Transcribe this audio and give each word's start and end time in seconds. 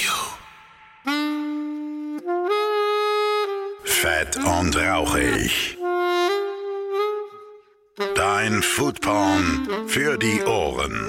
you. 0.00 0.38
Fett 3.84 4.36
und 4.36 4.76
rauchig. 4.76 5.76
Dein 8.14 8.62
Foodporn 8.62 9.88
für 9.88 10.16
die 10.18 10.42
Ohren. 10.44 11.08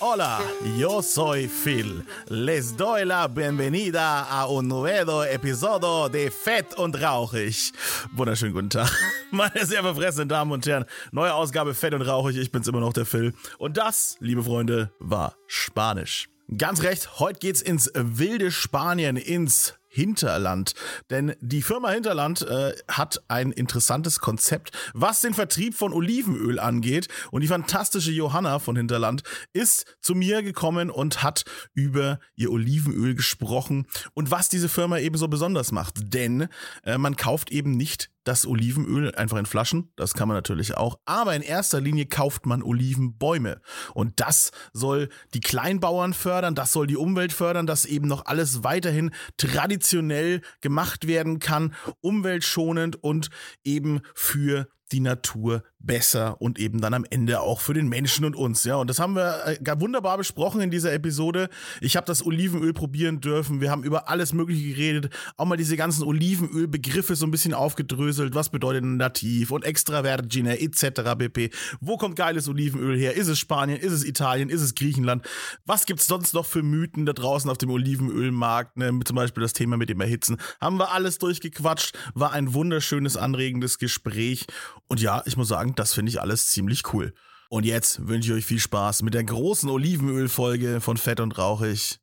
Hola, 0.00 0.40
yo 0.76 1.00
soy 1.00 1.48
Phil. 1.48 2.04
Les 2.28 2.76
doy 2.76 3.04
la 3.04 3.28
bienvenida 3.28 4.26
a 4.28 4.46
un 4.46 4.68
nuevo 4.68 5.22
episodio 5.22 6.08
de 6.08 6.30
Fett 6.30 6.74
und 6.74 7.00
Rauchig. 7.00 7.72
Wunderschönen 8.12 8.52
guten 8.52 8.68
Tag, 8.68 8.90
meine 9.32 9.66
sehr 9.66 9.82
verfressenen 9.82 10.28
Damen 10.28 10.52
und 10.52 10.66
Herren. 10.66 10.84
Neue 11.10 11.34
Ausgabe 11.34 11.74
Fett 11.74 11.94
und 11.94 12.02
Rauchig. 12.02 12.36
Ich 12.36 12.52
bin's 12.52 12.68
immer 12.68 12.80
noch, 12.80 12.92
der 12.92 13.06
Phil. 13.06 13.34
Und 13.58 13.76
das, 13.76 14.16
liebe 14.20 14.42
Freunde, 14.42 14.92
war 14.98 15.34
Spanisch. 15.46 16.28
Ganz 16.58 16.82
recht, 16.82 17.18
heute 17.18 17.38
geht's 17.38 17.62
ins 17.62 17.90
wilde 17.94 18.50
Spanien, 18.50 19.16
ins 19.16 19.74
Hinterland. 19.88 20.74
Denn 21.10 21.34
die 21.40 21.62
Firma 21.62 21.90
Hinterland 21.90 22.42
äh, 22.42 22.74
hat 22.88 23.22
ein 23.28 23.52
interessantes 23.52 24.20
Konzept, 24.20 24.70
was 24.94 25.20
den 25.20 25.34
Vertrieb 25.34 25.74
von 25.74 25.92
Olivenöl 25.92 26.58
angeht. 26.58 27.08
Und 27.30 27.42
die 27.42 27.48
fantastische 27.48 28.10
Johanna 28.10 28.58
von 28.58 28.76
Hinterland 28.76 29.22
ist 29.52 29.96
zu 30.00 30.14
mir 30.14 30.42
gekommen 30.42 30.90
und 30.90 31.22
hat 31.22 31.44
über 31.74 32.20
ihr 32.36 32.50
Olivenöl 32.50 33.14
gesprochen 33.14 33.86
und 34.14 34.30
was 34.30 34.48
diese 34.48 34.70
Firma 34.70 34.98
eben 34.98 35.18
so 35.18 35.28
besonders 35.28 35.72
macht. 35.72 36.14
Denn 36.14 36.48
äh, 36.84 36.96
man 36.96 37.16
kauft 37.16 37.50
eben 37.50 37.72
nicht 37.76 38.10
das 38.24 38.46
Olivenöl 38.46 39.14
einfach 39.14 39.38
in 39.38 39.46
Flaschen, 39.46 39.92
das 39.96 40.14
kann 40.14 40.28
man 40.28 40.36
natürlich 40.36 40.76
auch, 40.76 40.98
aber 41.04 41.34
in 41.34 41.42
erster 41.42 41.80
Linie 41.80 42.06
kauft 42.06 42.46
man 42.46 42.62
Olivenbäume. 42.62 43.60
Und 43.94 44.20
das 44.20 44.52
soll 44.72 45.08
die 45.34 45.40
Kleinbauern 45.40 46.14
fördern, 46.14 46.54
das 46.54 46.72
soll 46.72 46.86
die 46.86 46.96
Umwelt 46.96 47.32
fördern, 47.32 47.66
dass 47.66 47.84
eben 47.84 48.08
noch 48.08 48.26
alles 48.26 48.64
weiterhin 48.64 49.10
traditionell 49.36 50.40
gemacht 50.60 51.06
werden 51.06 51.38
kann, 51.38 51.74
umweltschonend 52.00 53.02
und 53.02 53.30
eben 53.64 54.00
für 54.14 54.68
die 54.92 55.00
Natur 55.00 55.62
besser 55.84 56.40
und 56.40 56.58
eben 56.58 56.80
dann 56.80 56.94
am 56.94 57.04
Ende 57.08 57.40
auch 57.40 57.60
für 57.60 57.74
den 57.74 57.88
Menschen 57.88 58.24
und 58.24 58.36
uns. 58.36 58.64
Ja, 58.64 58.76
und 58.76 58.88
das 58.88 58.98
haben 58.98 59.16
wir 59.16 59.46
äh, 59.46 59.80
wunderbar 59.80 60.16
besprochen 60.16 60.60
in 60.60 60.70
dieser 60.70 60.92
Episode. 60.92 61.48
Ich 61.80 61.96
habe 61.96 62.06
das 62.06 62.24
Olivenöl 62.24 62.72
probieren 62.72 63.20
dürfen. 63.20 63.60
Wir 63.60 63.70
haben 63.70 63.82
über 63.82 64.08
alles 64.08 64.32
Mögliche 64.32 64.74
geredet, 64.74 65.10
auch 65.36 65.44
mal 65.44 65.56
diese 65.56 65.76
ganzen 65.76 66.04
Olivenölbegriffe 66.04 67.16
so 67.16 67.26
ein 67.26 67.30
bisschen 67.30 67.54
aufgedröselt. 67.54 68.34
Was 68.34 68.50
bedeutet 68.50 68.84
nativ 68.84 69.50
und 69.50 69.64
extra 69.64 70.02
vergine 70.02 70.60
etc. 70.60 71.16
pp. 71.18 71.50
Wo 71.80 71.96
kommt 71.96 72.16
geiles 72.16 72.48
Olivenöl 72.48 72.96
her? 72.96 73.14
Ist 73.14 73.28
es 73.28 73.38
Spanien? 73.38 73.78
Ist 73.78 73.92
es 73.92 74.04
Italien? 74.04 74.48
Ist 74.48 74.62
es 74.62 74.74
Griechenland? 74.74 75.26
Was 75.64 75.86
gibt's 75.86 76.06
sonst 76.06 76.34
noch 76.34 76.46
für 76.46 76.62
Mythen 76.62 77.06
da 77.06 77.12
draußen 77.12 77.50
auf 77.50 77.58
dem 77.58 77.70
Olivenölmarkt? 77.70 78.76
Ne? 78.76 79.00
Zum 79.04 79.16
Beispiel 79.16 79.42
das 79.42 79.52
Thema 79.52 79.76
mit 79.76 79.88
dem 79.88 80.00
Erhitzen. 80.00 80.36
Haben 80.60 80.78
wir 80.78 80.92
alles 80.92 81.18
durchgequatscht. 81.18 81.98
War 82.14 82.32
ein 82.32 82.54
wunderschönes, 82.54 83.16
anregendes 83.16 83.78
Gespräch. 83.78 84.46
Und 84.88 85.00
ja, 85.00 85.22
ich 85.26 85.36
muss 85.36 85.48
sagen, 85.48 85.74
das 85.74 85.94
finde 85.94 86.10
ich 86.10 86.20
alles 86.20 86.48
ziemlich 86.50 86.92
cool. 86.92 87.14
Und 87.48 87.64
jetzt 87.66 88.06
wünsche 88.08 88.32
ich 88.32 88.38
euch 88.38 88.46
viel 88.46 88.60
Spaß 88.60 89.02
mit 89.02 89.14
der 89.14 89.24
großen 89.24 89.68
Olivenölfolge 89.68 90.80
von 90.80 90.96
Fett 90.96 91.20
und 91.20 91.36
Rauchig. 91.36 91.98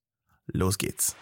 Los 0.47 0.77
geht's. 0.77 1.16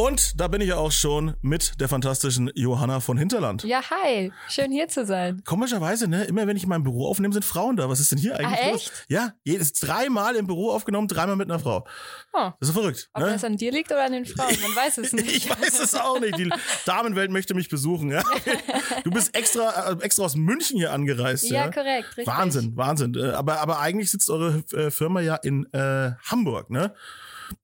Und 0.00 0.40
da 0.40 0.48
bin 0.48 0.62
ich 0.62 0.72
auch 0.72 0.92
schon 0.92 1.34
mit 1.42 1.78
der 1.78 1.86
fantastischen 1.86 2.50
Johanna 2.54 3.00
von 3.00 3.18
Hinterland. 3.18 3.64
Ja, 3.64 3.82
hi. 3.90 4.32
Schön 4.48 4.72
hier 4.72 4.88
zu 4.88 5.04
sein. 5.04 5.42
Komischerweise, 5.44 6.08
ne, 6.08 6.24
immer 6.24 6.46
wenn 6.46 6.56
ich 6.56 6.66
mein 6.66 6.82
Büro 6.82 7.06
aufnehme, 7.06 7.34
sind 7.34 7.44
Frauen 7.44 7.76
da. 7.76 7.90
Was 7.90 8.00
ist 8.00 8.10
denn 8.10 8.18
hier 8.18 8.34
eigentlich 8.38 8.60
ah, 8.62 8.70
los? 8.70 8.86
Echt? 8.86 9.04
Ja, 9.10 9.34
jedes 9.44 9.74
dreimal 9.74 10.36
im 10.36 10.46
Büro 10.46 10.70
aufgenommen, 10.70 11.06
dreimal 11.06 11.36
mit 11.36 11.50
einer 11.50 11.60
Frau. 11.60 11.86
Oh. 12.32 12.50
Das 12.58 12.70
ist 12.70 12.74
verrückt. 12.74 13.10
Ob 13.12 13.24
ne? 13.24 13.32
das 13.32 13.44
an 13.44 13.58
dir 13.58 13.72
liegt 13.72 13.92
oder 13.92 14.06
an 14.06 14.12
den 14.12 14.24
Frauen, 14.24 14.56
man 14.62 14.74
weiß 14.74 14.96
es 14.96 15.12
nicht. 15.12 15.36
Ich 15.36 15.50
weiß 15.50 15.80
es 15.80 15.94
auch 15.94 16.18
nicht. 16.18 16.38
Die 16.38 16.50
Damenwelt 16.86 17.30
möchte 17.30 17.52
mich 17.52 17.68
besuchen. 17.68 18.10
Ja? 18.10 18.22
Du 19.04 19.10
bist 19.10 19.36
extra, 19.36 19.92
äh, 19.92 20.02
extra 20.02 20.24
aus 20.24 20.34
München 20.34 20.78
hier 20.78 20.92
angereist. 20.92 21.44
Ja, 21.44 21.66
Ja, 21.66 21.70
korrekt, 21.70 22.16
richtig. 22.16 22.26
Wahnsinn, 22.26 22.74
Wahnsinn. 22.74 23.14
Äh, 23.16 23.32
Aber, 23.32 23.60
aber 23.60 23.80
eigentlich 23.80 24.10
sitzt 24.10 24.30
eure 24.30 24.64
äh, 24.72 24.90
Firma 24.90 25.20
ja 25.20 25.36
in 25.36 25.70
äh, 25.74 26.12
Hamburg, 26.24 26.70
ne? 26.70 26.94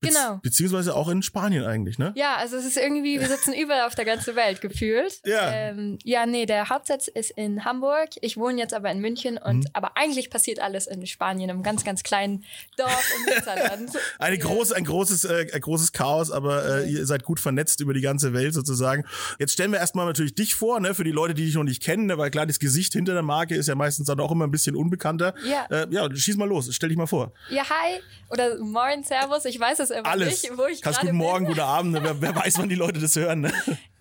Bez- 0.00 0.14
Genau. 0.14 0.38
Beziehungsweise 0.42 0.94
auch 0.94 1.08
in 1.08 1.22
Spanien 1.22 1.64
eigentlich, 1.64 1.98
ne? 1.98 2.12
Ja, 2.16 2.36
also 2.36 2.56
es 2.56 2.64
ist 2.64 2.76
irgendwie, 2.76 3.20
wir 3.20 3.28
sitzen 3.28 3.52
überall 3.58 3.86
auf 3.86 3.94
der 3.94 4.04
ganzen 4.04 4.36
Welt 4.36 4.60
gefühlt. 4.60 5.20
Ja. 5.24 5.50
Ähm, 5.52 5.98
ja, 6.04 6.26
nee, 6.26 6.46
der 6.46 6.68
Hauptsitz 6.68 7.08
ist 7.08 7.30
in 7.32 7.64
Hamburg. 7.64 8.10
Ich 8.20 8.36
wohne 8.36 8.58
jetzt 8.58 8.74
aber 8.74 8.90
in 8.90 9.00
München 9.00 9.38
und 9.38 9.58
Mhm. 9.64 9.66
aber 9.72 9.96
eigentlich 9.96 10.30
passiert 10.30 10.60
alles 10.60 10.86
in 10.86 11.06
Spanien, 11.06 11.50
im 11.50 11.62
ganz, 11.62 11.84
ganz 11.84 12.02
kleinen 12.02 12.44
Dorf 12.76 13.04
im 13.18 13.32
Hinterland. 13.34 13.90
Eine 14.18 14.36
Ja. 14.36 14.44
große, 14.44 14.74
ein 14.76 14.84
großes, 14.84 15.24
äh, 15.24 15.46
ein 15.52 15.60
großes 15.60 15.92
Chaos, 15.92 16.30
aber 16.30 16.82
äh, 16.84 16.90
ihr 16.90 17.06
seid 17.06 17.24
gut 17.24 17.40
vernetzt 17.40 17.80
über 17.80 17.94
die 17.94 18.00
ganze 18.00 18.32
Welt 18.32 18.54
sozusagen. 18.54 19.04
Jetzt 19.38 19.52
stellen 19.52 19.72
wir 19.72 19.78
erstmal 19.78 20.06
natürlich 20.06 20.34
dich 20.34 20.54
vor, 20.54 20.80
ne, 20.80 20.94
für 20.94 21.04
die 21.04 21.10
Leute, 21.12 21.34
die 21.34 21.44
dich 21.46 21.54
noch 21.54 21.64
nicht 21.64 21.82
kennen, 21.82 22.06
ne, 22.06 22.18
weil 22.18 22.30
klar, 22.30 22.46
das 22.46 22.58
Gesicht 22.58 22.92
hinter 22.92 23.12
der 23.14 23.22
Marke 23.22 23.54
ist 23.54 23.66
ja 23.68 23.74
meistens 23.74 24.06
dann 24.06 24.20
auch 24.20 24.30
immer 24.30 24.46
ein 24.46 24.50
bisschen 24.50 24.76
unbekannter. 24.76 25.34
Ja. 25.44 25.66
Äh, 25.70 25.86
ja, 25.90 26.08
schieß 26.14 26.36
mal 26.36 26.48
los, 26.48 26.68
stell 26.74 26.88
dich 26.88 26.98
mal 26.98 27.06
vor. 27.06 27.32
Ja, 27.50 27.62
hi 27.68 28.00
oder 28.30 28.58
Moin, 28.58 29.02
Servus, 29.04 29.44
ich 29.44 29.58
weiß 29.58 29.75
es 29.80 29.90
immer 29.90 30.06
Alles. 30.06 30.42
nicht, 30.42 30.56
wo 30.56 30.66
ich 30.66 30.82
Kannst 30.82 31.00
gerade 31.00 31.12
guten 31.12 31.18
Morgen, 31.18 31.44
bin. 31.46 31.54
guten 31.54 31.66
Abend, 31.66 31.92
ne? 31.92 32.00
wer, 32.02 32.20
wer 32.20 32.36
weiß, 32.36 32.58
wann 32.58 32.68
die 32.68 32.74
Leute 32.74 33.00
das 33.00 33.16
hören. 33.16 33.42
Ne? 33.42 33.52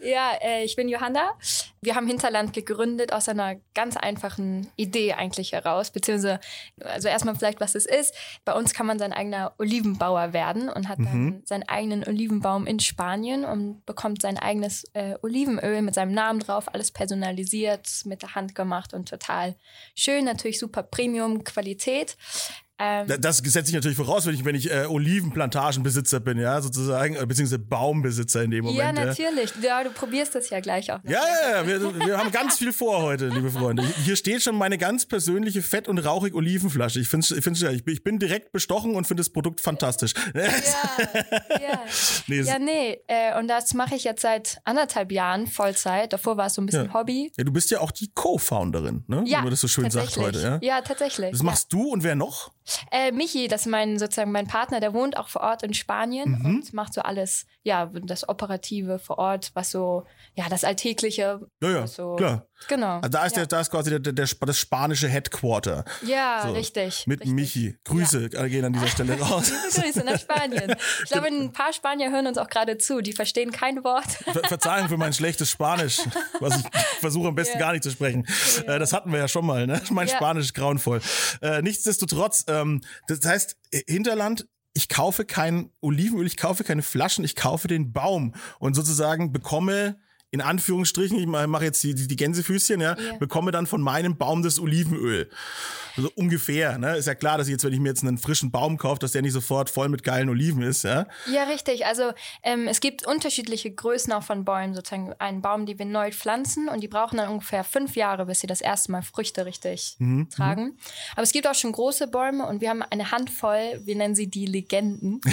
Ja, 0.06 0.34
äh, 0.42 0.64
ich 0.64 0.76
bin 0.76 0.88
Johanna. 0.88 1.34
Wir 1.82 1.96
haben 1.96 2.08
Hinterland 2.08 2.54
gegründet 2.54 3.12
aus 3.12 3.28
einer 3.28 3.56
ganz 3.74 3.98
einfachen 3.98 4.68
Idee 4.76 5.14
eigentlich 5.14 5.54
heraus, 5.54 5.90
beziehungsweise, 5.90 6.40
also 6.80 7.08
erstmal 7.08 7.36
vielleicht, 7.36 7.60
was 7.60 7.76
es 7.76 7.86
ist. 7.86 8.14
Bei 8.44 8.54
uns 8.54 8.74
kann 8.74 8.86
man 8.86 9.00
sein 9.00 9.14
eigener 9.14 9.54
Olivenbauer 9.58 10.34
werden 10.34 10.70
und 10.70 10.90
hat 10.90 11.00
dann 11.00 11.42
seinen 11.46 11.64
eigenen 11.64 12.04
Olivenbaum 12.08 12.68
in 12.68 12.80
Spanien 12.80 13.46
und 13.46 13.86
bekommt 13.86 14.22
sein 14.22 14.38
eigenes 14.38 14.84
äh, 14.94 15.16
Olivenöl 15.24 15.82
mit 15.82 15.96
seinem 15.96 16.14
Namen 16.14 16.40
drauf, 16.40 16.74
alles 16.74 16.92
personalisiert, 16.92 17.88
mit 18.06 18.22
der 18.22 18.36
Hand 18.36 18.54
gemacht 18.54 18.94
und 18.94 19.10
total 19.10 19.56
schön, 19.96 20.26
natürlich 20.26 20.60
super 20.60 20.84
Premium-Qualität. 20.84 22.18
Ähm, 22.78 23.08
Da- 23.08 23.18
Das 23.18 23.38
setze 23.38 23.70
ich 23.70 23.74
natürlich 23.74 23.98
voraus, 23.98 24.26
wenn 24.26 24.36
ich, 24.36 24.44
wenn 24.44 24.56
ich 24.56 24.70
äh, 24.72 24.86
Olivenplantagenbesitzer 24.86 26.20
bin, 26.20 26.38
ja, 26.38 26.62
sozusagen, 26.62 27.16
äh, 27.16 27.26
beziehungsweise 27.26 27.60
Baumbesitzer 27.60 28.44
in 28.44 28.52
dem 28.52 28.66
ja, 28.66 28.72
Moment. 28.72 28.98
ja. 29.00 29.06
natürlich. 29.06 29.52
Ja, 29.62 29.84
du 29.84 29.92
probierst 29.92 30.36
das 30.36 30.50
ja 30.50 30.60
gleich 30.60 30.92
auch. 30.92 31.02
noch. 31.04 31.10
Ja, 31.12 31.22
ja, 31.52 31.62
ja, 31.62 31.68
wir, 31.68 32.00
wir 32.06 32.18
haben 32.18 32.32
ganz 32.32 32.58
viel 32.58 32.74
vor 32.74 33.02
heute, 33.02 33.30
liebe 33.30 33.50
Freunde. 33.50 33.84
Hier 34.04 34.16
steht 34.16 34.42
schon 34.44 34.58
meine 34.58 34.78
ganz 34.78 35.06
persönliche 35.06 35.62
fett- 35.62 35.88
und 35.88 36.00
rauchig 36.00 36.34
Olivenflasche. 36.34 37.00
Ich 37.00 37.08
finde, 37.08 37.28
ich, 37.38 37.44
find's, 37.44 37.62
ja, 37.62 37.72
ich, 37.72 37.84
bin, 38.04 38.20
direkt 38.20 38.52
bestochen 38.52 38.96
und 38.96 39.06
finde 39.08 39.22
das 39.22 39.30
Produkt 39.30 39.62
fantastisch. 39.62 40.14
Ja, 40.34 40.42
ja. 40.44 41.82
Nee, 42.28 42.42
ja, 42.42 42.60
nee. 42.60 43.00
Äh, 43.08 43.38
und 43.40 43.48
das 43.48 43.74
mache 43.74 43.96
ich 43.96 44.04
jetzt 44.04 44.22
seit 44.22 44.60
anderthalb 44.64 45.12
Jahren 45.12 45.48
Vollzeit. 45.48 46.12
Davor 46.14 46.38
war 46.38 46.48
es 46.48 46.56
so 46.56 46.62
ein 46.62 46.66
bisschen 46.66 46.86
Ja. 46.88 46.94
Hobby. 46.94 47.32
Ja, 47.38 47.44
du 47.44 47.52
bist 47.52 47.72
ja 47.72 47.80
auch 47.80 47.92
die 47.92 48.12
Co-Founderin, 48.14 49.04
ne? 49.08 49.24
Ja, 49.28 49.40
Wie 49.40 49.44
man 49.44 49.52
das 49.52 49.62
so 49.62 49.68
schön 49.68 49.90
sagt 49.92 50.18
heute. 50.18 50.40
Ja? 50.42 50.60
Ja, 50.62 50.82
tatsächlich. 50.82 51.32
Das 51.32 51.44
machst 51.44 51.72
du 51.72 51.90
und 51.90 52.04
wer 52.04 52.16
noch? 52.16 52.52
Äh, 52.92 53.12
Michi, 53.12 53.48
das 53.48 53.62
ist 53.62 53.68
mein 53.68 54.00
sozusagen 54.00 54.32
mein 54.32 54.48
Partner, 54.48 54.80
der 54.80 54.94
wohnt 54.94 55.18
auch 55.18 55.28
vor 55.28 55.42
Ort 55.42 55.64
in 55.64 55.74
Spanien 55.74 56.32
Mhm. 56.40 56.46
und 56.46 56.74
macht 56.74 56.94
so 56.94 57.02
alles, 57.02 57.46
ja, 57.64 57.86
das 57.94 58.28
Operative 58.28 58.98
vor 59.00 59.20
Ort, 59.20 59.52
was 59.54 59.72
so, 59.72 60.06
ja, 60.34 60.50
das 60.50 60.64
Alltägliche. 60.64 61.48
Ja, 61.62 61.70
ja, 61.70 61.84
was 61.84 61.96
so, 61.96 62.16
klar. 62.16 62.48
Genau. 62.68 62.98
Also 62.98 63.10
da 63.10 63.26
ist, 63.26 63.36
ja. 63.36 63.42
der, 63.42 63.48
da 63.48 63.62
ist 63.62 63.72
quasi 63.72 63.90
der, 63.90 64.00
der, 64.00 64.14
der, 64.14 64.26
das 64.26 64.60
spanische 64.60 65.08
Headquarter 65.08 65.86
ja, 66.06 66.44
so, 66.46 66.54
richtig. 66.54 67.06
mit 67.06 67.22
richtig. 67.22 67.36
Michi. 67.36 67.78
Grüße 67.84 68.30
gehen 68.30 68.66
an 68.66 68.74
dieser 68.74 68.88
Stelle 68.88 69.20
raus. 69.20 69.52
Grüße 69.74 70.04
nach 70.04 70.20
Spanien. 70.20 70.76
Ich 71.04 71.12
glaube, 71.12 71.28
ein 71.28 71.52
paar 71.52 71.74
Spanier 71.74 72.12
hören 72.12 72.28
uns 72.28 72.38
auch 72.38 72.50
gerade 72.50 72.78
zu. 72.78 73.02
Die 73.02 73.14
verstehen 73.14 73.52
kein 73.52 73.84
Wort. 73.84 74.06
Ver 74.06 74.44
Verzeihung 74.46 74.88
für 74.88 74.98
mein 74.98 75.14
schlechtes 75.14 75.50
Spanisch, 75.52 76.00
was 76.40 76.60
ich 76.60 76.66
versuche 77.00 77.28
am 77.28 77.36
besten 77.36 77.60
Ja. 77.60 77.66
gar 77.66 77.72
nicht 77.74 77.84
zu 77.84 77.92
sprechen. 77.92 78.26
Äh, 78.66 78.80
das 78.80 78.94
hatten 78.94 79.12
wir 79.12 79.20
ja 79.20 79.28
schon 79.28 79.46
mal, 79.46 79.68
ne? 79.68 79.82
Mein 79.92 80.08
Ja. 80.08 80.16
Spanisch 80.16 80.46
ist 80.46 80.54
grauenvoll. 80.54 81.02
Äh, 81.42 81.62
nichtsdestotrotz, 81.62 82.46
ähm, 82.48 82.82
das 83.08 83.26
heißt, 83.26 83.58
Hinterland, 83.88 84.48
ich 84.74 84.90
kaufe 84.90 85.26
kein 85.26 85.72
Olivenöl, 85.82 86.28
ich 86.28 86.38
kaufe 86.38 86.64
keine 86.64 86.82
Flaschen, 86.82 87.24
ich 87.24 87.36
kaufe 87.36 87.68
den 87.68 87.94
Baum 87.94 88.36
und 88.60 88.76
sozusagen 88.76 89.32
bekomme 89.32 89.98
in 90.36 90.42
Anführungsstrichen, 90.42 91.18
ich 91.18 91.26
mache 91.26 91.64
jetzt 91.64 91.82
die, 91.84 91.96
die, 91.96 92.08
die 92.08 92.16
Gänsefüßchen, 92.16 92.80
ja, 92.82 92.96
Ja. 93.00 93.18
bekomme 93.18 93.52
dann 93.52 93.66
von 93.68 93.82
meinem 93.82 94.18
Baum 94.18 94.44
das 94.44 94.60
Olivenöl. 94.60 95.30
Also 95.98 96.12
ungefähr, 96.16 96.78
ne? 96.78 96.98
Ist 96.98 97.06
ja 97.08 97.16
klar, 97.16 97.38
dass 97.38 97.48
ich 97.48 97.54
jetzt, 97.54 97.64
wenn 97.64 97.72
ich 97.72 97.80
mir 97.80 97.88
jetzt 97.88 98.04
einen 98.04 98.18
frischen 98.18 98.52
Baum 98.52 98.78
kaufe, 98.78 99.00
dass 99.00 99.14
der 99.14 99.22
nicht 99.22 99.32
sofort 99.32 99.70
voll 99.70 99.88
mit 99.88 100.04
geilen 100.04 100.28
Oliven 100.28 100.62
ist, 100.62 100.84
ja? 100.84 101.08
Ja, 101.32 101.44
richtig. 101.46 101.86
Also 101.86 102.12
ähm, 102.44 102.68
es 102.68 102.82
gibt 102.82 103.08
unterschiedliche 103.08 103.72
Größen 103.72 104.12
auch 104.12 104.24
von 104.24 104.44
Bäumen. 104.44 104.74
Sozusagen 104.74 105.14
einen 105.20 105.42
Baum, 105.42 105.66
den 105.66 105.80
wir 105.80 105.86
neu 105.86 106.12
pflanzen 106.12 106.68
und 106.68 106.82
die 106.82 106.90
brauchen 106.90 107.16
dann 107.16 107.30
ungefähr 107.30 107.64
fünf 107.64 107.96
Jahre, 107.96 108.26
bis 108.26 108.42
sie 108.42 108.48
das 108.48 108.60
erste 108.60 108.92
Mal 108.92 109.04
Früchte 109.04 109.46
richtig 109.46 109.96
Mhm, 110.00 110.30
tragen. 110.30 110.78
Aber 111.14 111.22
es 111.24 111.32
gibt 111.32 111.48
auch 111.48 111.56
schon 111.56 111.72
große 111.72 112.08
Bäume 112.08 112.46
und 112.46 112.60
wir 112.60 112.70
haben 112.72 112.82
eine 112.82 113.12
Handvoll, 113.12 113.80
wir 113.86 113.96
nennen 113.96 114.16
sie 114.16 114.28
die 114.28 114.48
Legenden. 114.48 115.22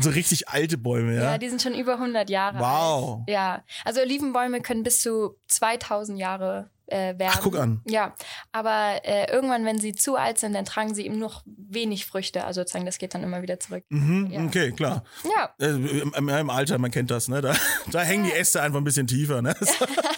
So 0.00 0.10
richtig 0.10 0.48
alte 0.48 0.78
Bäume, 0.78 1.14
ja? 1.16 1.22
Ja, 1.32 1.38
die 1.38 1.48
sind 1.48 1.60
schon 1.62 1.74
über 1.74 1.94
100 1.94 2.28
Jahre 2.30 2.58
Wow. 2.58 3.18
alt. 3.20 3.28
Ja, 3.30 3.62
also 3.84 3.99
Olivenbäume 4.02 4.60
können 4.60 4.82
bis 4.82 5.00
zu 5.02 5.36
2000 5.48 6.18
Jahre 6.18 6.70
äh, 6.90 7.18
werden. 7.18 7.32
Ach, 7.34 7.40
guck 7.42 7.58
an. 7.58 7.80
Ja, 7.86 8.14
aber 8.52 9.00
äh, 9.04 9.30
irgendwann, 9.32 9.64
wenn 9.64 9.78
sie 9.78 9.94
zu 9.94 10.16
alt 10.16 10.38
sind, 10.38 10.54
dann 10.54 10.64
tragen 10.64 10.94
sie 10.94 11.06
eben 11.06 11.18
noch 11.18 11.42
wenig 11.46 12.06
Früchte. 12.06 12.44
Also 12.44 12.60
sozusagen, 12.60 12.86
das 12.86 12.98
geht 12.98 13.14
dann 13.14 13.22
immer 13.22 13.42
wieder 13.42 13.58
zurück. 13.60 13.84
Mhm, 13.88 14.28
Ja. 14.30 14.44
Okay, 14.44 14.72
klar. 14.72 15.04
Ja, 15.36 15.54
Äh, 15.58 15.70
im, 15.70 16.50
Alter, 16.50 16.78
man 16.78 16.90
kennt 16.90 17.10
das, 17.10 17.28
ne? 17.28 17.40
Da, 17.40 17.54
da 17.90 18.00
hängen 18.00 18.24
die 18.24 18.32
Äste 18.32 18.60
einfach 18.62 18.78
ein 18.78 18.84
bisschen 18.84 19.06
tiefer, 19.06 19.42
ne? 19.42 19.54
So. 19.60 19.86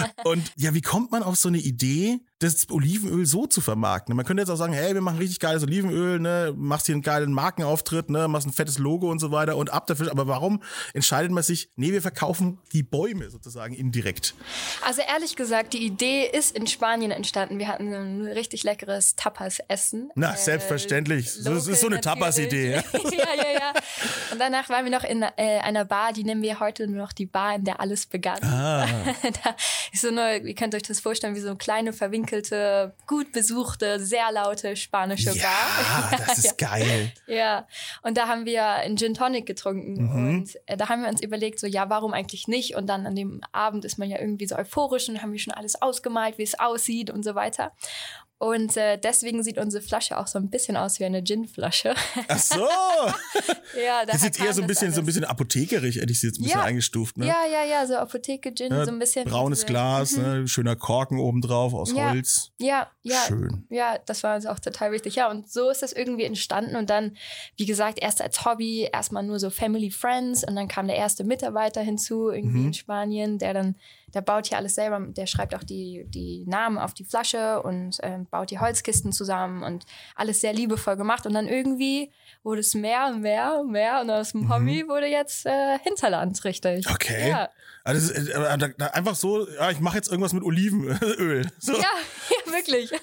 Und 0.24 0.52
ja, 0.56 0.74
wie 0.74 0.80
kommt 0.80 1.10
man 1.12 1.22
auf 1.22 1.36
so 1.36 1.48
eine 1.48 1.58
Idee, 1.58 2.20
das 2.38 2.68
Olivenöl 2.70 3.26
so 3.26 3.46
zu 3.46 3.60
vermarkten? 3.60 4.16
Man 4.16 4.24
könnte 4.24 4.42
jetzt 4.42 4.50
auch 4.50 4.56
sagen, 4.56 4.72
hey, 4.72 4.94
wir 4.94 5.00
machen 5.00 5.18
richtig 5.18 5.38
geiles 5.40 5.62
Olivenöl, 5.62 6.18
ne? 6.18 6.54
Machst 6.56 6.86
hier 6.86 6.94
einen 6.94 7.02
geilen 7.02 7.32
Markenauftritt, 7.32 8.10
ne? 8.10 8.28
Machst 8.28 8.46
ein 8.46 8.52
fettes 8.52 8.78
Logo 8.78 9.10
und 9.10 9.18
so 9.18 9.30
weiter 9.32 9.56
und 9.56 9.72
ab 9.72 9.86
dafür. 9.86 10.10
Aber 10.10 10.26
warum 10.26 10.62
entscheidet 10.94 11.30
man 11.32 11.42
sich, 11.42 11.70
nee, 11.76 11.92
wir 11.92 12.02
verkaufen 12.02 12.58
die 12.72 12.82
Bäume 12.82 13.30
sozusagen 13.30 13.74
indirekt? 13.74 14.34
also 14.84 15.02
ehrlich 15.02 15.36
gesagt, 15.36 15.72
die 15.72 15.84
Idee 15.84 16.11
ist 16.20 16.56
in 16.56 16.66
Spanien 16.66 17.10
entstanden. 17.10 17.58
Wir 17.58 17.68
hatten 17.68 17.92
ein 17.92 18.26
richtig 18.26 18.62
leckeres 18.64 19.16
Tapas-Essen. 19.16 20.10
Na, 20.14 20.34
Äh, 20.34 20.36
selbstverständlich. 20.36 21.30
So- 21.32 21.52
es 21.54 21.66
ist 21.66 21.80
so 21.80 21.86
eine 21.86 21.96
local 21.96 22.14
Tapas-Idee, 22.14 22.72
ja, 22.92 23.34
ja, 23.36 23.52
ja. 23.52 23.72
Und 24.32 24.40
danach 24.40 24.68
waren 24.68 24.84
wir 24.84 24.92
noch 24.92 25.04
in 25.04 25.22
äh, 25.22 25.58
einer 25.60 25.84
Bar, 25.84 26.12
die 26.12 26.24
nennen 26.24 26.42
wir 26.42 26.60
heute 26.60 26.86
nur 26.86 26.98
noch 27.02 27.12
die 27.12 27.26
Bar, 27.26 27.56
in 27.56 27.64
der 27.64 27.80
alles 27.80 28.06
begann. 28.06 28.42
Ah. 28.42 28.86
da 29.44 29.56
ist 29.92 30.02
so 30.02 30.08
eine, 30.08 30.38
ihr 30.38 30.54
könnt 30.54 30.74
euch 30.74 30.82
das 30.82 31.00
vorstellen, 31.00 31.34
wie 31.34 31.40
so 31.40 31.48
eine 31.48 31.56
kleine, 31.58 31.92
verwinkelte, 31.92 32.94
gut 33.06 33.32
besuchte, 33.32 34.00
sehr 34.00 34.30
laute 34.32 34.76
spanische 34.76 35.30
Ja, 35.32 35.44
Bar. 36.10 36.20
das 36.26 36.38
ist 36.44 36.58
geil. 36.58 37.12
Ja, 37.26 37.66
und 38.02 38.16
da 38.16 38.28
haben 38.28 38.46
wir 38.46 38.64
einen 38.66 38.96
Gin 38.96 39.14
Tonic 39.14 39.46
getrunken 39.46 39.92
Mhm. 40.02 40.28
und 40.40 40.58
äh, 40.66 40.76
da 40.76 40.88
haben 40.88 41.02
wir 41.02 41.08
uns 41.08 41.22
überlegt, 41.22 41.58
so 41.60 41.66
ja, 41.66 41.88
warum 41.90 42.12
eigentlich 42.12 42.48
nicht? 42.48 42.74
Und 42.76 42.86
dann 42.86 43.06
an 43.06 43.14
dem 43.14 43.40
Abend 43.52 43.84
ist 43.84 43.98
man 43.98 44.08
ja 44.08 44.18
irgendwie 44.18 44.46
so 44.46 44.56
euphorisch 44.56 45.08
und 45.08 45.20
haben 45.22 45.32
wir 45.32 45.38
schon 45.38 45.52
alles 45.54 45.80
ausgemalt, 46.02 46.38
wie 46.38 46.42
es 46.42 46.58
aussieht 46.58 47.10
und 47.10 47.24
so 47.24 47.34
weiter. 47.34 47.72
Und 48.38 48.76
äh, 48.76 48.98
deswegen 48.98 49.44
sieht 49.44 49.56
unsere 49.56 49.84
Flasche 49.84 50.18
auch 50.18 50.26
so 50.26 50.36
ein 50.36 50.50
bisschen 50.50 50.76
aus 50.76 50.98
wie 50.98 51.04
eine 51.04 51.22
Gin-Flasche. 51.22 51.94
Ach 52.26 52.38
so. 52.40 52.56
ja, 53.80 54.04
Das 54.04 54.24
ist 54.24 54.40
eher 54.40 54.52
so 54.52 54.62
ein 54.62 54.66
bisschen, 54.66 54.92
so 54.92 55.00
ein 55.00 55.06
bisschen 55.06 55.24
apothekerisch, 55.24 55.94
hätte 55.94 56.10
ich 56.10 56.18
sie 56.18 56.26
jetzt 56.26 56.40
ein 56.40 56.42
bisschen 56.42 56.58
Ja. 56.58 56.64
eingestuft, 56.64 57.18
ne? 57.18 57.26
Ja, 57.28 57.44
ja, 57.48 57.64
ja, 57.64 57.86
so 57.86 57.94
Apotheke 57.94 58.52
Gin, 58.52 58.72
Ja, 58.72 58.84
so 58.84 58.90
ein 58.90 58.98
bisschen. 58.98 59.28
Braunes 59.28 59.64
Glas, 59.64 60.16
ne? 60.16 60.48
schöner 60.48 60.74
Korken 60.74 61.20
obendrauf 61.20 61.72
aus 61.72 61.92
Ja. 61.92 62.10
Holz. 62.10 62.50
Ja, 62.58 62.90
ja. 63.02 63.16
Schön. 63.26 63.66
Ja, 63.68 63.98
das 64.06 64.22
war 64.22 64.36
uns 64.36 64.46
auch 64.46 64.58
total 64.58 64.92
wichtig. 64.92 65.16
Ja, 65.16 65.30
und 65.30 65.50
so 65.50 65.70
ist 65.70 65.82
das 65.82 65.92
irgendwie 65.92 66.24
entstanden. 66.24 66.76
Und 66.76 66.88
dann, 66.90 67.16
wie 67.56 67.66
gesagt, 67.66 67.98
erst 68.00 68.22
als 68.22 68.44
Hobby, 68.44 68.88
erstmal 68.92 69.22
nur 69.22 69.38
so 69.38 69.50
Family 69.50 69.90
Friends. 69.90 70.44
Und 70.46 70.54
dann 70.56 70.68
kam 70.68 70.86
der 70.86 70.96
erste 70.96 71.24
Mitarbeiter 71.24 71.80
hinzu, 71.80 72.30
irgendwie 72.30 72.58
Mhm. 72.60 72.66
in 72.66 72.74
Spanien, 72.74 73.38
der 73.38 73.54
dann, 73.54 73.74
der 74.14 74.20
baut 74.20 74.46
hier 74.46 74.58
alles 74.58 74.74
selber, 74.74 75.00
der 75.00 75.26
schreibt 75.26 75.54
auch 75.54 75.64
die, 75.64 76.04
die 76.08 76.44
Namen 76.46 76.78
auf 76.78 76.94
die 76.94 77.04
Flasche 77.04 77.62
und 77.62 77.98
ähm, 78.02 78.26
baut 78.30 78.50
die 78.50 78.58
Holzkisten 78.58 79.12
zusammen 79.12 79.62
und 79.62 79.84
alles 80.14 80.40
sehr 80.40 80.52
liebevoll 80.52 80.96
gemacht. 80.96 81.26
Und 81.26 81.34
dann 81.34 81.48
irgendwie 81.48 82.10
wurde 82.42 82.60
es 82.60 82.74
mehr 82.74 83.06
und 83.06 83.20
mehr 83.22 83.58
und 83.60 83.70
mehr. 83.72 84.00
Und 84.00 84.10
aus 84.10 84.32
dem 84.32 84.52
Hobby 84.52 84.86
wurde 84.86 85.06
jetzt 85.06 85.46
äh, 85.46 85.78
Hinterland, 85.80 86.42
richtig. 86.44 86.86
Mhm. 86.86 86.92
Okay. 86.92 87.30
Ja, 87.30 87.48
Also, 87.84 88.12
ist, 88.12 88.28
äh, 88.28 88.68
einfach 88.92 89.14
so, 89.16 89.48
ja, 89.48 89.70
ich 89.70 89.80
mache 89.80 89.96
jetzt 89.96 90.08
irgendwas 90.10 90.32
mit 90.32 90.44
Olivenöl. 90.44 91.46
So. 91.58 91.72
ja, 91.72 91.78
ja 91.80 92.52
wirklich. 92.52 92.92
Äh, 92.92 92.98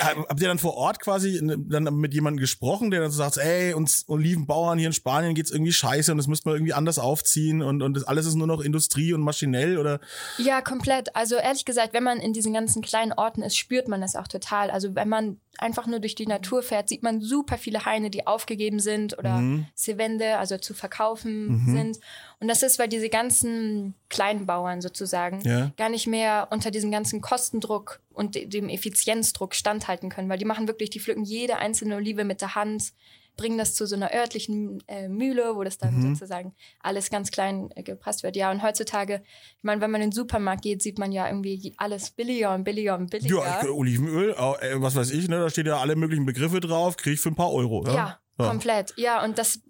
Habt 0.00 0.40
ihr 0.40 0.48
dann 0.48 0.58
vor 0.58 0.74
Ort 0.74 1.00
quasi 1.00 1.40
ne, 1.42 1.56
dann 1.58 1.84
mit 1.96 2.14
jemandem 2.14 2.40
gesprochen, 2.40 2.90
der 2.90 3.00
dann 3.00 3.10
so 3.10 3.18
sagt, 3.18 3.36
ey, 3.38 3.74
uns 3.74 4.04
Olivenbauern 4.08 4.78
hier 4.78 4.88
in 4.88 4.92
Spanien 4.92 5.34
geht's 5.34 5.50
irgendwie 5.50 5.72
scheiße 5.72 6.10
und 6.12 6.18
das 6.18 6.26
müsste 6.26 6.48
man 6.48 6.56
irgendwie 6.56 6.72
anders 6.72 6.98
aufziehen 6.98 7.62
und, 7.62 7.82
und 7.82 7.94
das 7.94 8.04
alles 8.04 8.26
ist 8.26 8.34
nur 8.34 8.46
noch 8.46 8.60
Industrie 8.60 9.12
und 9.12 9.20
maschinell 9.22 9.78
oder 9.78 10.00
Ja, 10.38 10.60
komplett. 10.62 11.14
Also 11.14 11.36
ehrlich 11.36 11.64
gesagt, 11.64 11.92
wenn 11.92 12.02
man 12.04 12.18
in 12.18 12.32
diesen 12.32 12.52
ganzen 12.52 12.82
kleinen 12.82 13.12
Orten 13.12 13.42
ist, 13.42 13.56
spürt 13.56 13.88
man 13.88 14.00
das 14.00 14.16
auch 14.16 14.28
total. 14.28 14.70
Also 14.70 14.94
wenn 14.94 15.08
man 15.08 15.40
einfach 15.58 15.86
nur 15.86 16.00
durch 16.00 16.14
die 16.14 16.26
Natur 16.26 16.62
fährt, 16.62 16.88
sieht 16.88 17.02
man 17.02 17.20
super 17.20 17.56
viele 17.58 17.84
Haine, 17.86 18.10
die 18.10 18.26
aufgegeben 18.26 18.78
sind 18.80 19.18
oder 19.18 19.36
Mhm. 19.38 19.66
Sevende, 19.74 20.38
also 20.38 20.58
zu 20.58 20.74
verkaufen 20.74 21.64
sind. 21.66 21.98
Und 22.38 22.48
das 22.48 22.62
ist, 22.62 22.78
weil 22.78 22.88
diese 22.88 23.08
ganzen 23.08 23.94
kleinen 24.10 24.44
Bauern 24.44 24.82
sozusagen 24.82 25.40
Ja. 25.42 25.72
gar 25.78 25.88
nicht 25.88 26.06
mehr 26.06 26.48
unter 26.50 26.70
diesem 26.70 26.90
ganzen 26.90 27.20
Kostendruck 27.22 28.00
und 28.12 28.34
de- 28.34 28.46
dem 28.46 28.68
Effizienzdruck 28.68 29.54
standhalten 29.54 30.10
können, 30.10 30.28
weil 30.28 30.38
die 30.38 30.44
machen 30.44 30.68
wirklich, 30.68 30.90
die 30.90 31.00
pflücken 31.00 31.24
jede 31.24 31.56
einzelne 31.56 31.96
Olive 31.96 32.24
mit 32.24 32.42
der 32.42 32.54
Hand, 32.54 32.92
bringen 33.38 33.58
das 33.58 33.74
zu 33.74 33.86
so 33.86 33.96
einer 33.96 34.12
örtlichen 34.14 34.82
äh, 34.86 35.08
Mühle, 35.08 35.56
wo 35.56 35.62
das 35.64 35.76
dann 35.78 35.96
Mhm. 35.96 36.14
sozusagen 36.14 36.54
alles 36.80 37.10
ganz 37.10 37.30
klein 37.30 37.70
äh, 37.74 37.82
gepresst 37.82 38.22
wird. 38.22 38.34
Ja, 38.36 38.50
und 38.50 38.62
heutzutage, 38.62 39.22
ich 39.58 39.64
meine, 39.64 39.80
wenn 39.82 39.90
man 39.90 40.00
in 40.02 40.08
den 40.08 40.14
Supermarkt 40.14 40.62
geht, 40.62 40.80
sieht 40.82 40.98
man 40.98 41.12
ja 41.12 41.26
irgendwie 41.28 41.74
alles 41.78 42.10
billiger 42.10 42.54
und 42.54 42.64
billiger 42.64 42.96
und 42.96 43.10
billiger. 43.10 43.36
ja, 43.44 43.60
ich- 43.62 43.68
Olivenöl, 43.68 44.30
äh, 44.32 44.80
was 44.80 44.94
weiß 44.94 45.10
ich, 45.10 45.28
ne, 45.28 45.38
da 45.38 45.50
steht 45.50 45.66
ja 45.66 45.78
alle 45.78 45.96
möglichen 45.96 46.24
Begriffe 46.26 46.60
drauf, 46.60 46.96
kriege 46.96 47.14
ich 47.14 47.20
für 47.20 47.30
ein 47.30 47.34
paar 47.34 47.52
Euro. 47.52 47.84
Ja, 47.86 47.94
Ja, 47.94 48.20
Ja. 48.38 48.48
komplett. 48.48 48.94
Ja, 48.96 49.22
und 49.24 49.36
das 49.38 49.60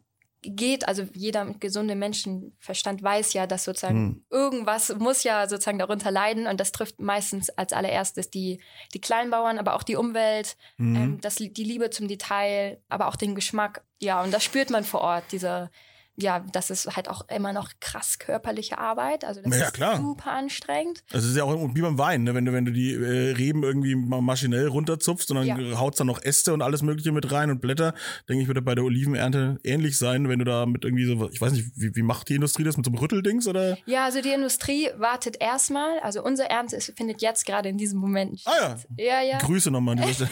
geht, 0.55 0.87
also 0.89 1.05
jeder 1.15 1.45
mit 1.45 1.61
gesundem 1.61 1.99
Menschenverstand 1.99 3.03
weiß 3.03 3.33
ja, 3.33 3.47
dass 3.47 3.65
sozusagen 3.65 3.97
Hm. 3.97 4.25
irgendwas 4.31 4.95
muss 4.99 5.23
ja 5.25 5.49
sozusagen 5.49 5.79
darunter 5.79 6.11
leiden 6.11 6.47
und 6.47 6.61
das 6.61 6.73
trifft 6.73 7.01
meistens 7.01 7.51
als 7.51 7.73
allererstes 7.73 8.31
die, 8.31 8.61
die 8.95 9.01
Kleinbauern, 9.01 9.59
aber 9.59 9.75
auch 9.75 9.83
die 9.83 9.97
Umwelt, 9.97 10.57
Mhm. 10.79 10.97
ähm, 10.97 11.21
das, 11.21 11.37
die 11.37 11.65
Liebe 11.65 11.91
zum 11.91 12.09
Detail, 12.09 12.81
aber 12.89 13.09
auch 13.09 13.17
den 13.17 13.35
Geschmack. 13.35 13.85
Ja, 14.01 14.23
und 14.23 14.33
das 14.33 14.45
spürt 14.45 14.71
man 14.71 14.85
vor 14.85 15.01
Ort, 15.01 15.25
diese, 15.33 15.71
ja, 16.19 16.45
das 16.53 16.71
ist 16.71 16.97
halt 16.97 17.09
auch 17.09 17.29
immer 17.29 17.53
noch 17.53 17.71
krass 17.81 18.19
körperliche 18.19 18.79
Arbeit, 18.79 19.25
also 19.25 19.41
das 19.43 19.57
Ja, 19.59 19.67
ist 19.67 19.75
klar. 19.75 19.97
super 19.99 20.33
anstrengend. 20.33 21.03
Das 21.11 21.25
ist 21.25 21.37
ja 21.37 21.45
auch 21.45 21.75
wie 21.75 21.81
beim 21.83 21.99
Wein, 21.99 22.23
ne? 22.25 22.35
wenn 22.35 22.45
du 22.45 22.53
wenn 22.53 22.65
du 22.65 22.73
die 22.73 22.93
äh, 22.95 23.33
Reben 23.33 23.63
irgendwie 23.63 23.95
mal 23.95 24.21
maschinell 24.23 24.67
runterzupfst 24.69 25.31
und 25.31 25.37
dann 25.37 25.47
Ja. 25.47 25.79
haut's 25.79 25.99
dann 25.99 26.07
noch 26.07 26.23
Äste 26.23 26.53
und 26.55 26.63
alles 26.63 26.83
mögliche 26.83 27.13
mit 27.13 27.31
rein 27.33 27.51
und 27.51 27.61
Blätter, 27.61 27.95
denke 28.29 28.43
ich, 28.43 28.49
würde 28.49 28.63
bei 28.63 28.75
der 28.75 28.85
Olivenernte 28.85 29.59
ähnlich 29.63 29.99
sein, 29.99 30.29
wenn 30.29 30.39
du 30.39 30.45
da 30.45 30.65
mit 30.67 30.85
irgendwie 30.85 31.05
so, 31.05 31.29
ich 31.31 31.41
weiß 31.41 31.53
nicht, 31.53 31.67
wie, 31.77 31.95
wie 31.95 32.03
macht 32.03 32.29
die 32.29 32.35
Industrie 32.37 32.65
das 32.65 32.77
mit 32.77 32.87
so 32.87 32.91
einem 32.93 32.99
Rütteldings 32.99 33.47
oder? 33.47 33.77
Ja, 33.87 34.05
also 34.05 34.21
die 34.23 34.31
Industrie 34.33 34.89
wartet 34.97 35.37
erstmal, 35.41 35.99
also 36.01 36.23
unsere 36.25 36.49
Ernte 36.49 36.77
ist, 36.77 36.93
findet 36.97 37.21
jetzt 37.23 37.45
gerade 37.45 37.69
in 37.69 37.77
diesem 37.79 37.99
Moment 38.01 38.41
Ah 38.47 38.51
ja. 38.59 38.79
statt. 38.79 38.87
Ja, 38.99 39.21
ja. 39.21 39.39
Grüße 39.39 39.71
nochmal 39.71 39.99
an 39.99 40.05
Stelle. 40.15 40.31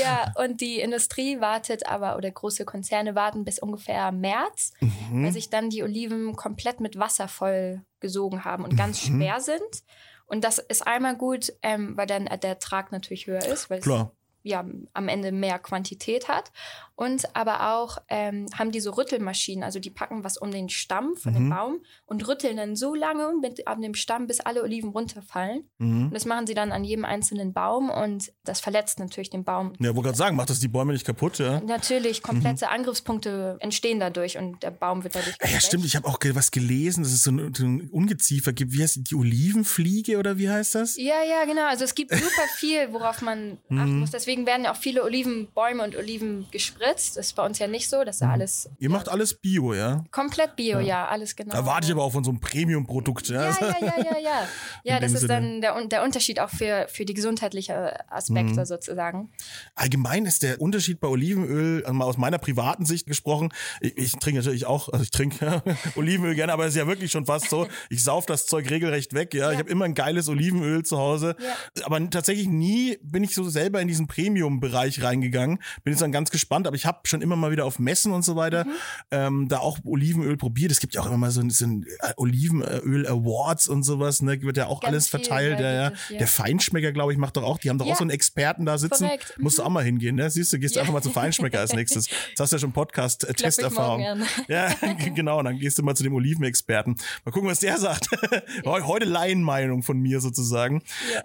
Ja, 0.00 0.32
und 0.36 0.60
die 0.60 0.80
Industrie 0.80 1.40
wartet 1.40 1.86
aber, 1.88 2.16
oder 2.16 2.30
große 2.30 2.64
Konzerne 2.64 3.14
warten 3.14 3.44
bis 3.44 3.58
ungefähr 3.58 4.11
März, 4.12 4.72
Mhm. 4.80 5.24
weil 5.24 5.32
sich 5.32 5.50
dann 5.50 5.70
die 5.70 5.82
Oliven 5.82 6.34
komplett 6.36 6.80
mit 6.80 6.98
Wasser 6.98 7.28
voll 7.28 7.82
gesogen 8.00 8.44
haben 8.44 8.64
und 8.64 8.76
ganz 8.76 9.08
Mhm. 9.08 9.18
schwer 9.18 9.40
sind. 9.40 9.84
Und 10.26 10.44
das 10.44 10.58
ist 10.58 10.86
einmal 10.86 11.16
gut, 11.16 11.52
ähm, 11.62 11.96
weil 11.96 12.06
dann 12.06 12.24
der 12.26 12.50
Ertrag 12.50 12.90
natürlich 12.92 13.26
höher 13.26 13.44
ist, 13.46 13.68
weil 13.70 13.78
es 13.80 13.84
Klar. 13.84 14.12
ja, 14.42 14.64
am 14.94 15.08
Ende 15.08 15.30
mehr 15.32 15.58
Quantität 15.58 16.28
hat. 16.28 16.52
Und 16.94 17.34
aber 17.34 17.74
auch 17.74 17.98
ähm, 18.08 18.46
haben 18.58 18.70
diese 18.70 18.96
Rüttelmaschinen, 18.96 19.64
also 19.64 19.78
die 19.80 19.90
packen 19.90 20.24
was 20.24 20.36
um 20.36 20.50
den 20.50 20.68
Stamm 20.68 21.16
von 21.16 21.32
Mhm. 21.32 21.36
dem 21.36 21.50
Baum 21.50 21.80
und 22.06 22.26
rütteln 22.28 22.56
dann 22.58 22.76
so 22.76 22.94
lange 22.94 23.32
mit 23.40 23.66
an 23.66 23.80
dem 23.82 23.94
Stamm, 23.94 24.26
bis 24.26 24.40
alle 24.40 24.62
Oliven 24.62 24.90
runterfallen. 24.90 25.64
Mhm. 25.78 26.04
Und 26.06 26.14
das 26.14 26.24
machen 26.26 26.46
sie 26.46 26.54
dann 26.54 26.70
an 26.72 26.84
jedem 26.84 27.04
einzelnen 27.04 27.52
Baum 27.52 27.90
und 27.90 28.32
das 28.44 28.60
verletzt 28.60 28.98
natürlich 28.98 29.30
den 29.30 29.44
Baum. 29.44 29.72
Ja, 29.80 29.88
wollte 29.94 30.02
gerade 30.08 30.18
sagen, 30.18 30.36
macht 30.36 30.50
das 30.50 30.60
die 30.60 30.68
Bäume 30.68 30.92
nicht 30.92 31.06
kaputt, 31.06 31.38
ja? 31.38 31.60
Natürlich, 31.60 32.22
komplette 32.22 32.68
Angriffspunkte 32.70 33.56
entstehen 33.60 33.98
dadurch 34.00 34.36
und 34.38 34.62
der 34.62 34.70
Baum 34.70 35.02
wird 35.04 35.14
dadurch 35.14 35.36
Ja, 35.40 35.46
geschwächt. 35.46 35.66
stimmt. 35.66 35.84
Ich 35.86 35.96
habe 35.96 36.06
auch 36.06 36.18
was 36.34 36.50
gelesen, 36.50 37.02
dass 37.02 37.12
es 37.12 37.22
so 37.24 37.30
ein, 37.30 37.54
so 37.54 37.64
ein 37.64 37.88
Ungeziefer 37.90 38.52
gibt. 38.52 38.72
Wie 38.72 38.82
heißt 38.82 38.96
die, 38.96 39.02
die 39.04 39.14
Olivenfliege 39.14 40.18
oder 40.18 40.38
wie 40.38 40.48
heißt 40.50 40.74
das? 40.74 40.96
Ja, 40.96 41.22
ja, 41.28 41.44
genau. 41.46 41.66
Also 41.66 41.84
es 41.84 41.94
gibt 41.94 42.10
super 42.12 42.46
viel, 42.56 42.92
worauf 42.92 43.22
man 43.22 43.58
Mhm. 43.68 43.78
achten 43.78 43.98
muss. 44.00 44.10
Deswegen 44.10 44.46
werden 44.46 44.64
ja 44.64 44.72
auch 44.72 44.76
viele 44.76 45.02
Olivenbäume 45.04 45.82
und 45.82 45.96
Oliven 45.96 46.46
gespritzt. 46.50 46.82
Das 46.94 47.16
ist 47.16 47.34
bei 47.36 47.44
uns 47.44 47.58
ja 47.58 47.66
nicht 47.66 47.88
so. 47.88 48.04
Das 48.04 48.16
ist 48.16 48.20
ja 48.22 48.30
alles 48.30 48.68
Ihr 48.78 48.90
macht 48.90 49.08
alles 49.08 49.34
Bio, 49.34 49.74
ja? 49.74 50.04
komplett 50.10 50.56
Bio, 50.56 50.78
ja, 50.80 51.06
alles 51.08 51.36
genau. 51.36 51.52
Da 51.54 51.64
warte 51.66 51.86
ich 51.86 51.92
aber 51.92 52.02
auch 52.04 52.12
von 52.12 52.24
so 52.24 52.30
einem 52.30 52.40
Premium-Produkt. 52.40 53.28
Ja, 53.28 53.50
Ja, 53.50 53.56
ja, 53.60 53.76
ja, 53.80 53.94
ja, 53.98 54.18
ja. 54.18 54.48
Ja, 54.84 55.00
das 55.00 55.12
ist 55.12 55.28
dann 55.28 55.60
der, 55.60 55.84
der 55.86 56.02
Unterschied 56.02 56.40
auch 56.40 56.50
für, 56.50 56.86
für 56.88 57.04
die 57.04 57.14
gesundheitlichen 57.14 57.74
Aspekte 58.08 58.60
Mhm. 58.60 58.64
sozusagen. 58.64 59.30
Allgemein 59.74 60.26
ist 60.26 60.42
der 60.42 60.60
Unterschied 60.60 61.00
bei 61.00 61.08
Olivenöl, 61.08 61.82
also 61.84 61.94
mal 61.94 62.04
aus 62.04 62.16
meiner 62.18 62.38
privaten 62.38 62.84
Sicht 62.84 63.06
gesprochen, 63.06 63.50
ich, 63.80 63.96
ich 63.96 64.12
trinke 64.12 64.40
natürlich 64.40 64.66
auch, 64.66 64.88
also 64.88 65.02
ich 65.02 65.10
trinke 65.10 65.62
Olivenöl 65.96 66.34
gerne, 66.34 66.52
aber 66.52 66.64
es 66.64 66.70
ist 66.74 66.78
ja 66.78 66.86
wirklich 66.86 67.10
schon 67.10 67.26
fast 67.26 67.48
so, 67.50 67.66
ich 67.90 68.02
sauf 68.04 68.26
das 68.26 68.46
Zeug 68.46 68.68
regelrecht 68.70 69.14
weg, 69.14 69.34
ja. 69.34 69.48
Ich 69.50 69.54
Ja. 69.54 69.58
habe 69.60 69.70
immer 69.70 69.84
ein 69.84 69.94
geiles 69.94 70.28
Olivenöl 70.28 70.84
zu 70.84 70.98
Hause, 70.98 71.36
Ja. 71.38 71.84
aber 71.86 72.08
tatsächlich 72.10 72.48
nie 72.48 72.98
bin 73.02 73.22
ich 73.24 73.34
so 73.34 73.48
selber 73.48 73.80
in 73.80 73.88
diesen 73.88 74.06
Premium-Bereich 74.06 75.02
reingegangen. 75.02 75.58
Bin 75.84 75.92
jetzt 75.92 76.00
dann 76.02 76.12
ganz 76.12 76.30
gespannt, 76.30 76.66
aber 76.72 76.76
ich 76.76 76.86
habe 76.86 77.00
schon 77.04 77.20
immer 77.20 77.36
mal 77.36 77.50
wieder 77.50 77.66
auf 77.66 77.78
Messen 77.78 78.12
und 78.12 78.24
so 78.24 78.34
weiter 78.34 78.64
ähm, 79.10 79.46
da 79.48 79.58
auch 79.58 79.78
Olivenöl 79.84 80.38
probiert. 80.38 80.72
Es 80.72 80.80
gibt 80.80 80.94
ja 80.94 81.02
auch 81.02 81.06
immer 81.06 81.18
mal 81.18 81.30
so, 81.30 81.46
so 81.50 81.66
ein 81.66 81.84
äh, 82.00 82.12
Olivenöl-Awards 82.16 83.68
und 83.68 83.82
sowas, 83.82 84.22
ne? 84.22 84.40
Wird 84.42 84.56
ja 84.56 84.66
auch 84.68 84.80
Ganz 84.80 84.88
alles 84.92 85.08
viel, 85.08 85.20
verteilt. 85.20 85.60
ja, 85.60 85.66
Ja, 85.66 85.72
ja. 85.90 85.92
ja. 86.08 86.18
Der 86.18 86.26
Feinschmecker, 86.28 86.92
glaube 86.92 87.12
ich, 87.12 87.18
macht 87.18 87.36
doch 87.36 87.42
auch, 87.42 87.58
die 87.58 87.68
haben 87.70 87.78
doch 87.78 87.86
Ja. 87.86 87.92
auch 87.92 87.98
so 87.98 88.04
einen 88.04 88.10
Experten 88.10 88.64
da 88.64 88.78
sitzen. 88.78 89.04
Korrekt. 89.04 89.34
Musst 89.38 89.58
du 89.58 89.62
auch 89.62 89.68
mal 89.68 89.84
hingehen, 89.84 90.16
ne? 90.16 90.30
Siehst 90.30 90.52
du, 90.52 90.58
gehst 90.58 90.74
du 90.74 90.78
Ja. 90.78 90.82
einfach 90.82 90.94
mal 90.94 91.02
zum 91.02 91.12
Feinschmecker 91.12 91.60
als 91.60 91.72
nächstes. 91.74 92.08
Jetzt 92.08 92.40
hast 92.40 92.52
du 92.52 92.56
ja 92.56 92.60
schon 92.60 92.72
Podcast-Testerfahrung. 92.72 94.22
Ja, 94.48 94.68
genau. 95.14 95.38
Und 95.40 95.44
dann 95.44 95.58
gehst 95.58 95.78
du 95.78 95.82
mal 95.82 95.94
zu 95.94 96.02
dem 96.02 96.14
Olivenexperten. 96.14 96.96
Mal 97.24 97.30
gucken, 97.32 97.48
was 97.48 97.60
der 97.60 97.78
sagt. 97.78 98.08
Heu- 98.64 98.82
Heute 98.82 99.06
Laienmeinung 99.06 99.82
von 99.82 99.98
mir 99.98 100.20
sozusagen. 100.20 100.82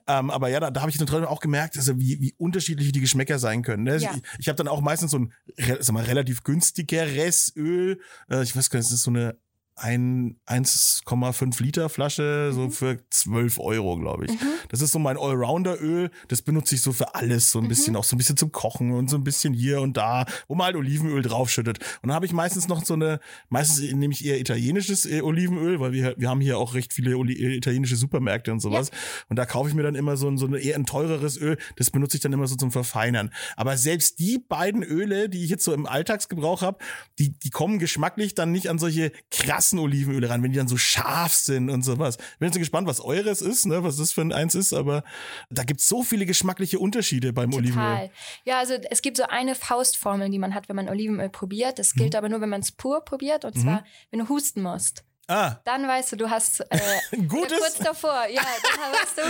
Ähm, 0.07 0.29
aber 0.29 0.49
ja, 0.49 0.59
da, 0.59 0.71
da 0.71 0.81
habe 0.81 0.91
ich 0.91 0.97
dann 0.97 1.07
trotzdem 1.07 1.27
auch 1.27 1.39
gemerkt, 1.39 1.77
also 1.77 1.97
wie, 1.99 2.19
wie 2.21 2.33
unterschiedlich 2.37 2.91
die 2.91 2.99
Geschmäcker 3.01 3.39
sein 3.39 3.61
können. 3.61 3.83
Ne? 3.83 3.97
Ja. 3.97 4.11
Ich, 4.13 4.21
ich 4.39 4.47
habe 4.47 4.55
dann 4.57 4.67
auch 4.67 4.81
meistens 4.81 5.11
so 5.11 5.19
ein 5.19 5.33
re- 5.57 5.77
sag 5.81 5.93
mal, 5.93 6.03
relativ 6.03 6.43
günstigeres 6.43 7.53
Öl. 7.55 7.99
Äh, 8.29 8.43
ich 8.43 8.55
weiß 8.55 8.69
gar 8.69 8.79
nicht, 8.79 8.89
das 8.89 8.95
ist 8.95 9.03
so 9.03 9.11
eine 9.11 9.37
ein 9.77 10.39
1,5 10.47 11.61
Liter 11.61 11.89
Flasche, 11.89 12.49
Mhm. 12.51 12.55
so 12.55 12.69
für 12.69 12.97
12 13.09 13.59
Euro, 13.59 13.97
glaube 13.97 14.25
ich. 14.25 14.31
Das 14.69 14.81
ist 14.81 14.91
so 14.91 14.99
mein 14.99 15.17
Allrounder-Öl. 15.17 16.09
Das 16.27 16.41
benutze 16.41 16.75
ich 16.75 16.81
so 16.81 16.91
für 16.93 17.13
alles, 17.15 17.51
so 17.51 17.59
ein 17.59 17.67
bisschen, 17.67 17.93
Mhm. 17.93 17.99
auch 17.99 18.03
so 18.03 18.15
ein 18.15 18.17
bisschen 18.17 18.37
zum 18.37 18.51
Kochen 18.51 18.91
und 18.91 19.09
so 19.09 19.17
ein 19.17 19.23
bisschen 19.23 19.53
hier 19.53 19.81
und 19.81 19.95
da, 19.97 20.25
wo 20.47 20.55
man 20.55 20.65
halt 20.65 20.75
Olivenöl 20.75 21.21
draufschüttet. 21.21 21.79
Und 22.01 22.07
dann 22.09 22.13
habe 22.15 22.25
ich 22.25 22.33
meistens 22.33 22.67
noch 22.67 22.83
so 22.83 22.95
eine, 22.95 23.19
meistens 23.49 23.79
nehme 23.93 24.13
ich 24.13 24.25
eher 24.25 24.39
italienisches 24.39 25.05
äh, 25.05 25.21
Olivenöl, 25.21 25.79
weil 25.79 25.91
wir, 25.91 26.15
wir 26.17 26.29
haben 26.29 26.41
hier 26.41 26.57
auch 26.57 26.73
recht 26.73 26.91
viele 26.93 27.15
Oli 27.17 27.33
äh, 27.33 27.55
italienische 27.55 27.95
Supermärkte 27.95 28.51
und 28.51 28.59
sowas. 28.59 28.89
Und 29.29 29.35
da 29.37 29.45
kaufe 29.45 29.69
ich 29.69 29.75
mir 29.75 29.83
dann 29.83 29.95
immer 29.95 30.17
so 30.17 30.27
ein, 30.27 30.37
so 30.37 30.47
ein 30.47 30.53
eher 30.55 30.75
ein 30.75 30.85
teureres 30.85 31.37
Öl. 31.37 31.57
Das 31.75 31.91
benutze 31.91 32.17
ich 32.17 32.21
dann 32.21 32.33
immer 32.33 32.47
so 32.47 32.55
zum 32.55 32.71
Verfeinern. 32.71 33.31
Aber 33.55 33.77
selbst 33.77 34.17
die 34.19 34.39
beiden 34.39 34.81
Öle, 34.83 35.29
die 35.29 35.43
ich 35.43 35.49
jetzt 35.51 35.63
so 35.63 35.73
im 35.73 35.85
Alltagsgebrauch 35.85 36.61
habe, 36.63 36.79
die, 37.19 37.29
die 37.37 37.49
kommen 37.51 37.77
geschmacklich 37.79 38.33
dann 38.33 38.51
nicht 38.51 38.69
an 38.69 38.79
solche 38.79 39.11
krassen 39.31 39.66
Olivenöle 39.73 40.29
ran, 40.29 40.41
wenn 40.43 40.51
die 40.51 40.57
dann 40.57 40.67
so 40.67 40.77
scharf 40.77 41.33
sind 41.33 41.69
und 41.69 41.83
sowas. 41.83 42.17
Bin 42.39 42.47
jetzt 42.47 42.57
gespannt, 42.57 42.87
was 42.87 43.01
eures 43.01 43.41
ist, 43.41 43.65
ne, 43.65 43.83
was 43.83 43.97
das 43.97 44.11
für 44.11 44.21
ein 44.21 44.31
eins 44.31 44.55
ist, 44.55 44.73
aber 44.73 45.03
da 45.49 45.63
gibt's 45.63 45.87
so 45.87 46.03
viele 46.03 46.25
geschmackliche 46.25 46.79
Unterschiede 46.79 47.33
beim 47.33 47.53
Olivenöl. 47.53 47.73
Total. 47.73 48.11
Ja, 48.45 48.59
also 48.59 48.75
es 48.89 49.01
gibt 49.01 49.17
so 49.17 49.23
eine 49.23 49.55
Faustformel, 49.55 50.29
die 50.29 50.39
man 50.39 50.53
hat, 50.53 50.69
wenn 50.69 50.75
man 50.75 50.87
Olivenöl 50.89 51.29
probiert. 51.29 51.79
Das 51.79 51.93
gilt 51.93 52.13
Mhm. 52.13 52.17
aber 52.17 52.29
nur, 52.29 52.41
wenn 52.41 52.49
man 52.49 52.61
es 52.61 52.71
pur 52.71 53.03
probiert. 53.03 53.43
Und 53.45 53.59
zwar, 53.59 53.83
wenn 54.11 54.19
du 54.19 54.29
husten 54.29 54.61
musst. 54.61 55.03
Ah, 55.29 55.57
Dann 55.65 55.85
weißt 55.85 56.13
du, 56.13 56.15
du 56.15 56.29
hast 56.29 56.61
äh, 56.69 56.79
Gutes? 57.27 57.59
kurz 57.59 57.75
davor. 57.79 58.25
Ja, 58.29 58.41
dann 58.63 58.79
weißt 58.93 59.17
du. 59.17 59.23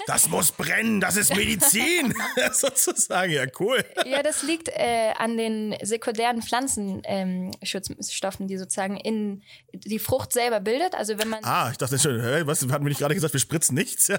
das 0.08 0.28
muss 0.28 0.50
brennen, 0.50 1.00
das 1.00 1.14
ist 1.16 1.32
Medizin, 1.36 2.12
sozusagen. 2.52 3.30
Ja, 3.30 3.44
cool. 3.60 3.84
Ja, 4.04 4.24
das 4.24 4.42
liegt 4.42 4.66
äh, 4.68 5.12
an 5.16 5.36
den 5.36 5.76
sekundären 5.80 6.42
Pflanzenschutzstoffen, 6.42 8.42
ähm, 8.44 8.48
die 8.48 8.58
sozusagen 8.58 8.96
in 8.96 9.44
die 9.72 10.00
Frucht 10.00 10.32
selber 10.32 10.58
bildet. 10.58 10.96
Also 10.96 11.16
wenn 11.20 11.28
man 11.28 11.44
Ah, 11.44 11.68
ich 11.70 11.78
dachte 11.78 12.00
schon, 12.00 12.20
hä, 12.20 12.42
was 12.44 12.62
hatten 12.62 12.84
wir 12.84 12.88
nicht 12.88 12.98
gerade 12.98 13.14
gesagt, 13.14 13.32
wir 13.32 13.38
spritzen 13.40 13.76
nichts? 13.76 14.08
Ja? 14.08 14.18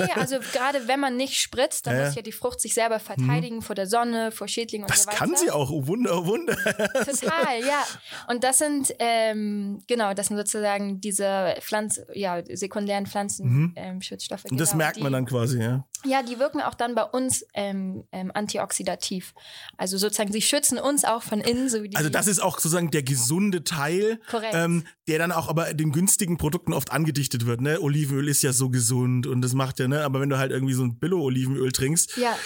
Nee, 0.00 0.10
also 0.16 0.40
gerade 0.52 0.88
wenn 0.88 0.98
man 0.98 1.16
nicht 1.16 1.38
spritzt, 1.38 1.86
dann 1.86 1.96
ja. 1.96 2.06
muss 2.06 2.16
ja 2.16 2.22
die 2.22 2.32
Frucht 2.32 2.60
sich 2.60 2.74
selber 2.74 2.98
verteidigen 2.98 3.62
vor 3.62 3.76
der 3.76 3.86
Sonne, 3.86 4.32
vor 4.32 4.48
Schädlingen 4.48 4.86
und 4.86 4.90
Das 4.90 5.04
so 5.04 5.10
weiter. 5.10 5.18
kann 5.18 5.36
sie 5.36 5.52
auch, 5.52 5.70
oh 5.70 5.86
Wunder, 5.86 6.18
oh 6.18 6.26
Wunder. 6.26 6.56
Total, 6.56 7.60
ja. 7.64 7.84
Und 8.26 8.42
das 8.42 8.58
sind, 8.58 8.92
ähm, 8.98 9.84
genau, 9.86 10.12
das 10.12 10.26
sind 10.26 10.36
sozusagen 10.36 10.55
diese 11.00 11.54
Pflanz, 11.60 12.00
ja, 12.14 12.42
sekundären 12.52 13.06
Pflanzenschutzstoffe. 13.06 13.72
Ähm, 13.76 14.02
Schutzstoffe, 14.02 14.44
Und 14.50 14.60
das 14.60 14.70
genau. 14.70 14.84
merkt 14.84 14.98
man 14.98 15.12
die, 15.12 15.12
dann 15.12 15.26
quasi, 15.26 15.60
ja. 15.60 15.86
Ja, 16.04 16.22
die 16.22 16.38
wirken 16.38 16.60
auch 16.60 16.74
dann 16.74 16.94
bei 16.94 17.04
uns 17.04 17.44
ähm, 17.54 18.04
ähm, 18.12 18.30
antioxidativ. 18.34 19.34
Also 19.76 19.98
sozusagen, 19.98 20.32
sie 20.32 20.42
schützen 20.42 20.78
uns 20.78 21.04
auch 21.04 21.22
von 21.22 21.40
innen, 21.40 21.68
so. 21.68 21.78
Also 21.94 22.10
das 22.10 22.26
ist 22.26 22.40
auch 22.40 22.58
sozusagen 22.58 22.90
der 22.90 23.02
gesunde 23.02 23.64
Teil, 23.64 24.20
ähm, 24.52 24.84
der 25.08 25.18
dann 25.18 25.32
auch 25.32 25.48
aber 25.48 25.74
den 25.74 25.92
günstigen 25.92 26.36
Produkten 26.36 26.72
oft 26.72 26.92
angedichtet 26.92 27.46
wird. 27.46 27.60
Ne? 27.60 27.80
Olivenöl 27.80 28.28
ist 28.28 28.42
ja 28.42 28.52
so 28.52 28.70
gesund 28.70 29.26
und 29.26 29.42
das 29.42 29.54
macht 29.54 29.78
ja, 29.78 29.88
ne? 29.88 30.04
Aber 30.04 30.20
wenn 30.20 30.28
du 30.28 30.38
halt 30.38 30.52
irgendwie 30.52 30.74
so 30.74 30.84
ein 30.84 30.98
Billo-Olivenöl 30.98 31.72
trinkst, 31.72 32.16
ja, 32.16 32.36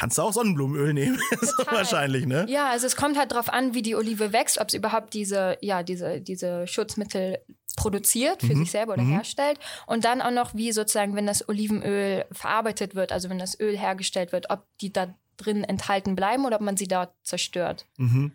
kannst 0.00 0.16
du 0.16 0.22
auch 0.22 0.32
Sonnenblumenöl 0.32 0.94
nehmen. 0.94 1.20
so 1.42 1.52
wahrscheinlich, 1.66 2.24
ne? 2.24 2.46
Ja, 2.48 2.70
also 2.70 2.86
es 2.86 2.96
kommt 2.96 3.18
halt 3.18 3.32
drauf 3.32 3.52
an, 3.52 3.74
wie 3.74 3.82
die 3.82 3.94
Olive 3.94 4.32
wächst, 4.32 4.58
ob 4.58 4.70
sie 4.70 4.78
überhaupt 4.78 5.12
diese, 5.12 5.58
ja, 5.60 5.82
diese, 5.82 6.22
diese 6.22 6.66
Schutzmittel 6.66 7.38
produziert 7.76 8.40
für 8.40 8.54
Mhm. 8.54 8.60
sich 8.60 8.70
selber 8.70 8.94
oder 8.94 9.02
herstellt 9.02 9.58
und 9.86 10.06
dann 10.06 10.22
auch 10.22 10.30
noch, 10.30 10.54
wie 10.54 10.72
sozusagen, 10.72 11.14
wenn 11.16 11.26
das 11.26 11.46
Olivenöl 11.50 12.24
verarbeitet 12.32 12.94
wird, 12.94 13.12
also 13.12 13.28
wenn 13.28 13.38
das 13.38 13.60
Öl 13.60 13.76
hergestellt 13.76 14.32
wird, 14.32 14.48
ob 14.48 14.64
die 14.80 14.90
da 14.90 15.14
drin 15.36 15.64
enthalten 15.64 16.16
bleiben 16.16 16.46
oder 16.46 16.56
ob 16.56 16.62
man 16.62 16.78
sie 16.78 16.88
dort 16.88 17.12
zerstört. 17.22 17.86
Mhm. 17.98 18.32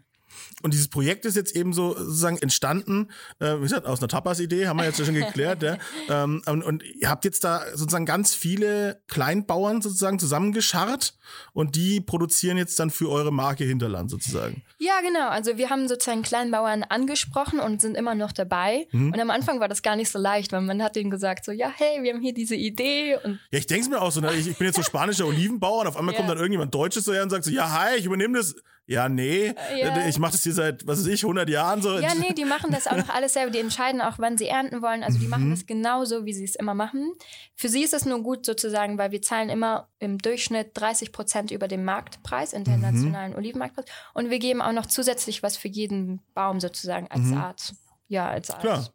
Und 0.62 0.74
dieses 0.74 0.88
Projekt 0.88 1.26
ist 1.26 1.36
jetzt 1.36 1.56
eben 1.56 1.74
so 1.74 1.96
sozusagen 1.96 2.38
entstanden, 2.38 3.10
äh, 3.40 3.58
wie 3.58 3.62
gesagt, 3.64 3.86
aus 3.86 4.00
einer 4.00 4.08
Tapas-Idee, 4.08 4.68
haben 4.68 4.78
wir 4.78 4.86
jetzt 4.86 5.04
schon 5.04 5.14
geklärt, 5.14 5.64
ja. 5.64 5.78
Ähm, 6.08 6.42
und, 6.46 6.62
und 6.64 6.84
ihr 6.84 7.10
habt 7.10 7.26
jetzt 7.26 7.44
da 7.44 7.64
sozusagen 7.74 8.06
ganz 8.06 8.36
viele 8.36 9.02
Kleinbauern 9.08 9.82
sozusagen 9.82 10.20
zusammengescharrt 10.20 11.18
und 11.54 11.76
die 11.76 12.00
produzieren 12.00 12.58
jetzt 12.58 12.80
dann 12.80 12.92
für 12.92 13.10
eure 13.10 13.32
Marke 13.32 13.64
Hinterland 13.64 14.12
sozusagen. 14.12 14.64
Ja, 14.78 15.02
genau. 15.02 15.30
Also 15.30 15.58
wir 15.58 15.70
haben 15.70 15.88
sozusagen 15.88 16.22
Kleinbauern 16.22 16.84
angesprochen 16.84 17.60
und 17.60 17.82
sind 17.82 17.96
immer 17.96 18.14
noch 18.14 18.32
dabei. 18.32 18.88
Mhm. 18.92 19.14
Und 19.14 19.20
am 19.20 19.32
Anfang 19.32 19.60
war 19.60 19.68
das 19.68 19.82
gar 19.82 19.96
nicht 19.96 20.12
so 20.12 20.20
leicht, 20.20 20.52
weil 20.52 20.62
man 20.62 20.82
hat 20.84 20.96
denen 20.96 21.10
gesagt, 21.10 21.46
so, 21.46 21.52
ja, 21.52 21.72
hey, 21.76 22.04
wir 22.04 22.14
haben 22.14 22.22
hier 22.22 22.34
diese 22.34 22.56
Idee 22.56 23.18
und 23.24 23.40
Ja, 23.52 23.60
ich 23.60 23.68
denke 23.68 23.84
es 23.84 23.90
mir 23.90 24.02
auch 24.02 24.12
so, 24.12 24.22
ne? 24.22 24.34
ich, 24.34 24.48
ich 24.48 24.58
bin 24.58 24.68
jetzt 24.68 24.76
so 24.76 24.84
spanischer 24.84 25.26
Olivenbauer 25.26 25.82
und 25.82 25.88
auf 25.88 25.98
einmal 25.98 26.14
Ja. 26.16 26.20
kommt 26.20 26.30
dann 26.30 26.38
irgendjemand 26.38 26.74
Deutsches 26.74 27.06
so 27.06 27.14
her 27.14 27.24
und 27.24 27.30
sagt 27.30 27.44
so, 27.46 27.52
ja, 27.52 27.72
hi, 27.72 27.98
ich 27.98 28.06
übernehme 28.06 28.38
das. 28.38 28.56
Ja, 28.88 29.10
nee, 29.10 29.54
Ja. 29.76 30.06
ich 30.08 30.20
mache 30.20 30.34
das 30.34 30.44
hier 30.44 30.54
seit, 30.54 30.86
was 30.86 31.00
weiß 31.00 31.08
ich, 31.08 31.24
100 31.24 31.50
Jahren 31.50 31.82
so. 31.82 31.98
Ja, 31.98 32.14
nee, 32.14 32.34
die 32.34 32.46
machen 32.46 32.72
das 32.72 32.86
auch 32.86 32.96
noch 32.96 33.10
alles 33.10 33.34
selber. 33.34 33.50
Die 33.52 33.60
entscheiden 33.60 34.00
auch, 34.00 34.20
wann 34.20 34.38
sie 34.38 34.46
ernten 34.48 34.82
wollen. 34.84 35.04
Also 35.04 35.18
die 35.18 35.26
Mhm. 35.26 35.32
machen 35.32 35.50
das 35.50 35.66
genauso, 35.66 36.26
wie 36.26 36.34
sie 36.34 36.44
es 36.44 36.56
immer 36.56 36.76
machen. 36.76 37.12
Für 37.56 37.68
sie 37.68 37.82
ist 37.84 37.96
es 37.96 38.06
nur 38.06 38.22
gut 38.22 38.46
sozusagen, 38.46 38.98
weil 39.00 39.10
wir 39.12 39.24
zahlen 39.24 39.50
immer 39.50 39.90
im 39.98 40.20
Durchschnitt 40.20 40.72
30 40.76 41.12
Prozent 41.12 41.50
über 41.50 41.68
dem 41.68 41.84
Marktpreis, 41.84 42.54
internationalen 42.54 43.32
Mhm. 43.32 43.38
Olivenmarktpreis. 43.40 43.86
Und 44.14 44.30
wir 44.30 44.38
geben 44.40 44.62
auch 44.62 44.72
noch 44.74 44.86
zusätzlich 44.86 45.42
was 45.42 45.58
für 45.58 45.68
jeden 45.68 46.22
Baum 46.36 46.60
sozusagen 46.60 47.08
als 47.10 47.32
Art. 47.32 47.74
Ja, 48.08 48.30
als 48.30 48.52
Art. 48.52 48.60
Mhm. 48.64 48.68
Klar. 48.68 48.90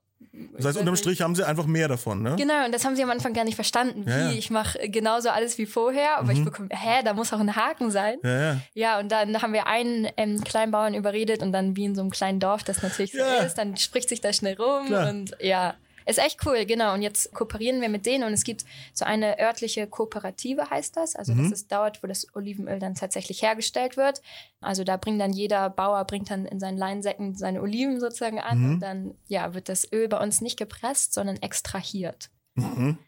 Das 0.57 0.65
heißt, 0.65 0.79
unterm 0.79 0.95
Strich 0.97 1.23
haben 1.23 1.35
sie 1.35 1.45
einfach 1.47 1.67
mehr 1.67 1.89
davon, 1.89 2.23
ne? 2.23 2.37
Genau, 2.37 2.65
und 2.65 2.73
das 2.73 2.85
haben 2.85 2.95
sie 2.95 3.03
am 3.03 3.11
Anfang 3.11 3.33
gar 3.35 3.45
nicht 3.45 3.57
verstanden. 3.57 4.07
Wie, 4.07 4.11
Ja, 4.11 4.19
ja. 4.19 4.31
ich 4.31 4.51
mache 4.51 4.79
genauso 4.89 5.29
alles 5.29 5.59
wie 5.59 5.67
vorher, 5.67 6.19
aber 6.19 6.33
ich 6.33 6.45
bekomme, 6.45 6.69
hä, 6.71 7.03
da 7.05 7.15
muss 7.15 7.33
auch 7.33 7.41
ein 7.41 7.57
Haken 7.57 7.91
sein. 7.91 8.19
Ja, 8.23 8.41
ja. 8.41 8.61
Ja, 8.75 8.99
und 9.01 9.11
dann 9.11 9.43
haben 9.43 9.53
wir 9.53 9.67
einen 9.67 10.09
ähm, 10.17 10.43
Kleinbauern 10.45 10.95
überredet 10.95 11.43
und 11.43 11.53
dann 11.53 11.77
wie 11.77 11.85
in 11.85 11.95
so 11.97 12.03
einem 12.03 12.11
kleinen 12.11 12.39
Dorf 12.39 12.63
das 12.63 12.83
natürlich 12.83 13.13
so 13.13 13.19
ist, 13.45 13.55
dann 13.55 13.77
spricht 13.77 14.09
sich 14.09 14.21
das 14.21 14.37
schnell 14.37 14.55
rum 14.55 14.87
Klar. 14.87 15.11
und 15.11 15.37
ja, 15.41 15.75
ist 16.07 16.19
echt 16.19 16.45
cool, 16.47 16.65
genau. 16.67 16.95
Und 16.95 17.03
jetzt 17.03 17.33
kooperieren 17.35 17.81
wir 17.81 17.89
mit 17.89 18.07
denen 18.07 18.25
und 18.25 18.33
es 18.33 18.45
gibt 18.45 18.65
so 18.95 19.05
eine 19.05 19.39
örtliche 19.41 19.87
Kooperative, 19.87 20.69
heißt 20.71 20.97
das. 20.97 21.17
Also 21.17 21.35
Mhm. 21.35 21.45
das 21.51 21.61
ist 21.61 21.73
dort, 21.73 22.03
wo 22.03 22.07
das 22.07 22.27
Olivenöl 22.35 22.79
dann 22.79 22.95
tatsächlich 22.95 23.43
hergestellt 23.43 23.97
wird. 23.97 24.23
Also 24.61 24.85
da 24.85 24.97
bringt 24.97 25.21
dann 25.21 25.33
jeder 25.33 25.71
Bauer, 25.71 26.05
bringt 26.05 26.31
dann 26.31 26.47
in 26.47 26.61
seinen 26.61 26.79
Leinsäcken 26.79 27.35
seine 27.35 27.63
Oliven 27.63 28.01
sozusagen 28.01 28.41
an 28.41 28.59
Mhm. 28.59 28.71
und 28.75 28.81
dann 28.81 29.15
ja, 29.29 29.55
wird 29.55 29.69
das 29.69 29.91
Öl 29.93 30.09
bei 30.09 30.19
uns 30.19 30.41
nicht 30.41 30.59
gepresst, 30.59 31.13
sondern 31.15 31.37
extrahiert. 31.37 32.31
Mhm. 32.55 32.99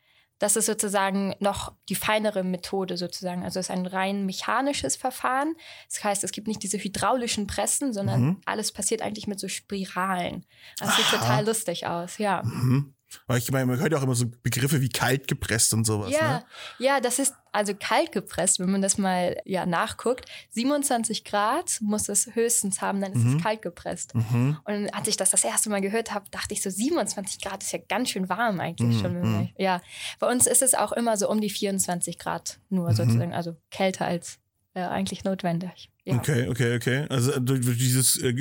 Das 0.43 0.57
ist 0.57 0.67
sozusagen 0.67 1.37
noch 1.39 1.73
die 1.89 1.95
feinere 1.95 2.43
Methode 2.43 2.97
sozusagen. 2.97 3.45
Also 3.45 3.61
es 3.61 3.67
ist 3.67 3.71
ein 3.71 3.87
rein 3.87 4.27
mechanisches 4.27 4.97
Verfahren. 4.97 5.55
Das 5.89 6.03
heißt, 6.03 6.25
es 6.25 6.33
gibt 6.33 6.49
nicht 6.49 6.65
diese 6.65 6.79
hydraulischen 6.79 7.47
Pressen, 7.47 7.93
sondern 7.93 8.21
Mhm. 8.23 8.41
alles 8.45 8.73
passiert 8.73 9.03
eigentlich 9.03 9.29
mit 9.29 9.39
so 9.39 9.47
Spiralen. 9.47 10.45
Das 10.81 10.97
sieht 10.97 11.05
Aha. 11.07 11.19
total 11.19 11.47
lustig 11.47 11.87
aus, 11.87 12.19
ja. 12.19 12.43
Mhm. 12.43 12.93
Ich 13.37 13.51
meine, 13.51 13.67
man 13.67 13.79
hört 13.79 13.93
ja 13.93 13.99
auch 13.99 14.03
immer 14.03 14.15
so 14.15 14.27
Begriffe 14.43 14.81
wie 14.81 14.89
kalt 14.89 15.29
gepresst 15.29 15.73
und 15.75 15.85
sowas. 15.85 16.11
Ja, 16.13 16.39
Ne? 16.39 16.45
ja, 16.79 17.01
das 17.01 17.19
ist 17.19 17.35
also 17.53 17.75
kalt 17.75 18.13
gepresst, 18.13 18.59
wenn 18.61 18.71
man 18.71 18.81
das 18.83 18.97
mal 18.99 19.37
ja, 19.45 19.67
nachguckt. 19.67 20.25
27 20.51 21.25
Grad 21.25 21.79
muss 21.81 22.09
es 22.09 22.35
höchstens 22.35 22.81
haben, 22.81 23.01
dann 23.01 23.13
ist 23.13 23.25
Mhm. 23.25 23.37
es 23.37 23.43
kalt 23.43 23.63
gepresst. 23.63 24.15
Mhm. 24.15 24.59
Und 24.65 24.95
als 24.95 25.09
ich 25.09 25.17
das 25.17 25.31
das 25.31 25.45
erste 25.45 25.69
Mal 25.69 25.81
gehört 25.81 26.15
habe, 26.15 26.25
dachte 26.31 26.55
ich 26.55 26.63
so, 26.63 26.71
27 26.71 27.41
Grad 27.43 27.63
ist 27.63 27.73
ja 27.73 27.79
ganz 27.89 28.11
schön 28.11 28.29
warm 28.29 28.61
eigentlich 28.61 28.97
Mhm, 28.97 29.01
schon. 29.01 29.21
Man, 29.21 29.51
ja, 29.59 29.83
bei 30.19 30.31
uns 30.31 30.47
ist 30.47 30.63
es 30.63 30.75
auch 30.75 30.93
immer 30.93 31.17
so 31.17 31.29
um 31.29 31.41
die 31.41 31.51
24 31.51 32.19
Grad 32.19 32.59
nur 32.71 32.91
Mhm. 32.91 32.95
sozusagen, 32.95 33.35
also 33.35 33.57
kälter 33.71 34.07
als 34.07 34.39
äh, 34.75 34.81
eigentlich 34.81 35.25
notwendig. 35.25 35.91
Ja. 36.05 36.17
Okay, 36.17 36.49
okay, 36.49 36.75
okay. 36.75 37.07
Also 37.11 37.31
äh, 37.33 37.41
durch 37.41 37.79
dieses 37.79 38.21
äh, 38.21 38.33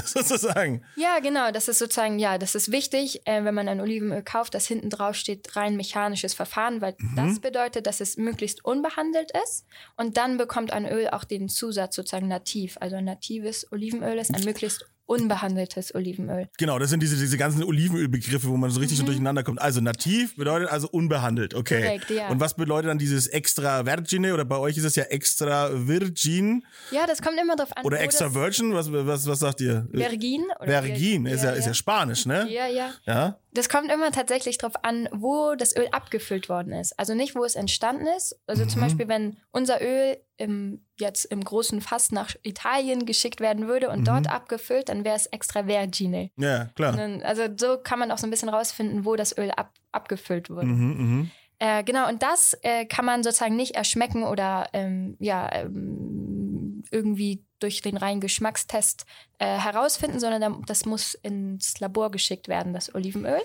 sozusagen. 0.04 0.82
ja, 0.96 1.20
genau, 1.20 1.52
das 1.52 1.68
ist 1.68 1.78
sozusagen, 1.78 2.18
ja, 2.18 2.36
das 2.36 2.56
ist 2.56 2.72
wichtig, 2.72 3.20
äh, 3.26 3.44
wenn 3.44 3.54
man 3.54 3.68
ein 3.68 3.80
Olivenöl 3.80 4.22
kauft, 4.24 4.54
dass 4.54 4.66
hinten 4.66 4.90
drauf 4.90 5.14
steht 5.14 5.54
rein 5.54 5.76
mechanisches 5.76 6.34
Verfahren, 6.34 6.80
weil 6.80 6.96
Mhm. 6.98 7.16
das 7.16 7.38
bedeutet, 7.40 7.86
dass 7.86 8.00
es 8.00 8.16
möglichst 8.16 8.64
unbehandelt 8.64 9.30
ist 9.44 9.66
und 9.96 10.16
dann 10.16 10.36
bekommt 10.36 10.72
ein 10.72 10.84
Öl 10.84 11.08
auch 11.10 11.22
den 11.24 11.48
Zusatz 11.48 11.94
sozusagen 11.94 12.26
nativ. 12.26 12.76
Also 12.80 12.96
ein 12.96 13.04
natives 13.04 13.70
Olivenöl 13.70 14.18
ist 14.18 14.34
ein 14.34 14.44
möglichst 14.44 14.84
unbehandeltes 15.06 15.94
Olivenöl. 15.94 16.48
Genau, 16.58 16.78
das 16.78 16.90
sind 16.90 17.02
diese, 17.02 17.16
diese 17.16 17.36
ganzen 17.36 17.62
Olivenölbegriffe, 17.62 18.48
wo 18.48 18.56
man 18.56 18.70
so 18.70 18.80
richtig 18.80 18.98
schon 18.98 19.06
durcheinander 19.06 19.42
kommt. 19.42 19.60
Also 19.60 19.80
nativ 19.80 20.36
bedeutet 20.36 20.68
also 20.70 20.88
unbehandelt, 20.90 21.54
okay. 21.54 21.80
Mhm. 21.80 21.84
Korrekt, 21.84 22.10
ja. 22.10 22.28
Und 22.28 22.40
was 22.40 22.54
bedeutet 22.54 22.90
dann 22.90 22.98
dieses 22.98 23.26
extra 23.26 23.84
virgine 23.86 24.34
oder 24.34 24.44
bei 24.44 24.56
euch 24.56 24.76
ist 24.76 24.84
es 24.84 24.96
ja 24.96 25.04
extra 25.04 25.70
virgin 25.72 26.64
Ja, 26.90 27.06
das 27.06 27.20
kommt 27.22 27.38
immer 27.40 27.56
drauf 27.56 27.76
an. 27.76 27.84
oder 27.84 28.00
extra 28.00 28.34
virgin? 28.34 28.74
Was, 28.74 28.90
was, 28.92 29.26
was 29.26 29.38
sagt 29.38 29.60
ihr? 29.60 29.86
Vergin? 29.92 30.44
Oder 30.60 30.82
Vergin, 30.82 31.26
ist 31.26 31.44
ja, 31.44 31.50
ist 31.50 31.66
ja 31.66 31.74
Spanisch, 31.74 32.26
ne? 32.26 32.48
Ja, 32.50 32.66
ja. 32.66 32.90
Ja. 33.06 33.38
Das 33.54 33.68
kommt 33.68 33.90
immer 33.90 34.10
tatsächlich 34.10 34.58
drauf 34.58 34.72
an, 34.82 35.08
wo 35.12 35.54
das 35.54 35.76
Öl 35.76 35.86
abgefüllt 35.92 36.48
worden 36.48 36.72
ist. 36.72 36.98
Also 36.98 37.14
nicht, 37.14 37.34
wo 37.36 37.44
es 37.44 37.54
entstanden 37.54 38.06
ist. 38.16 38.36
Also 38.46 38.64
Mhm. 38.64 38.68
zum 38.68 38.82
Beispiel, 38.82 39.08
wenn 39.08 39.36
unser 39.52 39.80
Öl 39.80 40.16
im, 40.36 40.84
jetzt 40.98 41.24
im 41.26 41.42
großen 41.44 41.80
Fass 41.80 42.10
nach 42.10 42.34
Italien 42.42 43.06
geschickt 43.06 43.38
werden 43.40 43.68
würde 43.68 43.90
und 43.90 44.00
Mhm. 44.00 44.04
dort 44.04 44.28
abgefüllt, 44.30 44.88
dann 44.88 45.04
wäre 45.04 45.14
es 45.16 45.26
extra 45.26 45.64
vergine. 45.64 46.30
Ja, 46.36 46.66
klar. 46.74 46.92
Dann- 46.96 47.22
Also 47.22 47.44
so 47.56 47.78
kann 47.78 48.00
man 48.00 48.10
auch 48.10 48.18
so 48.18 48.26
ein 48.26 48.30
bisschen 48.30 48.48
rausfinden, 48.48 49.04
wo 49.04 49.14
das 49.14 49.36
Öl 49.38 49.52
ab, 49.52 49.72
abgefüllt 49.92 50.50
wurde. 50.50 50.66
Mhm, 50.66 50.96
mhm. 50.98 51.30
Äh, 51.60 51.84
genau, 51.84 52.08
und 52.08 52.22
das 52.24 52.58
äh, 52.62 52.84
kann 52.86 53.04
man 53.04 53.22
sozusagen 53.22 53.54
nicht 53.54 53.76
erschmecken 53.76 54.24
oder 54.24 54.66
ähm, 54.72 55.16
ja, 55.20 55.48
ähm, 55.54 56.82
irgendwie 56.90 57.44
durch 57.64 57.80
den 57.80 57.96
reinen 57.96 58.20
Geschmackstest 58.20 59.06
äh, 59.38 59.58
herausfinden, 59.58 60.20
sondern 60.20 60.40
da- 60.42 60.58
das 60.66 60.84
muss 60.84 61.14
ins 61.14 61.80
Labor 61.80 62.10
geschickt 62.10 62.46
werden, 62.46 62.72
das 62.74 62.94
Olivenöl, 62.94 63.40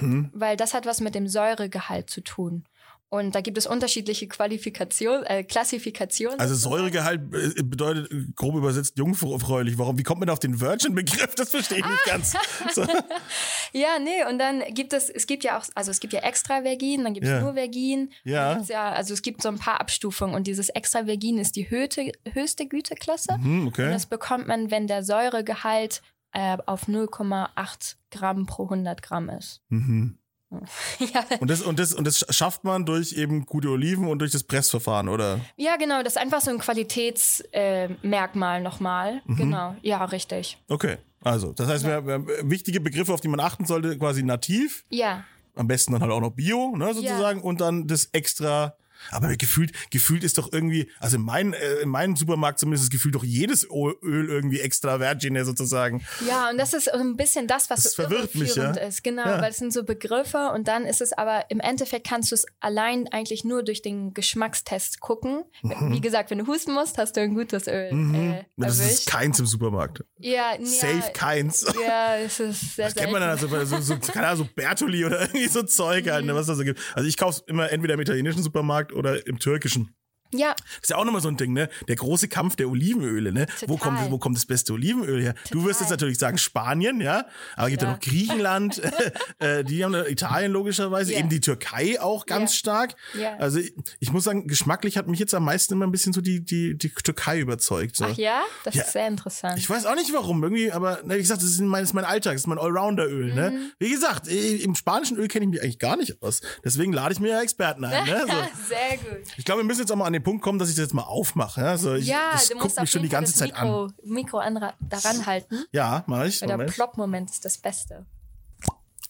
Mhm. 0.00 0.30
weil 0.32 0.56
das 0.56 0.72
hat 0.74 0.86
was 0.86 1.00
mit 1.00 1.14
dem 1.14 1.28
Säuregehalt 1.28 2.08
zu 2.10 2.22
tun. 2.22 2.64
Und 3.10 3.34
da 3.34 3.40
gibt 3.40 3.56
es 3.56 3.66
unterschiedliche 3.66 4.28
Qualifikation, 4.28 5.22
äh, 5.24 5.42
Klassifikationen. 5.42 6.38
Also. 6.38 6.54
Säuregehalt 6.54 7.22
äh, 7.34 7.62
bedeutet 7.62 8.10
grob 8.36 8.54
übersetzt 8.56 8.98
jungfräulich. 8.98 9.78
Warum? 9.78 9.98
Wie 9.98 10.02
kommt 10.02 10.20
man 10.20 10.28
auf 10.28 10.40
den 10.40 10.60
Virgin-Begriff? 10.60 11.34
Das 11.34 11.50
verstehe 11.50 11.78
ich 11.78 11.86
nicht 11.86 12.04
ganz. 12.06 12.34
So. 12.74 12.84
Ja, 13.72 13.98
nee, 13.98 14.24
und 14.30 14.38
dann 14.38 14.62
gibt 14.72 14.92
es, 14.94 15.10
es 15.10 15.26
gibt 15.26 15.44
ja 15.44 15.58
auch, 15.58 15.64
also 15.74 15.90
es 15.90 16.00
gibt 16.00 16.14
ja 16.14 16.20
Extravergin, 16.20 17.04
dann 17.04 17.12
gibt 17.12 17.26
es 17.26 17.32
Ja. 17.32 17.40
nur 17.40 17.52
Vergin. 17.54 18.10
Ja. 18.24 18.60
Ja. 18.62 18.92
Also 18.92 19.12
es 19.12 19.20
gibt 19.20 19.42
so 19.42 19.48
ein 19.50 19.58
paar 19.58 19.78
Abstufungen 19.80 20.34
und 20.34 20.46
dieses 20.46 20.70
Extravergin 20.70 21.38
ist 21.38 21.54
die 21.54 21.68
höchste, 21.68 22.12
höchste 22.32 22.66
Güteklasse. 22.66 23.36
Mhm, 23.38 23.60
Und 23.62 23.68
okay. 23.68 23.90
das 23.90 24.06
bekommt 24.06 24.46
man, 24.48 24.70
wenn 24.70 24.86
der 24.86 25.02
Säuregehalt 25.04 26.00
äh, 26.32 26.56
auf 26.66 26.88
0,8 26.88 27.96
Gramm 28.10 28.46
pro 28.46 28.64
100 28.64 29.02
Gramm 29.02 29.28
ist. 29.30 29.60
Mhm. 29.68 30.18
ja, 30.98 31.24
Und 31.40 31.50
das, 31.50 31.62
und, 31.62 31.78
das, 31.78 31.92
und 31.92 32.06
das 32.06 32.24
schafft 32.30 32.64
man 32.64 32.86
durch 32.86 33.12
eben 33.12 33.44
gute 33.44 33.68
Oliven 33.68 34.08
und 34.08 34.20
durch 34.20 34.32
das 34.32 34.44
Pressverfahren, 34.44 35.08
oder? 35.08 35.40
ja, 35.56 35.76
genau, 35.76 36.02
das 36.02 36.14
ist 36.14 36.22
einfach 36.22 36.40
so 36.40 36.50
ein 36.50 36.58
Qualitätsmerkmal 36.58 38.60
äh, 38.60 38.62
nochmal. 38.62 39.22
Mhm. 39.26 39.36
Genau, 39.36 39.76
ja, 39.82 40.04
richtig. 40.04 40.58
Okay. 40.68 40.96
Also, 41.20 41.52
das 41.52 41.68
heißt, 41.68 41.84
wir, 41.84 42.06
wir 42.06 42.14
haben 42.14 42.28
wichtige 42.44 42.80
Begriffe, 42.80 43.12
auf 43.12 43.20
die 43.20 43.28
man 43.28 43.40
achten 43.40 43.66
sollte, 43.66 43.98
quasi 43.98 44.22
nativ, 44.22 44.84
Ja, 44.88 45.24
am 45.56 45.66
besten 45.66 45.92
dann 45.92 46.02
halt 46.02 46.12
auch 46.12 46.20
noch 46.20 46.30
Bio, 46.30 46.76
ne, 46.76 46.94
sozusagen, 46.94 47.42
und 47.42 47.60
dann 47.60 47.86
das 47.86 48.06
extra. 48.12 48.74
Aber 49.10 49.36
gefühlt, 49.36 49.72
gefühlt 49.90 50.24
ist 50.24 50.38
doch 50.38 50.52
irgendwie, 50.52 50.90
also 51.00 51.16
in, 51.16 51.22
mein, 51.22 51.52
äh, 51.54 51.74
in 51.82 51.88
meinem 51.88 52.16
Supermarkt 52.16 52.58
zumindest 52.58 52.84
ist 52.84 52.90
gefühlt 52.90 53.14
doch 53.14 53.24
jedes 53.24 53.64
Öl 53.64 53.96
irgendwie 54.28 54.60
extra 54.60 55.00
Virgin 55.00 55.42
sozusagen. 55.44 56.04
ja, 56.26 56.50
und 56.50 56.58
das 56.58 56.72
ist 56.74 56.84
so 56.86 56.92
ein 56.98 57.16
bisschen 57.16 57.46
das, 57.46 57.70
was 57.70 57.82
Das 57.84 57.92
so 57.94 58.02
verwirrt 58.02 58.34
mich, 58.34 58.54
ja. 58.56 58.70
ist. 58.72 59.02
Genau, 59.04 59.24
Ja. 59.26 59.40
weil 59.40 59.50
es 59.50 59.58
sind 59.58 59.72
so 59.72 59.84
Begriffe 59.84 60.50
und 60.54 60.68
dann 60.68 60.84
ist 60.84 61.00
es 61.00 61.12
aber, 61.12 61.44
im 61.50 61.60
Endeffekt 61.60 62.06
kannst 62.06 62.30
du 62.30 62.34
es 62.34 62.46
allein 62.60 63.06
eigentlich 63.08 63.44
nur 63.44 63.62
durch 63.62 63.82
den 63.82 64.14
Geschmackstest 64.14 65.00
gucken. 65.00 65.44
Wie 65.62 66.00
gesagt, 66.00 66.30
wenn 66.30 66.38
du 66.38 66.46
husten 66.46 66.72
musst, 66.72 66.98
hast 66.98 67.16
du 67.16 67.20
ein 67.20 67.34
gutes 67.34 67.66
Öl 67.66 67.92
Mhm. 67.92 68.14
äh, 68.32 68.44
das 68.56 68.78
ist 68.78 69.06
keins 69.08 69.38
im 69.40 69.46
Supermarkt. 69.46 70.04
ja, 70.18 70.52
ja, 70.58 70.64
Safe 70.66 71.12
keins. 71.12 71.64
Ja, 71.86 72.16
es 72.16 72.40
ist 72.40 72.76
sehr 72.76 72.86
Das 72.86 72.94
kennt 72.94 73.12
man 73.12 73.20
dann 73.20 73.30
also 73.30 73.48
so, 73.64 73.80
so, 73.80 73.96
keine 73.98 74.26
Ahnung, 74.28 74.44
so 74.46 74.48
Bertoli 74.54 75.04
oder 75.04 75.20
irgendwie 75.22 75.48
so 75.48 75.62
Zeug 75.62 76.08
halt, 76.10 76.24
ne, 76.24 76.34
was 76.34 76.46
da 76.46 76.54
so 76.54 76.64
gibt. 76.64 76.80
Also 76.94 77.08
ich 77.08 77.16
kaufe 77.16 77.42
immer 77.46 77.70
entweder 77.70 77.94
im 77.94 78.00
italienischen 78.00 78.42
Supermarkt 78.42 78.87
oder 78.92 79.26
im 79.26 79.38
türkischen. 79.38 79.94
Ja, 80.32 80.54
Ist 80.82 80.90
ja 80.90 80.96
auch 80.96 81.04
nochmal 81.04 81.22
so 81.22 81.28
ein 81.28 81.36
Ding, 81.36 81.52
ne? 81.52 81.68
Der 81.88 81.96
große 81.96 82.28
Kampf 82.28 82.56
der 82.56 82.68
Olivenöle, 82.68 83.32
ne? 83.32 83.46
Wo 83.66 83.76
Total. 83.76 83.96
kommt, 83.96 84.10
wo 84.10 84.18
kommt 84.18 84.36
das 84.36 84.44
beste 84.46 84.72
Olivenöl 84.74 85.22
her? 85.22 85.34
Du 85.50 85.60
wirst 85.64 85.80
jetzt 85.80 85.88
Total. 85.88 85.90
natürlich 85.92 86.18
sagen 86.18 86.36
Spanien, 86.38 87.00
ja? 87.00 87.24
Aber 87.56 87.70
gibt 87.70 87.82
ja 87.82 87.90
noch 87.92 88.00
Griechenland, 88.00 88.80
äh, 89.38 89.64
die 89.64 89.84
haben 89.84 89.94
Italien 89.94 90.52
logischerweise, 90.52 91.12
Ja. 91.12 91.20
eben 91.20 91.28
die 91.28 91.40
Türkei 91.40 92.00
auch 92.00 92.26
ganz 92.26 92.52
Ja. 92.52 92.58
stark. 92.58 92.94
Ja. 93.18 93.36
Also 93.36 93.58
ich, 93.60 93.72
ich 94.00 94.12
muss 94.12 94.24
sagen, 94.24 94.46
geschmacklich 94.46 94.96
hat 94.98 95.06
mich 95.08 95.18
jetzt 95.18 95.32
am 95.34 95.44
meisten 95.44 95.72
immer 95.74 95.86
ein 95.86 95.92
bisschen 95.92 96.12
so 96.12 96.20
die, 96.20 96.44
die, 96.44 96.76
die 96.76 96.90
Türkei 96.90 97.38
überzeugt. 97.40 97.96
So. 97.96 98.04
ach 98.04 98.16
ja, 98.16 98.42
das 98.64 98.74
Ja. 98.74 98.82
ist 98.82 98.92
sehr 98.92 99.08
interessant. 99.08 99.58
Ich 99.58 99.68
weiß 99.70 99.86
auch 99.86 99.94
nicht 99.94 100.12
warum, 100.12 100.42
irgendwie, 100.42 100.70
aber 100.72 101.00
ne, 101.04 101.14
wie 101.16 101.20
gesagt, 101.20 101.42
das 101.42 101.48
ist 101.48 101.60
mein, 101.60 101.80
das 101.82 101.90
ist 101.90 101.94
mein 101.94 102.04
Alltag, 102.04 102.34
das 102.34 102.42
ist 102.42 102.46
mein 102.46 102.58
Allrounder-Öl. 102.58 103.30
Mhm. 103.30 103.34
Ne? 103.34 103.70
Wie 103.78 103.90
gesagt, 103.90 104.28
im 104.28 104.74
spanischen 104.74 105.16
Öl 105.16 105.28
kenne 105.28 105.46
ich 105.46 105.50
mich 105.50 105.62
eigentlich 105.62 105.78
gar 105.78 105.96
nicht 105.96 106.22
aus. 106.22 106.40
Deswegen 106.64 106.92
lade 106.92 107.12
ich 107.14 107.20
mir 107.20 107.30
ja 107.30 107.40
Experten 107.40 107.84
ein. 107.84 108.04
Ne? 108.04 108.18
So. 108.28 108.34
sehr 108.68 108.98
gut. 108.98 109.26
Ich 109.36 109.44
glaube, 109.44 109.60
wir 109.62 109.64
müssen 109.64 109.80
jetzt 109.80 109.90
auch 109.92 109.96
mal 109.96 110.04
an 110.06 110.12
den 110.12 110.17
Punkt 110.20 110.42
kommen, 110.42 110.58
dass 110.58 110.68
ich 110.68 110.74
das 110.76 110.84
jetzt 110.84 110.94
mal 110.94 111.02
aufmache. 111.02 111.60
Ja, 111.60 111.78
so, 111.78 111.94
ich, 111.94 112.06
Ja, 112.06 112.30
das 112.32 112.48
du 112.48 112.54
guckt 112.54 112.64
musst 112.64 112.80
mich 112.80 112.90
schon 112.90 113.02
die 113.02 113.08
ganze 113.08 113.34
Zeit 113.34 113.54
an. 113.54 113.66
Mikro, 113.68 113.90
Mikro 114.04 114.38
anra- 114.40 114.74
daran 114.80 115.26
halten, 115.26 115.64
Ja, 115.72 116.04
mach 116.06 116.24
ich. 116.24 116.40
weil 116.40 116.48
der 116.48 116.56
Moment. 116.56 116.74
Plop-Moment 116.74 117.30
ist 117.30 117.44
das 117.44 117.58
Beste. 117.58 118.06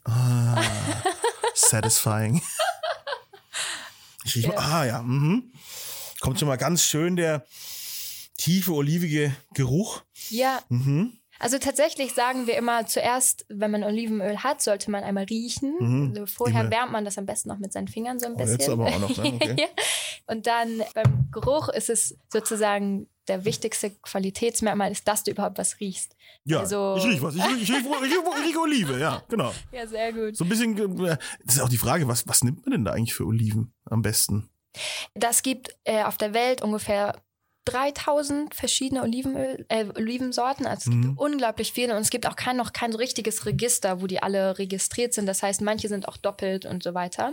Satisfying. 1.54 2.42
Ich 4.24 4.36
riech 4.36 4.48
mal, 4.48 4.56
ah 4.56 4.84
ja, 4.84 5.02
mhm. 5.02 5.52
Kommt 6.20 6.38
schon 6.38 6.48
mal 6.48 6.56
ganz 6.56 6.82
schön 6.82 7.16
der 7.16 7.46
tiefe, 8.36 8.72
olivige 8.72 9.34
Geruch. 9.54 10.02
Ja, 10.30 10.60
Mhm. 10.68 11.17
Also 11.38 11.58
tatsächlich 11.58 12.14
sagen 12.14 12.46
wir 12.46 12.56
immer 12.56 12.86
zuerst, 12.86 13.46
wenn 13.48 13.70
man 13.70 13.84
Olivenöl 13.84 14.38
hat, 14.42 14.60
sollte 14.62 14.90
man 14.90 15.04
einmal 15.04 15.24
riechen. 15.24 15.74
Mhm. 15.78 16.08
Also 16.10 16.26
vorher 16.26 16.62
Immer. 16.62 16.70
wärmt 16.70 16.92
man 16.92 17.04
das 17.04 17.18
am 17.18 17.26
besten 17.26 17.48
noch 17.48 17.58
mit 17.58 17.72
seinen 17.72 17.88
Fingern 17.88 18.18
so 18.18 18.26
ein 18.26 18.32
Oh, 18.34 18.36
bisschen. 18.36 18.58
jetzt 18.58 18.68
aber 18.68 18.86
auch 18.86 18.98
noch, 18.98 19.16
ne? 19.16 19.32
Okay. 19.34 19.66
Und 20.26 20.46
dann 20.46 20.82
beim 20.94 21.28
Geruch 21.32 21.68
ist 21.70 21.88
es 21.90 22.16
sozusagen 22.32 23.08
der 23.28 23.44
wichtigste 23.44 23.90
Qualitätsmerkmal, 23.90 24.90
ist, 24.90 25.06
dass 25.08 25.22
du 25.22 25.30
überhaupt 25.30 25.58
was 25.58 25.80
riechst. 25.80 26.16
Ja, 26.44 26.60
Also- 26.60 26.96
ich 26.98 27.04
riech 27.06 27.22
was. 27.22 27.34
Ich 27.36 27.44
riech, 27.44 27.62
ich, 27.62 27.70
riech, 27.72 27.80
ich, 27.84 27.86
riech, 27.86 28.12
ich 28.40 28.46
riech 28.48 28.58
Olive, 28.58 28.98
ja, 28.98 29.22
genau. 29.28 29.52
Ja, 29.72 29.86
sehr 29.86 30.12
gut. 30.12 30.36
So 30.36 30.44
ein 30.44 30.48
bisschen, 30.48 30.76
äh, 31.04 31.16
das 31.44 31.56
ist 31.56 31.60
auch 31.60 31.68
die 31.68 31.78
Frage, 31.78 32.08
was, 32.08 32.26
was 32.26 32.42
nimmt 32.42 32.64
man 32.66 32.72
denn 32.72 32.84
da 32.84 32.92
eigentlich 32.92 33.14
für 33.14 33.24
Oliven 33.26 33.72
am 33.84 34.02
besten? 34.02 34.48
Das 35.14 35.42
gibt 35.42 35.76
äh, 35.84 36.02
auf 36.04 36.16
der 36.18 36.34
Welt 36.34 36.62
ungefähr 36.62 37.14
3000 37.70 38.54
verschiedene 38.54 39.02
Olivenöl, 39.02 39.64
äh, 39.68 39.86
Olivensorten. 39.96 40.66
Also 40.66 40.90
es 40.90 40.96
Mhm. 40.96 41.02
gibt 41.02 41.18
unglaublich 41.18 41.72
viele 41.72 41.94
und 41.94 42.02
es 42.02 42.10
gibt 42.10 42.26
auch 42.26 42.36
kein, 42.36 42.56
noch 42.56 42.72
kein 42.72 42.92
so 42.92 42.98
richtiges 42.98 43.46
Register, 43.46 44.00
wo 44.00 44.06
die 44.06 44.22
alle 44.22 44.58
registriert 44.58 45.14
sind. 45.14 45.26
Das 45.26 45.42
heißt, 45.42 45.60
manche 45.60 45.88
sind 45.88 46.08
auch 46.08 46.16
doppelt 46.16 46.66
und 46.66 46.82
so 46.82 46.94
weiter. 46.94 47.32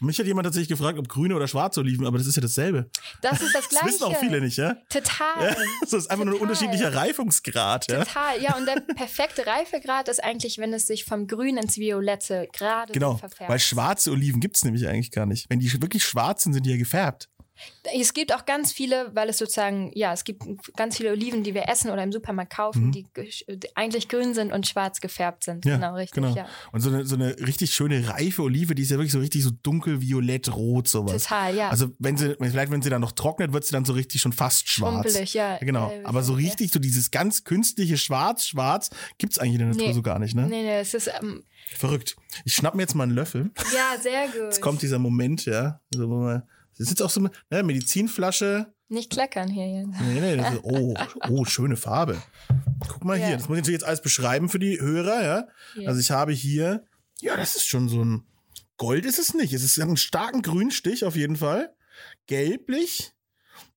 Mich 0.00 0.18
hat 0.18 0.26
jemand 0.26 0.46
tatsächlich 0.46 0.68
gefragt, 0.68 0.98
ob 0.98 1.08
grüne 1.08 1.34
oder 1.36 1.48
schwarze 1.48 1.80
Oliven, 1.80 2.06
aber 2.06 2.18
das 2.18 2.26
ist 2.26 2.36
ja 2.36 2.42
dasselbe. 2.42 2.88
Das 3.22 3.40
ist 3.40 3.54
das 3.54 3.64
Das 3.64 3.68
Gleiche. 3.68 3.86
wissen 3.86 4.04
auch 4.04 4.16
viele 4.18 4.40
nicht, 4.40 4.56
ja? 4.56 4.76
Total. 4.88 5.48
ja? 5.50 5.56
Das 5.80 5.92
ist 5.92 6.10
einfach 6.10 6.24
nur 6.24 6.34
ein 6.34 6.38
Total. 6.40 6.42
unterschiedlicher 6.54 6.94
Reifungsgrad, 6.94 7.90
ja? 7.90 8.04
Total, 8.04 8.42
ja, 8.42 8.56
und 8.56 8.66
der 8.66 8.80
perfekte 8.94 9.46
Reifegrad 9.46 10.08
ist 10.08 10.22
eigentlich, 10.22 10.58
wenn 10.58 10.72
es 10.72 10.86
sich 10.86 11.04
vom 11.04 11.26
Grün 11.26 11.56
ins 11.56 11.76
Violette 11.78 12.48
gerade 12.52 12.88
so 12.92 12.94
Genau, 12.94 13.16
verfärbt. 13.16 13.50
weil 13.50 13.58
schwarze 13.58 14.10
Oliven 14.10 14.40
gibt's 14.40 14.64
nämlich 14.64 14.86
eigentlich 14.88 15.10
gar 15.10 15.26
nicht. 15.26 15.46
Wenn 15.48 15.60
die 15.60 15.72
wirklich 15.82 16.04
schwarz 16.04 16.42
sind, 16.44 16.52
sind 16.52 16.66
die 16.66 16.70
ja 16.70 16.76
gefärbt. 16.76 17.28
Es 17.96 18.14
gibt 18.14 18.34
auch 18.34 18.46
ganz 18.46 18.72
viele, 18.72 19.14
weil 19.14 19.28
es 19.28 19.38
sozusagen, 19.38 19.92
ja, 19.94 20.12
es 20.12 20.24
gibt 20.24 20.42
ganz 20.76 20.96
viele 20.96 21.12
Oliven, 21.12 21.44
die 21.44 21.54
wir 21.54 21.68
essen 21.68 21.90
oder 21.90 22.02
im 22.02 22.10
Supermarkt 22.10 22.52
kaufen, 22.54 22.90
die, 22.90 23.06
gesch- 23.14 23.44
die 23.48 23.76
eigentlich 23.76 24.08
grün 24.08 24.34
sind 24.34 24.52
und 24.52 24.66
schwarz 24.66 25.00
gefärbt 25.00 25.44
sind. 25.44 25.64
Mhm. 25.64 25.70
Ja, 25.70 25.76
genau, 25.76 25.94
richtig, 25.94 26.14
genau. 26.22 26.34
ja. 26.34 26.46
Und 26.72 26.80
so 26.80 26.90
eine, 26.90 27.04
so 27.06 27.14
eine 27.14 27.38
richtig 27.46 27.72
schöne 27.72 28.08
reife 28.08 28.42
Olive, 28.42 28.74
die 28.74 28.82
ist 28.82 28.90
ja 28.90 28.96
wirklich 28.96 29.12
so 29.12 29.20
richtig 29.20 29.44
so 29.44 29.50
dunkel, 29.62 30.00
violett, 30.00 30.52
rot, 30.54 30.88
sowas. 30.88 31.22
Total, 31.22 31.54
ja. 31.54 31.68
Also 31.68 31.90
wenn 32.00 32.16
sie, 32.16 32.34
vielleicht 32.40 32.72
wenn 32.72 32.82
sie 32.82 32.90
dann 32.90 33.00
noch 33.02 33.12
trocknet, 33.12 33.52
wird 33.52 33.64
sie 33.64 33.72
dann 33.72 33.84
so 33.84 33.92
richtig 33.92 34.20
schon 34.20 34.32
fast 34.32 34.68
schwarz. 34.68 35.04
Schrumpelig, 35.12 35.34
ja. 35.34 35.58
Genau. 35.58 35.90
Äh, 35.92 36.02
Aber 36.04 36.22
so 36.24 36.32
ja. 36.32 36.38
richtig, 36.48 36.72
so 36.72 36.80
dieses 36.80 37.10
ganz 37.12 37.44
künstliche 37.44 37.96
Schwarz-Schwarz 37.96 38.90
gibt's 39.18 39.38
eigentlich 39.38 39.54
in 39.54 39.58
der 39.60 39.68
Natur 39.68 39.86
Nee. 39.88 39.92
so 39.92 40.02
gar 40.02 40.18
nicht, 40.18 40.34
ne? 40.34 40.42
Nee, 40.48 40.62
nee, 40.62 40.80
es 40.80 40.92
ist, 40.94 41.08
ähm, 41.20 41.44
Verrückt. 41.76 42.16
Ich 42.44 42.54
schnapp 42.54 42.74
mir 42.74 42.82
jetzt 42.82 42.94
mal 42.94 43.04
einen 43.04 43.12
Löffel. 43.14 43.50
ja, 43.74 43.98
sehr 44.00 44.26
gut. 44.26 44.42
Jetzt 44.42 44.60
kommt 44.60 44.82
dieser 44.82 44.98
Moment, 44.98 45.46
ja. 45.46 45.80
Also, 45.94 46.08
wo 46.10 46.16
man, 46.16 46.42
das 46.76 46.86
ist 46.86 46.90
jetzt 46.90 47.02
auch 47.02 47.10
so 47.10 47.20
eine 47.20 47.30
ne, 47.50 47.62
Medizinflasche. 47.62 48.72
Nicht 48.88 49.10
kleckern 49.10 49.48
hier 49.48 49.66
jetzt. 49.66 50.00
Nee, 50.00 50.20
nee, 50.20 50.34
ist, 50.34 50.60
oh, 50.62 50.94
oh, 51.28 51.44
schöne 51.44 51.76
Farbe. 51.76 52.22
Guck 52.88 53.04
mal 53.04 53.18
Ja. 53.18 53.26
hier, 53.26 53.36
das 53.36 53.48
muss 53.48 53.56
ich 53.56 53.62
natürlich 53.62 53.80
jetzt 53.80 53.86
alles 53.88 54.02
beschreiben 54.02 54.48
für 54.48 54.58
die 54.58 54.80
Hörer, 54.80 55.22
ja. 55.24 55.48
Ja. 55.76 55.88
Also 55.88 56.00
ich 56.00 56.10
habe 56.10 56.32
hier, 56.32 56.84
ja, 57.20 57.36
das 57.36 57.56
ist 57.56 57.66
schon 57.66 57.88
so 57.88 58.04
ein, 58.04 58.24
Gold 58.76 59.06
ist 59.06 59.18
es 59.18 59.34
nicht. 59.34 59.52
Es 59.52 59.62
ist 59.62 59.80
einen 59.80 59.96
starken 59.96 60.42
Grünstich 60.42 61.04
auf 61.04 61.16
jeden 61.16 61.36
Fall. 61.36 61.72
Gelblich 62.26 63.12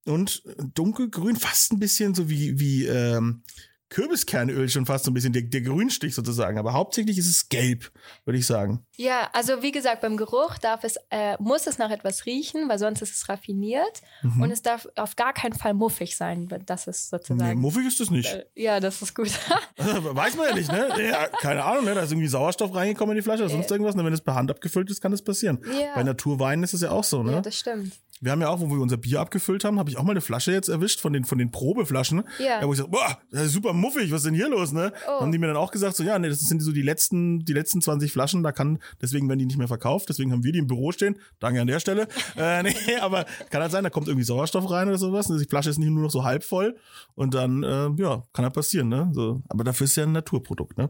und 0.05 0.43
dunkelgrün, 0.73 1.35
fast 1.35 1.71
ein 1.71 1.79
bisschen 1.79 2.15
so 2.15 2.29
wie, 2.29 2.59
wie, 2.59 2.85
ähm, 2.85 3.43
Kürbiskernöl 3.89 4.69
schon 4.69 4.85
fast 4.85 5.05
so 5.05 5.11
ein 5.11 5.13
bisschen, 5.13 5.33
der, 5.33 5.43
der 5.43 5.61
Grünstich 5.61 6.13
sozusagen. 6.13 6.57
Aber 6.57 6.73
hauptsächlich 6.73 7.17
ist 7.17 7.27
es 7.29 7.49
gelb, 7.49 7.91
würde 8.25 8.37
ich 8.37 8.45
sagen. 8.45 8.85
Ja, 8.97 9.29
also 9.33 9.61
wie 9.61 9.71
gesagt, 9.71 10.01
beim 10.01 10.17
Geruch 10.17 10.57
darf 10.57 10.83
es, 10.83 10.97
äh, 11.09 11.35
muss 11.39 11.67
es 11.67 11.77
nach 11.77 11.89
etwas 11.89 12.25
riechen, 12.25 12.67
weil 12.69 12.79
sonst 12.79 13.01
ist 13.01 13.15
es 13.15 13.29
raffiniert. 13.29 14.01
Mhm. 14.23 14.41
Und 14.41 14.51
es 14.51 14.61
darf 14.61 14.87
auf 14.95 15.15
gar 15.15 15.33
keinen 15.33 15.53
Fall 15.53 15.73
muffig 15.73 16.15
sein. 16.17 16.47
Das 16.65 16.87
ist 16.87 17.11
Nee, 17.11 17.17
sozusagen. 17.19 17.59
muffig 17.59 17.87
ist 17.87 17.99
das 17.99 18.09
nicht. 18.09 18.27
äh, 18.33 18.45
ja, 18.55 18.79
das 18.79 19.01
ist 19.01 19.15
gut. 19.15 19.29
Weiß 19.77 20.35
man 20.35 20.47
ja 20.49 20.55
nicht, 20.55 20.71
ne? 20.71 20.89
Ja, 21.09 21.27
keine 21.27 21.63
Ahnung, 21.63 21.85
ne? 21.85 21.95
Da 21.95 22.01
ist 22.01 22.11
irgendwie 22.11 22.27
Sauerstoff 22.27 22.73
reingekommen 22.75 23.15
in 23.15 23.21
die 23.21 23.23
Flasche 23.23 23.43
oder 23.43 23.51
sonst 23.51 23.71
irgendwas. 23.71 23.95
Und 23.95 24.03
wenn 24.05 24.13
es 24.13 24.21
per 24.21 24.35
Hand 24.35 24.51
abgefüllt 24.51 24.89
ist, 24.89 25.01
kann 25.01 25.11
das 25.11 25.21
passieren. 25.23 25.59
Ja. 25.79 25.93
Bei 25.95 26.03
Naturweinen 26.03 26.63
ist 26.63 26.73
es 26.73 26.81
ja 26.81 26.91
auch 26.91 27.03
so, 27.03 27.23
ne? 27.23 27.33
ja, 27.33 27.41
das 27.41 27.55
stimmt. 27.57 27.93
Wir 28.21 28.31
haben 28.31 28.41
ja 28.41 28.49
auch, 28.49 28.59
wo 28.59 28.69
wir 28.69 28.81
unser 28.81 28.97
Bier 28.97 29.19
abgefüllt 29.19 29.63
haben, 29.63 29.79
habe 29.79 29.89
ich 29.89 29.97
auch 29.97 30.03
mal 30.03 30.11
eine 30.11 30.21
Flasche 30.21 30.51
jetzt 30.51 30.69
erwischt 30.69 30.99
von 31.01 31.13
den, 31.13 31.25
von 31.25 31.37
den 31.37 31.51
Probeflaschen. 31.51 32.23
Ja. 32.39 32.65
Wo 32.65 32.73
ich 32.73 32.79
sag, 32.79 32.89
boah, 32.89 33.19
das 33.31 33.47
ist 33.47 33.53
super 33.53 33.73
muffig, 33.73 34.11
was 34.11 34.21
ist 34.21 34.25
denn 34.25 34.33
hier 34.33 34.49
los, 34.49 34.71
ne? 34.71 34.91
Oh. 35.07 35.21
Haben 35.21 35.31
die 35.31 35.37
mir 35.37 35.47
dann 35.47 35.57
auch 35.57 35.71
gesagt, 35.71 35.95
so, 35.95 36.03
ja, 36.03 36.17
nee, 36.17 36.29
das 36.29 36.39
sind 36.39 36.61
so 36.61 36.71
die 36.71 36.81
letzten, 36.81 37.45
die 37.45 37.53
letzten 37.53 37.81
20 37.81 38.11
Flaschen, 38.11 38.43
da 38.43 38.51
kann, 38.51 38.79
deswegen 39.01 39.27
werden 39.29 39.39
die 39.39 39.45
nicht 39.45 39.57
mehr 39.57 39.67
verkauft, 39.67 40.09
deswegen 40.09 40.31
haben 40.31 40.43
wir 40.43 40.51
die 40.51 40.59
im 40.59 40.67
Büro 40.67 40.91
stehen. 40.91 41.17
Danke 41.39 41.61
an 41.61 41.67
der 41.67 41.79
Stelle. 41.79 42.07
äh, 42.37 42.63
nee, 42.63 42.73
aber 43.01 43.25
kann 43.49 43.61
halt 43.61 43.71
sein, 43.71 43.83
da 43.83 43.89
kommt 43.89 44.07
irgendwie 44.07 44.25
Sauerstoff 44.25 44.69
rein 44.69 44.87
oder 44.87 44.97
sowas. 44.97 45.29
Und 45.29 45.39
die 45.39 45.45
Flasche 45.45 45.69
ist 45.69 45.77
nicht 45.77 45.89
nur 45.89 46.03
noch 46.03 46.11
so 46.11 46.23
halb 46.23 46.43
voll. 46.43 46.77
Und 47.15 47.33
dann, 47.33 47.63
äh, 47.63 47.89
ja, 48.01 48.23
kann 48.33 48.45
halt 48.45 48.53
passieren, 48.53 48.89
ne? 48.89 49.09
So, 49.13 49.41
aber 49.49 49.63
dafür 49.63 49.85
ist 49.85 49.95
ja 49.95 50.03
ein 50.03 50.11
Naturprodukt, 50.11 50.77
ne? 50.77 50.89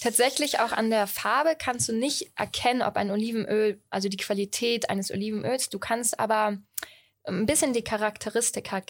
Tatsächlich 0.00 0.60
auch 0.60 0.72
an 0.72 0.90
der 0.90 1.06
Farbe 1.06 1.50
kannst 1.58 1.88
du 1.88 1.92
nicht 1.92 2.30
erkennen, 2.36 2.82
ob 2.82 2.96
ein 2.96 3.10
Olivenöl, 3.10 3.80
also 3.90 4.08
die 4.08 4.16
Qualität 4.16 4.90
eines 4.90 5.10
Olivenöls, 5.10 5.68
du 5.68 5.78
kannst 5.78 6.18
aber 6.18 6.53
ein 7.24 7.46
bisschen 7.46 7.72
die 7.72 7.84
Charakteristika 7.84 8.82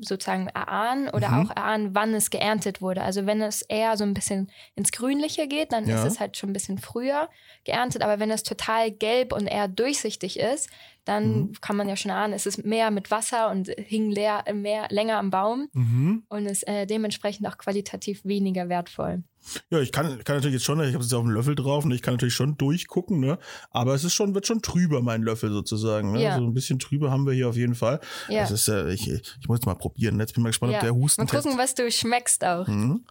sozusagen 0.00 0.46
erahnen 0.48 1.08
oder 1.10 1.28
Mhm. 1.30 1.46
auch 1.46 1.56
erahnen, 1.56 1.94
wann 1.94 2.14
es 2.14 2.30
geerntet 2.30 2.80
wurde. 2.80 3.02
Also 3.02 3.26
wenn 3.26 3.42
es 3.42 3.62
eher 3.62 3.96
so 3.96 4.04
ein 4.04 4.14
bisschen 4.14 4.50
ins 4.74 4.90
Grünliche 4.92 5.46
geht, 5.48 5.72
dann 5.72 5.86
Ja. 5.86 5.96
ist 6.02 6.12
es 6.12 6.20
halt 6.20 6.36
schon 6.36 6.50
ein 6.50 6.54
bisschen 6.54 6.78
früher 6.78 7.28
geerntet. 7.64 8.02
Aber 8.02 8.18
wenn 8.18 8.30
es 8.30 8.42
total 8.42 8.90
gelb 8.90 9.32
und 9.32 9.46
eher 9.46 9.68
durchsichtig 9.68 10.38
ist, 10.38 10.70
dann 11.04 11.40
Mhm. 11.40 11.52
kann 11.60 11.76
man 11.76 11.88
ja 11.88 11.96
schon 11.96 12.12
ahnen, 12.12 12.32
es 12.32 12.46
ist 12.46 12.64
mehr 12.64 12.90
mit 12.92 13.10
Wasser 13.10 13.50
und 13.50 13.68
hing 13.76 14.10
leer, 14.10 14.44
mehr, 14.54 14.86
länger 14.90 15.18
am 15.18 15.30
Baum 15.30 15.68
Mhm. 15.72 16.22
und 16.28 16.46
ist 16.46 16.66
äh, 16.68 16.86
dementsprechend 16.86 17.46
auch 17.48 17.58
qualitativ 17.58 18.24
weniger 18.24 18.68
wertvoll. 18.68 19.24
Ja, 19.70 19.80
ich 19.80 19.90
kann, 19.90 20.22
kann 20.22 20.36
natürlich 20.36 20.54
jetzt 20.54 20.64
schon, 20.64 20.78
ich 20.84 20.94
habe 20.94 21.02
jetzt 21.02 21.12
auf 21.12 21.24
einen 21.24 21.32
Löffel 21.34 21.56
drauf 21.56 21.84
und 21.84 21.90
ich 21.90 22.00
kann 22.00 22.14
natürlich 22.14 22.34
schon 22.34 22.56
durchgucken, 22.56 23.18
ne? 23.18 23.40
Aber 23.72 23.92
es 23.92 24.04
ist 24.04 24.14
schon, 24.14 24.36
wird 24.36 24.46
schon 24.46 24.62
trüber, 24.62 25.02
mein 25.02 25.22
Löffel 25.22 25.50
sozusagen. 25.50 26.12
Ne? 26.12 26.22
Ja. 26.22 26.36
So 26.38 26.44
ein 26.44 26.54
bisschen 26.54 26.78
trüber 26.78 27.10
haben 27.10 27.26
wir 27.26 27.32
hier 27.32 27.48
auf 27.48 27.56
jeden 27.56 27.74
Fall. 27.74 27.98
Ja. 28.28 28.42
Das 28.42 28.52
ist 28.52 28.68
ja, 28.68 28.86
ich, 28.86 29.08
ich 29.10 29.48
muss 29.48 29.58
jetzt 29.58 29.66
mal 29.66 29.74
probieren. 29.82 30.18
Jetzt 30.20 30.34
bin 30.34 30.42
ich 30.42 30.44
mal 30.44 30.50
gespannt, 30.50 30.72
Ja. 30.72 30.78
ob 30.78 30.84
der 30.84 30.92
Mal 30.92 30.98
Hustentest. 31.00 31.42
gucken, 31.44 31.58
was 31.58 31.74
du 31.74 31.90
schmeckst 31.90 32.44
auch. 32.44 32.66
Mhm. 32.68 33.04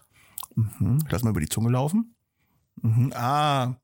Mhm. 0.55 0.99
Lass 1.09 1.23
mal 1.23 1.29
über 1.31 1.39
die 1.41 1.49
Zunge 1.49 1.69
laufen. 1.69 2.15
Mhm. 2.81 3.11
Ah. 3.15 3.75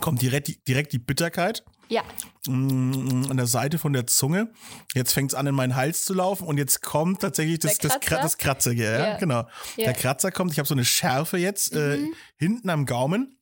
Kommt 0.00 0.20
direkt, 0.20 0.48
die- 0.48 0.62
direkt 0.64 0.92
die 0.92 0.98
Bitterkeit 0.98 1.64
Ja, 1.88 2.02
mm, 2.48 3.26
an 3.30 3.36
der 3.36 3.46
Seite 3.46 3.78
von 3.78 3.92
der 3.92 4.06
Zunge. 4.06 4.52
Jetzt 4.94 5.12
fängt 5.12 5.30
es 5.32 5.34
an, 5.38 5.46
in 5.46 5.54
meinen 5.54 5.76
Hals 5.76 6.04
zu 6.04 6.12
laufen 6.14 6.46
und 6.46 6.58
jetzt 6.58 6.82
kommt 6.82 7.20
tatsächlich 7.20 7.60
das, 7.60 7.78
das, 7.78 8.00
Kratzer? 8.00 8.22
das 8.22 8.38
Kratzige. 8.38 8.82
Ja, 8.84 8.98
Ja. 9.10 9.16
genau. 9.18 9.42
Ja. 9.76 9.84
Der 9.84 9.94
Kratzer 9.94 10.30
kommt. 10.32 10.52
Ich 10.52 10.58
habe 10.58 10.66
so 10.68 10.74
eine 10.74 10.84
Schärfe 10.84 11.38
jetzt 11.38 11.72
äh, 11.74 11.98
Mhm. 11.98 12.14
hinten 12.36 12.70
am 12.70 12.84
Gaumen. 12.86 13.38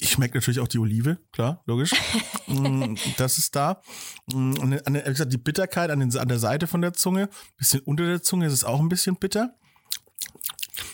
Ich 0.00 0.10
schmecke 0.10 0.38
natürlich 0.38 0.60
auch 0.60 0.68
die 0.68 0.78
Olive, 0.78 1.18
klar, 1.32 1.62
logisch. 1.66 1.92
Mm, 2.48 2.96
das 3.16 3.38
ist 3.38 3.54
da. 3.54 3.80
Mm, 4.26 4.54
und 4.58 4.86
an 4.86 4.92
der, 4.92 5.06
wie 5.06 5.10
gesagt, 5.10 5.32
die 5.32 5.38
Bitterkeit 5.38 5.90
an, 5.90 6.00
den, 6.00 6.14
an 6.18 6.28
der 6.28 6.40
Seite 6.40 6.66
von 6.66 6.82
der 6.82 6.92
Zunge, 6.92 7.30
bisschen 7.56 7.80
unter 7.80 8.04
der 8.04 8.20
Zunge 8.20 8.46
ist 8.46 8.52
es 8.52 8.64
auch 8.64 8.80
ein 8.80 8.88
bisschen 8.88 9.16
bitter. 9.16 9.54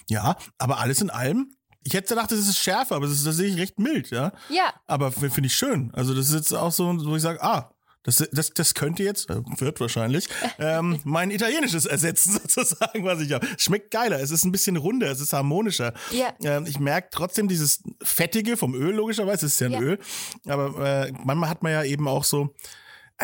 Ja, 0.08 0.36
aber 0.58 0.78
alles 0.78 1.00
in 1.00 1.10
allem. 1.10 1.56
Ich 1.82 1.94
hätte 1.94 2.14
gedacht, 2.14 2.30
das 2.30 2.40
ist 2.40 2.58
schärfer, 2.58 2.96
aber 2.96 3.06
das 3.06 3.16
ist 3.16 3.24
tatsächlich 3.24 3.58
recht 3.58 3.78
mild, 3.78 4.10
ja. 4.10 4.32
ja, 4.50 4.74
Aber 4.86 5.10
finde 5.10 5.46
ich 5.46 5.54
schön. 5.54 5.90
Also 5.94 6.14
das 6.14 6.28
ist 6.28 6.34
jetzt 6.34 6.52
auch 6.52 6.70
so, 6.70 6.94
wo 7.06 7.16
ich 7.16 7.22
sage, 7.22 7.42
ah, 7.42 7.72
das, 8.04 8.26
das, 8.32 8.50
das 8.50 8.74
könnte 8.74 9.02
jetzt, 9.02 9.28
äh, 9.28 9.40
wird 9.58 9.80
wahrscheinlich, 9.80 10.28
ähm, 10.58 11.00
mein 11.04 11.30
Italienisches 11.30 11.84
ersetzen 11.86 12.32
sozusagen, 12.48 13.04
was 13.04 13.20
ich 13.20 13.32
habe. 13.32 13.46
Schmeckt 13.58 13.90
geiler, 13.90 14.20
es 14.20 14.30
ist 14.30 14.44
ein 14.44 14.52
bisschen 14.52 14.76
runder, 14.76 15.10
es 15.10 15.20
ist 15.20 15.32
harmonischer. 15.32 15.92
Ja. 16.10 16.32
Ähm, 16.42 16.66
ich 16.66 16.78
merke 16.78 17.08
trotzdem 17.10 17.48
dieses 17.48 17.82
Fettige 18.02 18.56
vom 18.56 18.74
Öl, 18.74 18.94
logischerweise, 18.94 19.46
es 19.46 19.52
ist 19.54 19.60
ja 19.60 19.66
ein 19.66 19.72
Ja. 19.72 19.80
Öl. 19.80 19.98
Aber 20.46 21.06
äh, 21.06 21.12
manchmal 21.24 21.48
hat 21.50 21.62
man 21.62 21.72
ja 21.72 21.84
eben 21.84 22.08
auch 22.08 22.24
so, 22.24 22.54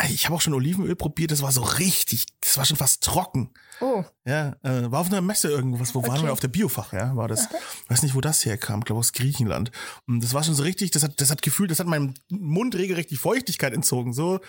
ich 0.09 0.25
habe 0.25 0.35
auch 0.35 0.41
schon 0.41 0.53
Olivenöl 0.53 0.95
probiert, 0.95 1.31
das 1.31 1.41
war 1.41 1.51
so 1.53 1.61
richtig, 1.61 2.25
das 2.41 2.57
war 2.57 2.65
schon 2.65 2.75
fast 2.77 3.01
trocken. 3.03 3.51
oh, 3.79 4.03
Ja, 4.25 4.55
äh, 4.63 4.91
war 4.91 4.99
auf 4.99 5.07
einer 5.07 5.21
Messe 5.21 5.49
irgendwas, 5.49 5.95
wo 5.95 6.01
waren 6.03 6.11
Okay. 6.17 6.23
wir? 6.25 6.33
Auf 6.33 6.39
der 6.41 6.49
Biofach, 6.49 6.91
ja, 6.93 7.15
war 7.15 7.27
das. 7.29 7.47
Weiß 7.87 8.03
nicht, 8.03 8.13
wo 8.15 8.19
das 8.21 8.43
herkam, 8.45 8.81
glaube 8.83 8.99
aus 8.99 9.13
Griechenland. 9.13 9.71
Und 10.05 10.21
das 10.23 10.33
war 10.33 10.43
schon 10.43 10.53
so 10.55 10.63
richtig, 10.63 10.91
das 10.91 11.03
hat, 11.03 11.19
das 11.21 11.31
hat 11.31 11.41
gefühlt, 11.41 11.71
das 11.71 11.79
hat 11.79 11.87
meinem 11.87 12.13
Mund 12.29 12.75
regelrecht 12.75 13.09
die 13.09 13.15
Feuchtigkeit 13.15 13.73
entzogen. 13.73 14.11
So 14.13 14.39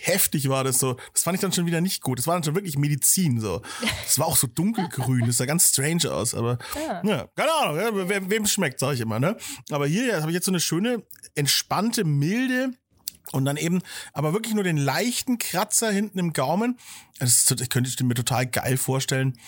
heftig 0.00 0.48
war 0.48 0.64
das 0.64 0.78
so. 0.80 0.96
Das 1.12 1.22
fand 1.22 1.36
ich 1.36 1.40
dann 1.40 1.52
schon 1.52 1.66
wieder 1.66 1.80
nicht 1.80 2.02
gut. 2.02 2.18
Das 2.18 2.26
war 2.26 2.34
dann 2.34 2.42
schon 2.44 2.54
wirklich 2.56 2.76
Medizin 2.76 3.40
so. 3.40 3.62
Das 4.04 4.18
war 4.18 4.26
auch 4.26 4.36
so 4.36 4.46
dunkelgrün, 4.48 5.26
das 5.26 5.36
sah 5.38 5.46
ganz 5.46 5.68
strange 5.68 6.10
aus, 6.12 6.34
aber 6.34 6.58
Ja. 6.74 7.02
ja, 7.04 7.28
keine 7.36 7.52
Ahnung, 7.62 7.76
ja, 7.76 8.08
wem, 8.08 8.28
wem 8.30 8.46
schmeckt, 8.46 8.80
sag 8.80 8.94
ich 8.94 9.00
immer, 9.00 9.18
ne? 9.20 9.36
Aber 9.70 9.86
hier 9.86 10.20
habe 10.20 10.30
ich 10.30 10.34
jetzt 10.34 10.46
so 10.46 10.50
eine 10.50 10.60
schöne, 10.60 11.02
entspannte, 11.34 12.04
milde, 12.04 12.70
und 13.32 13.44
dann 13.44 13.56
eben, 13.56 13.82
aber 14.12 14.32
wirklich 14.32 14.54
nur 14.54 14.64
den 14.64 14.76
leichten 14.76 15.38
Kratzer 15.38 15.90
hinten 15.90 16.18
im 16.18 16.32
Gaumen. 16.32 16.78
Das 17.18 17.30
ist, 17.50 17.70
könnte 17.70 17.88
ich 17.88 17.98
mir 18.02 18.14
total 18.14 18.46
geil 18.46 18.76
vorstellen. 18.76 19.38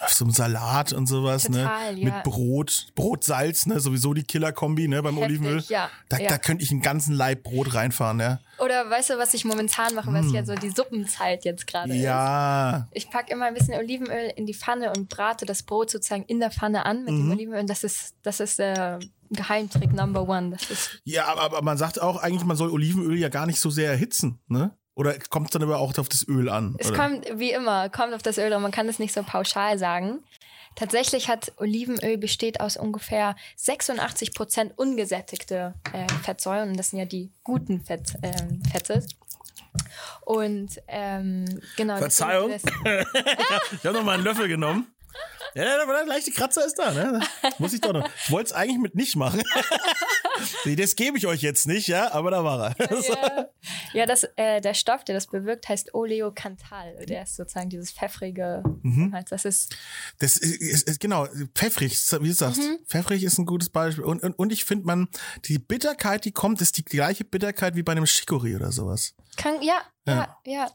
Auf 0.00 0.14
so 0.14 0.24
einem 0.24 0.32
Salat 0.32 0.92
und 0.92 1.06
sowas, 1.06 1.42
Total, 1.44 1.94
ne? 1.94 2.00
ja. 2.00 2.04
Mit 2.14 2.22
Brot, 2.24 2.86
Brot, 2.94 3.24
Salz, 3.24 3.66
ne? 3.66 3.80
Sowieso 3.80 4.14
die 4.14 4.22
Killer-Kombi, 4.22 4.86
ne? 4.88 5.02
Beim 5.02 5.16
Heftig, 5.18 5.40
Olivenöl. 5.40 5.64
ja, 5.68 5.90
Da, 6.08 6.18
ja. 6.18 6.28
da 6.28 6.38
könnte 6.38 6.62
ich 6.64 6.70
einen 6.70 6.80
ganzen 6.82 7.14
Leib 7.14 7.42
Brot 7.42 7.74
reinfahren, 7.74 8.20
ja. 8.20 8.38
Oder 8.60 8.88
weißt 8.88 9.10
du, 9.10 9.18
was 9.18 9.34
ich 9.34 9.44
momentan 9.44 9.94
mache, 9.94 10.12
was 10.12 10.32
ja 10.32 10.44
so 10.44 10.54
die 10.54 10.70
Suppenzeit 10.70 11.44
jetzt 11.44 11.66
gerade 11.66 11.90
ist? 11.90 11.96
Hm. 11.96 12.02
Ja. 12.02 12.88
Ich 12.92 13.10
packe 13.10 13.32
immer 13.32 13.46
ein 13.46 13.54
bisschen 13.54 13.74
Olivenöl 13.74 14.32
in 14.36 14.46
die 14.46 14.54
Pfanne 14.54 14.92
und 14.96 15.08
brate 15.08 15.44
das 15.46 15.62
Brot 15.64 15.90
sozusagen 15.90 16.24
in 16.24 16.40
der 16.40 16.50
Pfanne 16.52 16.86
an 16.86 17.04
mit 17.04 17.12
Mhm. 17.14 17.18
dem 17.24 17.30
Olivenöl. 17.32 17.66
Das 17.66 17.84
ist, 17.84 18.14
das 18.22 18.40
ist 18.40 18.58
der 18.60 19.00
Geheimtrick 19.30 19.92
Number 19.92 20.28
One. 20.28 20.50
Das 20.50 20.70
ist, 20.70 21.00
Ja, 21.04 21.26
aber, 21.26 21.42
aber 21.42 21.62
man 21.62 21.76
sagt 21.78 22.00
auch 22.00 22.16
eigentlich, 22.22 22.44
man 22.44 22.56
soll 22.56 22.70
Olivenöl 22.70 23.16
ja 23.18 23.28
gar 23.28 23.46
nicht 23.46 23.60
so 23.60 23.70
sehr 23.70 23.90
erhitzen, 23.90 24.40
ne? 24.48 24.76
Oder 24.94 25.16
kommt 25.30 25.46
es 25.46 25.52
dann 25.52 25.62
aber 25.62 25.78
auch 25.78 25.96
auf 25.98 26.08
das 26.08 26.26
Öl 26.26 26.48
an? 26.48 26.74
es 26.78 26.88
oder? 26.88 26.96
kommt 26.98 27.26
wie 27.38 27.52
immer, 27.52 27.88
kommt 27.88 28.14
auf 28.14 28.22
das 28.22 28.36
Öl 28.36 28.52
und 28.52 28.62
man 28.62 28.72
kann 28.72 28.88
es 28.88 28.98
nicht 28.98 29.14
so 29.14 29.22
pauschal 29.22 29.78
sagen. 29.78 30.18
Tatsächlich 30.74 31.28
hat 31.28 31.52
Olivenöl 31.56 32.18
besteht 32.18 32.60
aus 32.60 32.76
ungefähr 32.76 33.36
86 33.56 34.34
Prozent 34.34 34.72
ungesättigte 34.76 35.74
äh, 35.92 36.06
Fettsäuren. 36.24 36.70
Und 36.70 36.76
das 36.76 36.90
sind 36.90 36.98
ja 37.00 37.04
die 37.04 37.32
guten 37.42 37.80
Fett, 37.80 38.14
ähm, 38.22 38.62
Fette. 38.70 39.04
Und 40.22 40.80
ähm, 40.88 41.44
genau. 41.76 41.94
das 41.98 42.16
Verzeihung. 42.16 42.50
das- 42.50 42.62
Ich 43.72 43.84
habe 43.84 43.96
noch 43.98 44.04
mal 44.04 44.14
einen 44.14 44.24
Löffel 44.24 44.48
genommen. 44.48 44.86
Ja, 45.58 45.82
aber 45.82 45.92
der 45.94 46.06
leichte 46.06 46.30
Kratzer 46.30 46.64
ist 46.64 46.78
da, 46.78 46.92
ne? 46.92 47.18
Muss 47.58 47.72
ich 47.72 47.80
doch 47.80 47.92
noch. 47.92 48.08
Ich 48.24 48.30
wollte 48.30 48.50
es 48.50 48.52
eigentlich 48.52 48.78
mit 48.78 48.94
nicht 48.94 49.16
machen. 49.16 49.42
das 50.76 50.96
gebe 50.96 51.18
ich 51.18 51.26
euch 51.26 51.42
jetzt 51.42 51.66
nicht, 51.66 51.88
ja, 51.88 52.12
aber 52.12 52.30
da 52.30 52.44
war 52.44 52.74
er. 52.76 53.02
ja, 53.02 53.48
ja 53.92 54.06
das, 54.06 54.24
äh, 54.36 54.60
der 54.60 54.74
Stoff, 54.74 55.04
der 55.04 55.14
das 55.14 55.26
bewirkt, 55.26 55.68
heißt 55.68 55.94
Oleocanthal. 55.94 57.06
Der 57.06 57.22
ist 57.22 57.36
sozusagen 57.36 57.70
dieses 57.70 57.92
pfeffrige. 57.92 58.62
Mhm. 58.82 59.14
Das 59.28 59.44
ist 59.44 59.74
Das 60.18 60.36
ist, 60.36 60.60
ist, 60.60 60.88
ist 60.88 61.00
genau, 61.00 61.26
pfeffrig, 61.54 61.92
wie 62.20 62.28
du 62.28 62.34
sagst. 62.34 62.60
Mhm. 62.60 62.78
Pfeffrig 62.86 63.24
ist 63.24 63.38
ein 63.38 63.46
gutes 63.46 63.70
Beispiel. 63.70 64.04
Und, 64.04 64.22
und, 64.22 64.38
und 64.38 64.52
ich 64.52 64.64
finde, 64.64 64.86
man, 64.86 65.08
die 65.44 65.58
Bitterkeit, 65.58 66.24
die 66.24 66.32
kommt, 66.32 66.60
ist 66.60 66.76
die 66.76 66.84
gleiche 66.84 67.24
Bitterkeit 67.24 67.76
wie 67.76 67.82
bei 67.82 67.92
einem 67.92 68.04
Chicorée 68.04 68.56
oder 68.56 68.72
sowas. 68.72 69.14
Kann, 69.36 69.62
ja, 69.62 69.80
Ja. 70.06 70.36
ja, 70.44 70.52
ja. 70.52 70.70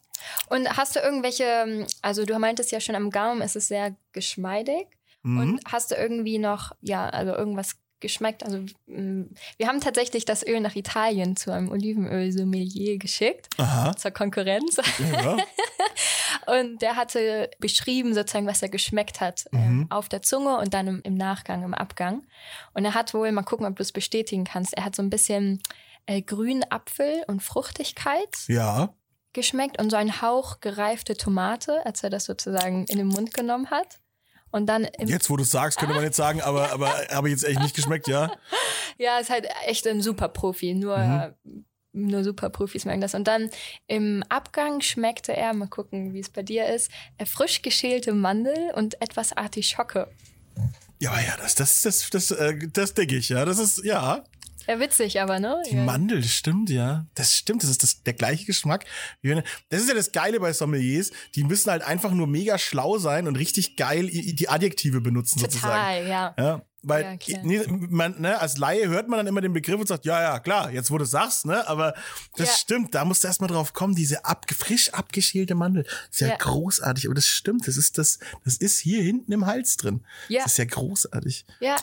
Und 0.49 0.78
hast 0.78 0.95
du 0.95 0.99
irgendwelche, 0.99 1.88
also 2.02 2.26
du 2.26 2.38
meintest 2.39 2.71
ja 2.71 2.80
schon 2.80 2.95
am 2.95 3.10
Gaumen 3.10 3.41
ist 3.41 3.56
es 3.56 3.67
sehr 3.67 3.95
geschmeidig. 4.12 4.88
Mhm. 5.23 5.39
Und 5.39 5.62
hast 5.65 5.91
du 5.91 5.95
irgendwie 5.95 6.38
noch, 6.38 6.71
ja, 6.82 7.10
also 7.10 7.34
irgendwas 7.34 7.76
geschmeckt? 8.04 8.44
Also 8.44 8.60
mh, 8.86 9.26
wir 9.58 9.68
haben 9.68 9.82
tatsächlich 9.82 10.26
das 10.26 10.46
Öl 10.46 10.60
nach 10.60 10.76
Italien 10.76 11.36
zu 11.36 11.52
einem 11.52 11.72
Olivenöl-Sommelier 11.72 13.00
geschickt, 13.00 13.48
Aha. 13.58 13.96
zur 13.96 14.12
Konkurrenz. 14.12 14.78
Ja. 15.12 15.38
Und 16.46 16.82
der 16.82 16.96
hatte 16.96 17.50
beschrieben, 17.60 18.13
sozusagen, 18.13 18.48
was 18.48 18.62
er 18.62 18.70
geschmeckt 18.70 19.22
hat 19.22 19.46
ähm, 19.54 19.88
auf 19.89 20.10
der 20.10 20.22
Zunge 20.22 20.58
und 20.58 20.74
dann 20.74 20.88
im, 20.88 21.02
im 21.04 21.16
Nachgang, 21.16 21.63
im 21.63 21.74
Abgang. 21.74 22.24
Und 22.74 22.84
er 22.84 22.94
hat 22.94 23.13
wohl, 23.13 23.32
mal 23.32 23.44
gucken, 23.44 23.66
ob 23.66 23.78
du 23.78 23.82
es 23.82 23.92
bestätigen 23.92 24.44
kannst, 24.44 24.74
er 24.74 24.84
hat 24.84 24.96
so 24.96 25.02
ein 25.02 25.10
bisschen 25.10 25.62
äh, 26.06 26.22
grünen 26.22 26.63
Apfel 26.70 27.24
und 27.28 27.42
Fruchtigkeit 27.42 28.36
ja. 28.48 28.94
geschmeckt 29.32 29.82
und 29.82 29.89
so 29.89 29.96
ein 29.96 30.22
Hauch 30.22 30.60
gereifte 30.60 31.16
Tomate, 31.16 31.86
als 31.86 32.04
er 32.04 32.10
das 32.10 32.26
sozusagen 32.26 32.86
in 32.88 32.98
den 32.98 33.08
Mund 33.08 33.34
genommen 33.34 33.70
hat. 33.70 34.00
Und 34.54 34.68
dann 34.68 34.88
Jetzt, 35.00 35.32
wo 35.32 35.36
du 35.36 35.44
sagst, 35.44 35.80
könnte 35.80 35.96
man 35.96 36.04
jetzt 36.04 36.16
sagen, 36.16 36.39
aber, 36.39 36.72
aber 36.74 36.88
habe 37.10 37.28
ich 37.28 37.34
jetzt 37.34 37.44
echt 37.44 37.60
nicht 37.60 37.76
geschmeckt, 37.76 38.08
ja? 38.08 38.32
ja, 39.00 39.18
ist 39.18 39.32
halt 39.32 39.48
echt 39.66 39.88
ein 39.88 40.02
super 40.02 40.30
Profi. 40.30 40.76
Nur 40.76 40.98
Mhm. 41.44 41.66
nur 41.92 42.24
super 42.24 42.50
Profis 42.50 42.86
merken 42.86 43.02
das. 43.02 43.16
Und 43.16 43.28
dann 43.28 43.50
im 43.88 44.24
Abgang 44.30 44.82
schmeckte 44.82 45.36
er, 45.36 45.54
mal 45.54 45.68
gucken, 45.68 46.13
wie 46.13 46.20
es 46.20 46.30
bei 46.30 46.44
dir 46.44 46.68
ist, 46.68 46.92
äh, 47.18 47.26
frisch 47.26 47.63
geschälte 47.63 48.13
Mandel 48.13 48.72
und 48.76 49.02
etwas 49.02 49.36
Artischocke. 49.36 50.08
Ja, 51.00 51.20
ja, 51.20 51.36
das, 51.38 51.56
das, 51.56 51.82
das, 51.82 52.10
das, 52.12 52.32
äh, 52.32 52.58
das 52.72 52.94
denke 52.94 53.16
ich, 53.18 53.30
ja. 53.30 53.46
Das 53.46 53.58
ist, 53.60 53.84
ja. 53.84 54.24
Ja, 54.67 54.80
witzig, 54.80 55.19
aber, 55.21 55.39
ne? 55.39 55.62
Die 55.69 55.76
ja. 55.76 55.84
Mandel, 55.84 56.23
stimmt, 56.23 56.69
ja. 56.69 57.06
Das 57.15 57.36
stimmt, 57.36 57.63
das 57.63 57.69
ist 57.69 57.84
das, 57.84 58.04
der 58.04 58.13
gleiche 58.13 58.45
Geschmack. 58.45 58.86
Das 59.69 59.82
ist 59.82 59.89
ja 59.89 59.95
das 59.95 60.12
Geile 60.12 60.39
bei 60.39 60.54
Sommeliers. 60.54 61.12
Die 61.36 61.43
müssen 61.43 61.69
halt 61.71 61.84
einfach 61.84 62.12
nur 62.12 62.28
mega 62.28 62.58
schlau 62.58 62.97
sein 62.97 63.28
und 63.28 63.36
richtig 63.36 63.76
geil 63.76 64.08
die 64.08 64.49
Adjektive 64.49 65.02
benutzen, 65.02 65.39
sozusagen. 65.39 65.73
Total, 65.73 66.08
ja. 66.08 66.34
Ja, 66.38 66.62
weil 66.82 67.17
Ja, 67.26 67.39
man, 67.67 68.19
ne, 68.21 68.39
als 68.39 68.58
Laie 68.58 68.88
hört 68.89 69.08
man 69.08 69.17
dann 69.17 69.28
immer 69.28 69.41
den 69.41 69.54
Begriff 69.54 69.80
und 69.80 69.88
sagt, 69.88 70.06
ja, 70.06 70.21
ja, 70.21 70.39
klar, 70.39 70.71
jetzt 70.71 70.91
wo 70.91 70.97
du 70.97 71.06
sagst, 71.06 71.45
ne, 71.45 71.67
aber 71.67 71.93
das 72.38 72.47
Ja. 72.49 72.54
stimmt, 72.56 72.93
da 72.93 73.06
musst 73.06 73.23
du 73.23 73.28
erstmal 73.28 73.49
drauf 73.49 73.73
kommen, 73.73 73.95
diese 73.95 74.26
ab, 74.26 74.45
frisch 74.54 74.89
abgeschälte 74.93 75.56
Mandel. 75.56 75.86
Ist 76.12 76.21
ja, 76.21 76.28
Ja. 76.30 76.36
großartig, 76.38 77.06
aber 77.06 77.15
das 77.15 77.28
stimmt, 77.28 77.67
das 77.67 77.78
ist 77.78 77.97
das, 77.97 78.19
das 78.43 78.58
ist 78.58 78.80
hier 78.80 79.02
hinten 79.02 79.32
im 79.32 79.45
Hals 79.45 79.78
drin. 79.78 80.04
Ja. 80.28 80.43
Das 80.43 80.54
ist 80.54 80.58
ja 80.58 80.65
großartig. 80.65 81.45
Ja. 81.60 81.76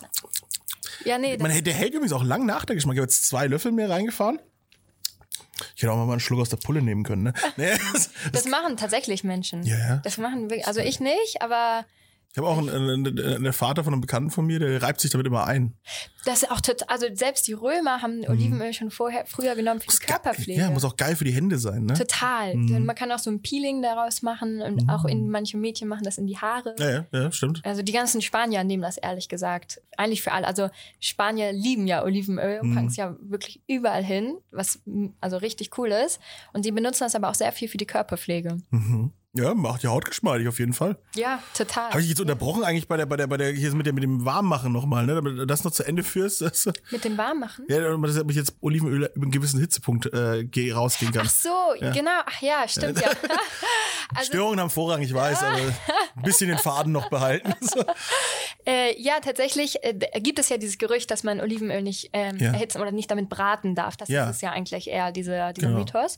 Ja, 1.05 1.19
nee, 1.19 1.37
Man, 1.39 1.51
das, 1.51 1.63
der 1.63 1.75
hält 1.75 1.95
übrigens 1.95 2.13
auch 2.13 2.25
lang 2.25 2.47
nach, 2.47 2.65
der 2.65 2.77
Geschmack. 2.77 2.95
Ich 2.95 2.99
habe 2.99 3.07
jetzt 3.07 3.27
zwei 3.27 3.47
Löffel 3.47 3.73
mehr 3.73 3.91
reingefahren. 3.91 4.39
Ich 5.77 5.83
hätte 5.83 5.93
auch 5.93 5.97
mal 5.97 6.11
einen 6.13 6.21
Schluck 6.21 6.41
aus 6.41 6.49
der 6.49 6.57
Pulle 6.57 6.83
nehmen 6.83 7.03
können, 7.03 7.23
ne? 7.23 7.33
nee, 7.57 7.71
das, 7.93 8.11
das 8.33 8.47
machen 8.47 8.77
tatsächlich 8.77 9.25
Menschen. 9.25 9.63
Ja, 9.65 9.79
ja. 9.79 9.97
Das 9.99 10.19
machen 10.19 10.51
wirklich, 10.51 10.67
also 10.67 10.81
ich 10.81 11.01
nicht, 11.01 11.43
aber 11.43 11.85
ich 12.33 12.39
habe 12.39 12.47
auch 12.47 12.59
einen, 12.59 12.71
einen, 12.71 13.19
einen 13.19 13.53
Vater 13.53 13.83
von 13.83 13.93
einem 13.93 14.01
Bekannten 14.01 14.31
von 14.31 14.47
mir, 14.47 14.59
der 14.61 14.81
reibt 14.83 15.01
sich 15.01 15.11
damit 15.11 15.27
immer 15.27 15.47
ein. 15.47 15.75
das 16.25 16.43
ist 16.45 16.51
auch 16.51 16.61
total, 16.61 16.87
also 16.89 17.07
selbst 17.13 17.49
die 17.49 17.55
Römer 17.55 18.03
haben 18.03 18.23
Olivenöl 18.29 18.73
schon 18.73 18.91
vorher, 18.93 19.25
früher 19.27 19.57
genommen 19.57 19.81
für 19.81 19.89
die 19.89 19.97
Körperpflege. 20.07 20.61
Mhm. 20.61 20.67
Ja, 20.69 20.71
muss 20.71 20.85
auch 20.85 20.97
geil 20.97 21.17
für 21.17 21.25
die 21.25 21.33
Hände 21.33 21.59
sein, 21.59 21.85
ne? 21.87 21.95
Total. 21.95 22.55
Mhm. 22.55 22.85
Man 22.87 22.95
kann 22.95 23.11
auch 23.11 23.19
so 23.19 23.31
ein 23.31 23.43
Peeling 23.43 23.83
daraus 23.83 24.23
machen 24.23 24.63
und 24.63 24.89
auch 24.89 25.05
in 25.07 25.29
manche 25.29 25.57
Mädchen 25.57 25.89
machen 25.89 26.05
das 26.05 26.19
in 26.19 26.27
die 26.27 26.39
Haare. 26.39 26.77
Ja, 26.79 26.91
ja, 26.91 27.07
ja, 27.13 27.33
stimmt. 27.33 27.63
Also 27.65 27.83
die 27.83 27.93
ganzen 27.93 28.23
Spanier 28.23 28.63
nehmen 28.63 28.83
das 28.83 28.97
ehrlich 28.97 29.29
gesagt 29.29 29.81
eigentlich 29.97 30.23
für 30.23 30.31
alle. 30.33 30.47
Also 30.47 30.71
Spanier 31.01 31.53
lieben 31.53 31.87
ja 31.87 32.05
Olivenöl 32.05 32.61
Mhm. 32.63 32.69
und 32.69 32.75
packen 32.75 32.87
es 32.89 32.97
ja 32.97 33.17
wirklich 33.21 33.61
überall 33.67 34.05
hin, 34.05 34.37
was 34.53 34.81
also 35.21 35.37
richtig 35.37 35.77
cool 35.79 35.89
ist. 35.89 36.21
Und 36.53 36.63
sie 36.63 36.71
benutzen 36.71 37.05
das 37.05 37.15
aber 37.15 37.29
auch 37.29 37.35
sehr 37.35 37.51
viel 37.53 37.69
für 37.69 37.77
die 37.79 37.87
Körperpflege. 37.87 38.59
Mhm. 38.71 39.13
Ja, 39.33 39.55
macht 39.55 39.85
die 39.85 39.87
Haut 39.87 40.07
geschmeidig 40.07 40.49
auf 40.49 40.59
jeden 40.59 40.73
Fall. 40.73 40.97
Ja, 41.15 41.41
total. 41.57 41.91
Habe 41.91 42.01
ich 42.03 42.09
jetzt 42.09 42.21
unterbrochen 42.21 42.65
eigentlich 42.65 42.89
bei 42.89 42.97
der, 42.97 43.07
bei 43.07 43.17
der, 43.17 43.29
bei 43.29 43.37
der, 43.37 43.53
hier 43.53 43.73
mit 43.77 43.87
dem, 43.87 43.95
mit 43.95 44.03
dem 44.03 44.25
Warmmachen 44.25 44.73
nochmal, 44.73 45.07
ne? 45.07 45.15
Damit 45.15 45.39
du 45.39 45.47
das 45.47 45.63
noch 45.63 45.71
zu 45.71 45.85
Ende 45.87 46.03
führst. 46.03 46.41
Das, 46.51 46.69
Mit 46.91 47.05
dem 47.05 47.17
Warmmachen? 47.17 47.65
ja, 47.69 47.79
damit 47.81 48.11
ich 48.31 48.37
jetzt 48.37 48.55
Olivenöl 48.61 49.09
über 49.15 49.23
einen 49.23 49.31
gewissen 49.31 49.61
Hitzepunkt 49.61 50.07
äh, 50.13 50.43
geh- 50.45 50.73
rausgehen 50.73 51.13
kann. 51.13 51.27
Ach 51.27 51.31
so, 51.31 51.51
genau. 51.93 52.11
Ach 52.27 52.43
ja, 52.43 52.67
stimmt 52.67 53.01
ja. 53.01 53.09
also, 54.17 54.27
Störungen 54.33 54.59
haben 54.59 54.71
Vorrang, 54.71 55.01
ich 55.03 55.15
weiß, 55.15 55.45
aber 55.45 55.59
ein 55.59 56.23
bisschen 56.25 56.49
den 56.49 56.59
Faden 56.59 56.91
noch 56.93 57.09
behalten. 57.09 57.55
So. 57.61 57.85
äh, 58.67 59.01
ja, 59.01 59.21
tatsächlich 59.21 59.77
äh, 59.85 59.95
gibt 60.21 60.41
es 60.41 60.49
ja 60.49 60.57
dieses 60.57 60.77
Gerücht, 60.79 61.11
dass 61.13 61.23
man 61.23 61.41
Olivenöl 61.41 61.83
nicht 61.83 62.11
ähm, 62.15 62.37
Ja. 62.39 62.53
erhitzen 62.53 62.81
oder 62.81 62.91
nicht 62.91 63.11
damit 63.11 63.29
braten 63.29 63.77
darf. 63.77 63.97
Das 63.97 64.09
Ja. 64.09 64.29
ist 64.31 64.43
ja 64.43 64.51
eigentlich 64.51 64.89
eher, 64.89 65.13
dieser, 65.13 65.53
dieser 65.53 65.69
Genau. 65.69 65.79
Mythos. 65.81 66.17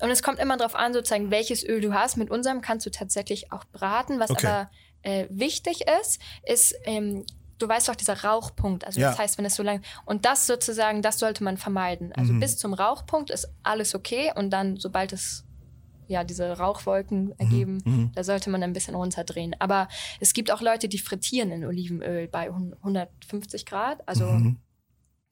Und 0.00 0.10
es 0.10 0.22
kommt 0.22 0.38
immer 0.38 0.56
darauf 0.56 0.76
an, 0.76 0.92
sozusagen, 0.92 1.32
welches 1.32 1.64
Öl 1.64 1.80
du 1.80 1.92
hast. 1.92 2.16
Mit 2.18 2.30
unserem 2.30 2.51
kannst 2.60 2.84
du 2.86 2.90
tatsächlich 2.90 3.52
auch 3.52 3.64
braten. 3.72 4.20
Was 4.20 4.30
Okay. 4.30 4.46
aber 4.46 4.70
äh, 5.02 5.26
wichtig 5.30 5.84
ist, 6.00 6.20
ist, 6.44 6.74
ähm, 6.84 7.24
du 7.58 7.68
weißt 7.68 7.88
doch, 7.88 7.96
dieser 7.96 8.22
Rauchpunkt. 8.22 8.84
Also 8.84 9.00
Ja. 9.00 9.10
das 9.10 9.18
heißt, 9.18 9.38
wenn 9.38 9.44
es 9.44 9.54
so 9.54 9.62
lang. 9.62 9.82
Und 10.04 10.24
das 10.24 10.46
sozusagen, 10.46 11.00
das 11.02 11.18
sollte 11.18 11.42
man 11.44 11.56
vermeiden. 11.56 12.08
Mhm. 12.08 12.12
Also 12.16 12.32
bis 12.34 12.56
zum 12.58 12.74
Rauchpunkt 12.74 13.30
ist 13.30 13.48
alles 13.62 13.94
okay. 13.94 14.32
Und 14.34 14.50
dann, 14.50 14.76
sobald 14.76 15.12
es 15.12 15.44
ja, 16.08 16.24
diese 16.24 16.58
Rauchwolken 16.58 17.32
ergeben, 17.38 17.78
mhm. 17.84 18.12
da 18.14 18.22
sollte 18.24 18.50
man 18.50 18.62
ein 18.62 18.72
bisschen 18.74 18.94
runterdrehen. 18.94 19.56
Aber 19.60 19.88
es 20.20 20.34
gibt 20.34 20.50
auch 20.50 20.60
Leute, 20.60 20.88
die 20.88 20.98
frittieren 20.98 21.50
in 21.52 21.64
Olivenöl 21.64 22.28
bei 22.28 22.50
150 22.50 23.64
Grad. 23.66 24.06
Also 24.06 24.26
Mhm. 24.26 24.58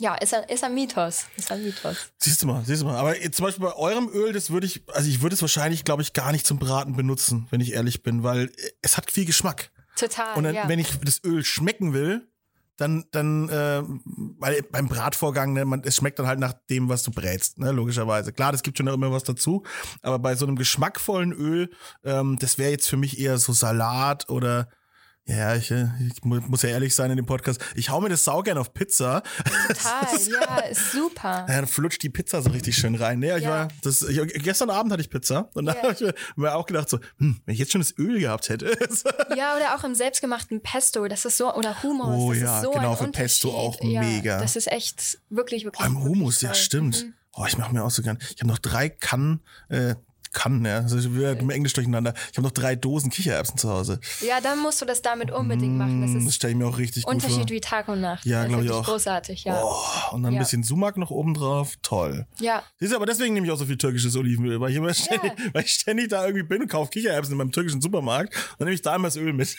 Ja, 0.01 0.15
ist 0.15 0.33
ein, 0.33 0.45
ist 0.45 0.65
ein 0.65 0.75
Mythos. 0.75 1.27
Ist 1.37 1.53
ein 1.53 1.63
Mythos. 1.63 2.11
Siehst 2.17 2.43
du 2.43 2.47
mal, 2.47 2.65
siehst 2.65 2.81
du 2.81 2.87
mal. 2.87 2.97
Aber 2.97 3.15
zum 3.33 3.45
Beispiel 3.45 3.67
bei 3.67 3.75
eurem 3.75 4.09
Öl, 4.09 4.33
das 4.33 4.49
würde 4.49 4.67
ich, 4.67 4.83
also 4.95 5.07
ich 5.11 5.21
würde 5.21 5.35
es 5.35 5.43
wahrscheinlich, 5.43 5.85
glaube 5.85 6.01
ich, 6.01 6.15
gar 6.15 6.33
nicht 6.33 6.47
zum 6.47 6.59
Braten 6.59 6.97
benutzen, 6.97 7.47
wenn 7.51 7.61
ich 7.61 7.75
ehrlich 7.75 8.03
bin, 8.03 8.23
weil 8.23 8.51
es 8.81 8.97
hat 8.97 9.11
viel 9.11 9.27
Geschmack. 9.27 9.71
Total. 9.97 10.37
Und 10.37 10.45
dann, 10.45 10.55
ja. 10.55 10.69
wenn 10.69 10.79
ich 10.79 10.99
das 11.05 11.23
Öl 11.23 11.45
schmecken 11.45 11.93
will, 11.93 12.27
dann, 12.79 13.05
dann, 13.11 13.51
äh, 13.51 13.83
weil 14.39 14.63
beim 14.63 14.89
Bratvorgang, 14.89 15.53
ne, 15.53 15.67
man, 15.67 15.83
es 15.85 15.97
schmeckt 15.97 16.19
dann 16.19 16.27
halt 16.27 16.39
nach 16.39 16.55
dem, 16.71 16.89
was 16.89 17.03
du 17.03 17.11
brätst, 17.11 17.59
ne, 17.59 17.71
logischerweise. 17.71 18.33
Klar, 18.33 18.53
das 18.53 18.63
gibt 18.63 18.79
schon 18.79 18.87
immer 18.87 19.13
was 19.13 19.25
dazu, 19.25 19.65
aber 20.01 20.19
bei 20.19 20.35
so 20.35 20.47
einem 20.47 20.57
geschmackvollen 20.57 21.33
Öl, 21.33 21.69
ähm, 22.05 22.39
das 22.41 22.57
wäre 22.57 22.71
jetzt 22.71 22.89
für 22.89 22.97
mich 22.97 23.19
eher 23.19 23.37
so 23.37 23.53
Salat 23.53 24.31
oder 24.31 24.71
ja, 25.27 25.55
ich, 25.55 25.71
äh, 25.71 25.87
ich 26.09 26.25
mu- 26.25 26.41
muss 26.49 26.63
ja 26.63 26.71
ehrlich 26.71 26.95
sein 26.95 27.11
in 27.11 27.17
dem 27.17 27.27
Podcast. 27.27 27.61
Ich 27.77 27.89
hau 27.91 28.01
mir 28.01 28.09
das 28.09 28.25
saugern 28.25 28.59
auf 28.59 28.73
Pizza. 28.75 29.23
Total, 29.69 30.07
ja, 30.29 30.59
ist 30.71 30.91
super. 30.93 31.47
Ja, 31.49 31.57
dann 31.57 31.67
flutscht 31.69 32.03
die 32.03 32.09
Pizza 32.11 32.43
so 32.43 32.51
richtig 32.51 32.75
schön 32.77 32.97
rein. 32.97 33.21
Nee, 33.21 33.37
ich 33.37 33.45
Ja. 33.45 33.51
war, 33.51 33.69
das, 33.83 34.03
ich, 34.03 34.19
gestern 34.43 34.71
Abend 34.71 34.91
hatte 34.93 35.03
ich 35.03 35.11
Pizza 35.11 35.49
und 35.55 35.67
da 35.67 35.75
Ja. 35.75 35.83
habe 35.83 35.93
ich 35.93 36.01
mir- 36.01 36.15
mir 36.37 36.55
auch 36.57 36.67
gedacht 36.67 36.89
so, 36.89 36.99
hm, 37.19 37.41
wenn 37.45 37.53
ich 37.53 37.61
jetzt 37.61 37.71
schon 37.71 37.81
das 37.81 37.97
Öl 37.97 38.19
gehabt 38.19 38.49
hätte. 38.49 38.77
Ja, 39.37 39.57
oder 39.57 39.77
auch 39.77 39.85
im 39.85 39.95
selbstgemachten 39.95 40.61
Pesto, 40.63 41.07
das 41.07 41.25
ist 41.25 41.37
so, 41.37 41.55
oder 41.55 41.83
Hummus, 41.83 42.09
Oh 42.19 42.33
das 42.33 42.43
ja, 42.43 42.57
ist 42.59 42.65
so 42.65 42.71
genau, 42.73 42.97
für 42.97 43.09
Pesto 43.09 43.51
auch 43.55 43.81
mega. 43.83 44.41
Das 44.41 44.57
ist 44.57 44.71
echt 44.71 45.19
wirklich, 45.31 45.65
wirklich. 45.65 45.81
Beim 45.81 46.03
Hummus, 46.03 46.41
ja, 46.41 46.53
stimmt. 46.55 47.05
Mhm. 47.05 47.15
Oh, 47.35 47.45
ich 47.47 47.57
mache 47.57 47.73
mir 47.73 47.85
auch 47.85 47.91
so 47.91 48.03
gern. 48.03 48.19
Ich 48.35 48.41
habe 48.41 48.49
noch 48.49 48.59
drei 48.59 48.89
Kannen, 48.89 49.41
äh, 49.69 49.95
Kannen, 50.33 50.65
ja. 50.65 50.79
Also 50.79 50.97
ich 50.99 51.13
will 51.13 51.37
im 51.41 51.51
Englisch 51.51 51.73
durcheinander. 51.73 52.15
Ich 52.31 52.37
habe 52.39 52.43
noch 52.47 52.53
drei 52.53 52.77
Dosen 52.77 53.11
Kichererbsen 53.11 53.59
zu 53.59 53.69
Hause. 53.69 53.99
Ja, 54.21 54.41
dann 54.41 54.61
musst 54.61 54.81
du 54.81 54.85
das 54.87 55.03
damit 55.03 55.31
unbedingt 55.33 55.77
machen. 55.77 56.03
Das 56.03 56.11
Mm, 56.11 56.15
Das 56.21 56.25
ist 56.25 56.35
stelle 56.37 56.53
ich 56.53 56.59
mir 56.59 56.67
auch 56.67 56.79
richtig 56.79 57.05
gut 57.05 57.15
Unterschied 57.15 57.37
vor. 57.39 57.51
wie 57.51 57.61
Tag 57.61 57.89
und 57.89 58.01
Nacht. 58.01 58.25
Ja, 58.25 58.43
Das 58.43 58.47
ist 58.47 58.53
glaub 58.53 58.65
ich 58.65 58.71
auch. 58.71 58.85
Großartig, 58.85 59.45
ja. 59.45 59.61
Oh, 59.65 60.15
und 60.15 60.23
dann 60.23 60.33
ein 60.33 60.35
Ja. 60.37 60.41
bisschen 60.43 60.63
Sumak 60.63 60.97
noch 60.97 61.11
oben 61.11 61.35
drauf. 61.35 61.75
Toll. 61.83 62.27
Ja, 62.39 62.63
Siehst 62.79 62.93
du, 62.93 62.97
aber 62.97 63.07
deswegen 63.07 63.35
nehme 63.35 63.47
ich 63.47 63.53
auch 63.53 63.57
so 63.59 63.67
viel 63.67 63.77
türkisches 63.79 64.15
Olivenöl, 64.17 64.61
weil 64.61 64.71
ich 64.71 64.77
immer 64.77 64.95
ständig, 64.95 65.33
weil 65.53 65.65
ich 65.65 65.73
ständig 65.73 66.09
da 66.11 66.25
irgendwie 66.25 66.45
bin 66.47 66.63
und 66.63 66.69
kaufe 66.69 66.91
Kichererbsen 66.91 67.33
in 67.33 67.39
meinem 67.39 67.53
türkischen 67.53 67.81
Supermarkt. 67.81 68.35
Dann 68.59 68.67
nehme 68.67 68.75
ich 68.75 68.83
da 68.83 68.95
immer 68.95 69.09
das 69.09 69.17
Öl 69.17 69.33
mit. 69.33 69.57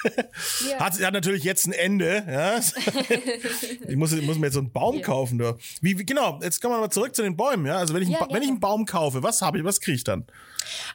Ja. 0.69 0.79
Hat, 0.79 0.99
hat 1.01 1.13
natürlich 1.13 1.43
jetzt 1.43 1.65
ein 1.67 1.73
Ende. 1.73 2.23
Ja? 2.27 2.59
ich 3.87 3.95
muss, 3.95 4.11
ich 4.13 4.25
muss 4.25 4.37
mir 4.37 4.47
jetzt 4.47 4.53
so 4.53 4.59
einen 4.59 4.71
Baum 4.71 4.95
Ja. 4.97 5.01
kaufen. 5.01 5.37
Da. 5.37 5.55
Wie, 5.81 5.97
wie, 5.99 6.05
genau, 6.05 6.39
jetzt 6.41 6.61
kommen 6.61 6.75
wir 6.75 6.79
mal 6.79 6.89
zurück 6.89 7.15
zu 7.15 7.21
den 7.23 7.35
Bäumen. 7.35 7.65
Ja? 7.65 7.77
Also 7.77 7.93
wenn 7.93 8.01
ich, 8.03 8.07
einen 8.09 8.17
Ja, 8.19 8.27
wenn 8.33 8.41
ich 8.43 8.49
einen 8.49 8.59
Baum 8.59 8.85
kaufe, 8.85 9.21
was 9.23 9.41
habe 9.41 9.57
ich, 9.57 9.63
was 9.63 9.79
kriege 9.81 9.95
ich 9.95 10.03
dann? 10.03 10.25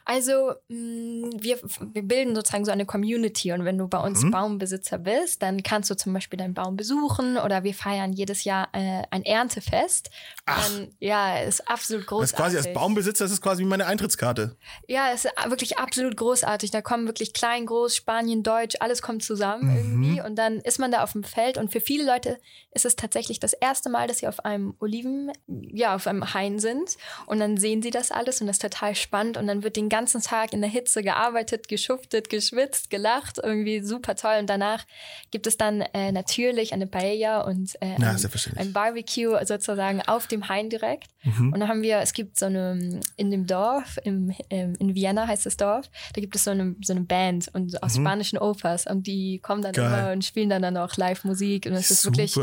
Also 0.05 0.53
mh, 0.69 1.29
wir, 1.39 1.59
wir 1.93 2.01
bilden 2.03 2.35
sozusagen 2.35 2.65
so 2.65 2.71
eine 2.71 2.85
Community 2.85 3.51
und 3.51 3.65
wenn 3.65 3.77
du 3.77 3.87
bei 3.87 3.97
Mhm. 3.97 4.03
uns 4.03 4.31
Baumbesitzer 4.31 4.97
bist, 4.97 5.41
dann 5.41 5.63
kannst 5.63 5.89
du 5.89 5.95
zum 5.95 6.13
Beispiel 6.13 6.37
deinen 6.37 6.53
Baum 6.53 6.75
besuchen 6.77 7.37
oder 7.37 7.63
wir 7.63 7.73
feiern 7.73 8.13
jedes 8.13 8.43
Jahr 8.43 8.69
äh, 8.73 9.03
ein 9.11 9.23
Erntefest. 9.23 10.09
Ach. 10.45 10.69
Dann, 10.69 10.95
ja, 10.99 11.39
ist 11.39 11.67
absolut 11.69 12.03
Das 12.03 12.07
großartig. 12.09 12.33
ist 12.33 12.37
quasi 12.37 12.57
als 12.57 12.73
Baumbesitzer, 12.73 13.25
das 13.25 13.31
ist 13.31 13.41
quasi 13.41 13.63
wie 13.63 13.67
meine 13.67 13.85
Eintrittskarte. 13.87 14.55
Ja, 14.87 15.11
es 15.13 15.25
ist 15.25 15.31
wirklich 15.49 15.77
absolut 15.77 16.15
großartig. 16.17 16.71
Da 16.71 16.81
kommen 16.81 17.07
wirklich 17.07 17.33
klein, 17.33 17.65
groß, 17.65 17.95
Spanien, 17.95 18.43
Deutsch, 18.43 18.75
alles 18.79 19.01
kommt 19.01 19.23
zusammen 19.23 19.63
Mhm. 19.69 19.75
irgendwie. 19.77 20.21
Und 20.21 20.35
dann 20.35 20.59
ist 20.59 20.79
man 20.79 20.91
da 20.91 21.03
auf 21.03 21.13
dem 21.13 21.23
Feld. 21.23 21.57
Und 21.57 21.71
für 21.71 21.81
viele 21.81 22.05
Leute 22.05 22.37
ist 22.71 22.85
es 22.85 22.95
tatsächlich 22.95 23.39
das 23.39 23.53
erste 23.53 23.89
Mal, 23.89 24.07
dass 24.07 24.19
sie 24.19 24.27
auf 24.27 24.45
einem 24.45 24.75
Oliven, 24.79 25.31
ja, 25.47 25.95
auf 25.95 26.07
einem 26.07 26.33
Hain 26.33 26.59
sind. 26.59 26.97
Und 27.25 27.39
dann 27.39 27.57
sehen 27.57 27.81
sie 27.81 27.89
das 27.91 28.11
alles 28.11 28.41
und 28.41 28.47
das 28.47 28.57
ist 28.57 28.61
total 28.61 28.95
spannend. 28.95 29.37
Und 29.37 29.47
dann 29.47 29.56
wird 29.63 29.75
den 29.75 29.89
ganzen 29.89 30.21
Tag 30.21 30.53
in 30.53 30.61
der 30.61 30.69
Hitze 30.69 31.03
gearbeitet, 31.03 31.67
geschuftet, 31.67 32.29
geschwitzt, 32.29 32.89
gelacht. 32.89 33.39
Irgendwie 33.41 33.81
super 33.81 34.15
toll. 34.15 34.37
Und 34.39 34.49
danach 34.49 34.85
gibt 35.31 35.47
es 35.47 35.57
dann 35.57 35.81
äh, 35.81 36.11
natürlich 36.11 36.73
eine 36.73 36.87
Paella 36.87 37.41
und 37.41 37.75
äh, 37.81 37.99
Ja, 37.99 38.11
ein, 38.11 38.57
ein 38.57 38.73
Barbecue 38.73 39.37
sozusagen 39.45 40.01
auf 40.01 40.27
dem 40.27 40.49
Hain 40.49 40.69
direkt. 40.69 41.09
Und 41.39 41.59
dann 41.59 41.67
haben 41.67 41.81
wir, 41.81 41.99
es 41.99 42.13
gibt 42.13 42.39
so 42.39 42.45
eine, 42.45 43.01
in 43.17 43.31
dem 43.31 43.47
Dorf, 43.47 43.97
im, 44.03 44.33
ähm, 44.49 44.75
in 44.79 44.95
Vienna 44.95 45.27
heißt 45.27 45.45
das 45.45 45.57
Dorf, 45.57 45.89
da 46.13 46.21
gibt 46.21 46.35
es 46.35 46.43
so 46.43 46.51
eine, 46.51 46.75
so 46.81 46.93
eine 46.93 47.01
Band 47.01 47.49
und 47.53 47.83
aus 47.83 47.95
spanischen 47.95 48.39
Opas 48.39 48.87
und 48.87 49.07
die 49.07 49.39
kommen 49.39 49.61
dann 49.61 49.73
Geil. 49.73 49.85
immer 49.85 50.11
und 50.13 50.23
spielen 50.23 50.49
dann, 50.49 50.61
dann 50.61 50.77
auch 50.77 50.95
Live-Musik 50.95 51.65
und 51.65 51.73
es 51.73 51.91
ist 51.91 52.05
wirklich. 52.05 52.37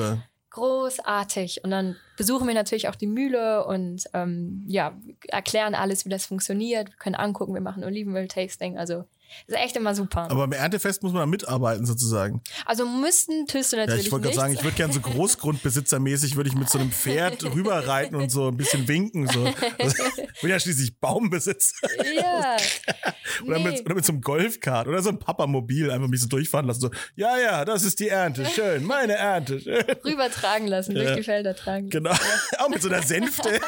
Großartig. 0.55 1.65
Und 1.65 1.73
dann 1.73 1.97
besuchen 2.17 2.47
wir 2.47 2.55
natürlich 2.55 2.89
auch 2.89 2.95
die 2.95 3.09
Mühle 3.09 3.67
und 3.67 4.05
ähm, 4.15 4.65
ja, 4.69 4.97
erklären 5.29 5.75
alles, 5.75 6.05
wie 6.05 6.11
das 6.11 6.27
funktioniert. 6.27 6.91
Wir 6.91 6.97
können 6.97 7.17
angucken, 7.17 7.55
wir 7.55 7.61
machen 7.61 7.83
Olivenöl-Tasting. 7.83 8.79
Also 8.79 9.05
ist 9.47 9.57
echt 9.57 9.77
immer 9.77 9.95
super. 9.95 10.23
Aber 10.31 10.47
beim 10.47 10.53
Erntefest 10.53 11.03
muss 11.03 11.13
man 11.13 11.21
da 11.23 11.27
mitarbeiten 11.27 11.87
sozusagen. 11.87 12.43
also 12.67 12.87
müssen 12.87 13.47
tust 13.47 13.73
du 13.73 13.77
Ja, 13.77 13.83
natürlich 13.87 14.07
ich 14.07 14.13
wollte 14.13 14.25
gerade 14.25 14.37
sagen, 14.37 14.55
ich 14.55 14.63
würde 14.63 14.77
gerne 14.77 14.93
so 14.93 15.01
Großgrundbesitzermäßig, 15.01 16.37
würde 16.37 16.49
ich 16.51 16.57
mit 16.57 16.69
so 16.71 16.79
einem 16.79 16.91
Pferd 16.93 17.43
rüberreiten 17.55 18.17
und 18.17 18.31
so 18.31 18.49
ein 18.49 18.57
bisschen 18.57 18.87
winken. 18.89 19.27
So. 19.29 19.47
Ich 19.79 19.95
bin 20.41 20.51
ja 20.51 20.59
schließlich 20.61 20.99
Baumbesitzer. 20.99 21.77
ja. 22.15 22.57
Oder, 23.47 23.59
Nee. 23.59 23.65
mit, 23.65 23.85
oder 23.85 23.95
mit 23.97 24.05
so 24.05 24.13
einem 24.13 24.21
Golfkart 24.21 24.87
oder 24.87 25.03
so 25.03 25.09
ein 25.11 25.19
Papamobil 25.19 25.91
einfach 25.91 26.07
ein 26.07 26.11
bisschen 26.11 26.29
durchfahren 26.29 26.67
lassen. 26.67 26.81
So, 26.81 26.91
ja, 27.17 27.37
ja, 27.39 27.65
das 27.65 27.83
ist 27.83 27.99
die 28.01 28.09
Ernte. 28.09 28.45
Schön, 28.47 28.85
meine 28.85 29.15
Ernte. 29.15 29.61
Schön. 29.61 29.83
rübertragen 30.05 30.67
lassen, 30.69 30.95
Ja. 30.97 31.03
durch 31.03 31.17
die 31.17 31.23
Felder 31.25 31.55
tragen. 31.57 31.91
Genau. 31.91 32.13
Auch 32.59 32.69
mit 32.69 32.81
so 32.83 32.89
einer 32.89 33.03
Sänfte. 33.03 33.61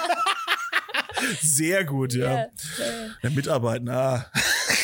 Sehr 1.41 1.85
gut, 1.85 2.13
ja. 2.15 2.33
Ja, 2.33 2.47
ja. 3.23 3.31
Mitarbeiten, 3.31 3.89
ah. 3.89 4.27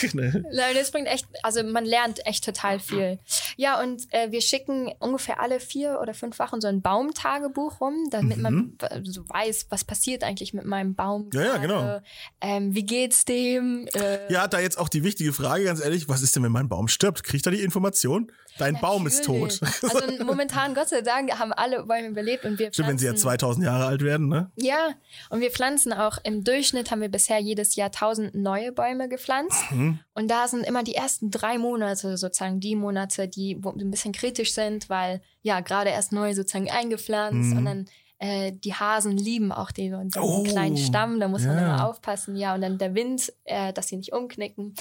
Ne. 0.15 0.45
Nein, 0.53 0.75
das 0.75 0.91
bringt 0.91 1.07
echt, 1.09 1.27
also 1.43 1.63
man 1.63 1.85
lernt 1.85 2.27
echt 2.27 2.45
total 2.45 2.81
viel. 2.81 3.19
Ja, 3.57 3.81
und 3.81 4.03
äh, 4.13 4.31
wir 4.31 4.41
schicken 4.41 4.93
ungefähr 4.99 5.41
alle 5.41 5.59
vier 5.61 6.01
oder 6.03 6.13
fünf 6.13 6.39
Wochen 6.39 6.61
so 6.61 6.69
ein 6.69 6.83
Baumtagebuch 6.83 7.81
rum, 7.81 8.09
damit 8.11 8.39
man 8.39 8.77
so 9.05 9.29
weiß, 9.29 9.67
was 9.71 9.85
passiert 9.85 10.25
eigentlich 10.25 10.53
mit 10.55 10.65
meinem 10.65 10.95
Baum. 10.95 11.25
Mhm. 11.25 11.31
Ja, 11.35 11.43
ja, 11.43 11.57
genau. 11.59 12.01
Ähm, 12.41 12.75
wie 12.75 12.85
geht's 12.85 13.25
dem? 13.25 13.87
Äh, 13.95 14.33
Ja, 14.33 14.47
da 14.49 14.61
jetzt 14.61 14.79
auch 14.79 14.89
die 14.89 15.05
wichtige 15.05 15.33
Frage, 15.33 15.65
ganz 15.65 15.83
ehrlich, 15.83 16.09
was 16.09 16.23
ist 16.23 16.35
denn, 16.37 16.43
wenn 16.43 16.53
mein 16.53 16.69
Baum 16.69 16.89
stirbt? 16.89 17.23
Kriegt 17.25 17.47
er 17.47 17.53
die 17.53 17.63
Information? 17.63 18.31
Dein 18.59 18.81
Baum 18.81 19.07
ist 19.07 19.25
tot. 19.25 19.59
natürlich. 19.61 19.95
Also 19.95 20.25
momentan, 20.25 20.75
Gott 20.75 20.89
sei 20.89 21.01
Dank, 21.01 21.39
haben 21.39 21.53
alle 21.53 21.85
Bäume 21.85 22.09
überlebt 22.09 22.45
und 22.45 22.59
wir 22.59 22.73
Stimmt, 22.73 22.89
wenn 22.89 22.99
sie 22.99 23.07
ja 23.07 23.13
pflanzen- 23.13 23.23
2000 23.23 23.67
Jahre 23.67 23.87
alt 23.87 24.03
werden, 24.03 24.29
ne? 24.29 24.51
Ja, 24.57 24.91
und 25.31 25.41
wir 25.41 25.51
pflanzen 25.51 25.93
auch 25.93 26.19
im 26.25 26.45
Durchschnitt 26.45 26.91
haben 26.91 27.01
wir 27.01 27.09
bisher 27.09 27.39
jedes 27.39 27.77
Jahr 27.77 27.91
1000 27.91 28.35
neue 28.35 28.73
Bäume 28.73 29.09
gepflanzt. 29.09 29.71
Mhm. 29.71 29.99
Und 30.15 30.31
da 30.31 30.49
sind 30.49 30.65
immer 30.67 30.83
die 30.83 30.95
ersten 30.95 31.31
drei 31.31 31.59
Monate 31.59 32.17
sozusagen 32.17 32.61
die 32.61 32.77
Monate, 32.77 33.29
die 33.29 33.55
ein 33.65 33.91
bisschen 33.91 34.13
kritisch 34.13 34.53
sind, 34.55 34.89
weil 34.91 35.23
ja 35.43 35.61
gerade 35.61 35.91
erst 35.91 36.13
neu 36.13 36.35
sozusagen 36.35 36.71
eingepflanzt 36.71 37.57
und 37.57 37.65
dann 37.65 37.87
äh, 38.23 38.53
die 38.53 38.73
Hasen 38.73 39.17
lieben 39.17 39.51
auch 39.51 39.73
den, 39.73 40.11
den. 40.11 40.23
Oh, 40.23 40.45
kleinen 40.45 40.77
Stamm, 40.77 41.19
da 41.19 41.27
muss 41.27 41.45
man 41.45 41.57
ja. 41.57 41.75
immer 41.75 41.89
aufpassen, 41.89 42.37
ja, 42.37 42.55
und 42.55 42.61
dann 42.61 42.79
der 42.79 42.95
Wind, 42.95 43.33
äh, 43.43 43.73
dass 43.73 43.89
sie 43.89 43.97
nicht 43.97 44.13
umknicken. 44.13 44.75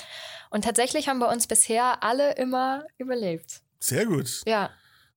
Und 0.52 0.64
tatsächlich 0.64 1.10
haben 1.10 1.20
bei 1.20 1.26
uns 1.26 1.48
bisher 1.48 2.04
alle 2.04 2.34
immer 2.34 2.86
überlebt. 3.00 3.62
Sehr 3.80 4.06
gut. 4.06 4.44
Ja. 4.46 4.70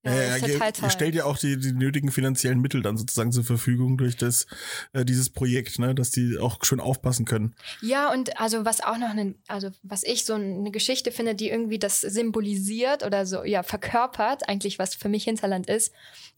Ja, 0.05 0.13
Ja, 0.13 0.37
ja, 0.37 0.47
ihr, 0.47 0.91
stellt 0.91 1.15
ja 1.15 1.25
auch 1.25 1.39
die, 1.39 1.59
die 1.59 1.73
nötigen 1.73 2.11
finanziellen 2.11 2.61
Mittel 2.61 2.83
dann 2.83 2.97
sozusagen 2.97 3.33
zur 3.33 3.45
Verfügung 3.45 3.97
durch 3.97 4.17
das, 4.17 4.47
äh, 4.93 5.05
dieses 5.05 5.31
Projekt, 5.31 5.79
ne, 5.79 5.95
dass 5.95 6.11
die 6.11 6.39
auch 6.39 6.59
schön 6.63 6.81
aufpassen 6.81 7.25
können. 7.25 7.55
Ja, 7.81 8.13
und 8.13 8.39
also 8.41 8.65
was 8.65 8.83
auch 8.83 8.99
noch 8.99 9.11
eine, 9.11 9.35
also 9.49 9.71
was 9.83 10.03
ich 10.03 10.25
so 10.25 10.35
eine 10.35 10.71
Geschichte 10.71 11.11
finde, 11.11 11.35
die 11.35 11.49
irgendwie 11.49 11.79
das 11.79 12.01
symbolisiert 12.01 13.05
oder 13.05 13.27
so, 13.27 13.45
ja, 13.45 13.63
verkörpert, 13.63 14.49
eigentlich 14.49 14.79
was 14.79 14.95
für 14.95 15.09
mich 15.09 15.25
Hinterland 15.25 15.69
ist. 15.69 15.93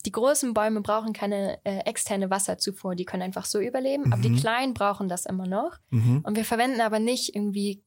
Die 0.05 0.13
großen 0.13 0.55
Bäume 0.55 0.81
brauchen 0.83 1.13
keine 1.13 1.59
äh, 1.65 1.79
externe 1.81 2.31
Wasserzufuhr, 2.31 2.95
die 2.95 3.05
können 3.05 3.23
einfach 3.23 3.45
so 3.45 3.59
überleben, 3.59 4.13
aber 4.13 4.23
die 4.23 4.37
kleinen 4.37 4.75
brauchen 4.75 5.09
das 5.09 5.27
immer 5.27 5.47
noch. 5.47 5.79
Mhm. 5.91 6.21
Und 6.23 6.37
wir 6.37 6.45
verwenden 6.45 6.81
aber 6.81 7.01
nicht 7.01 7.35
irgendwie 7.35 7.83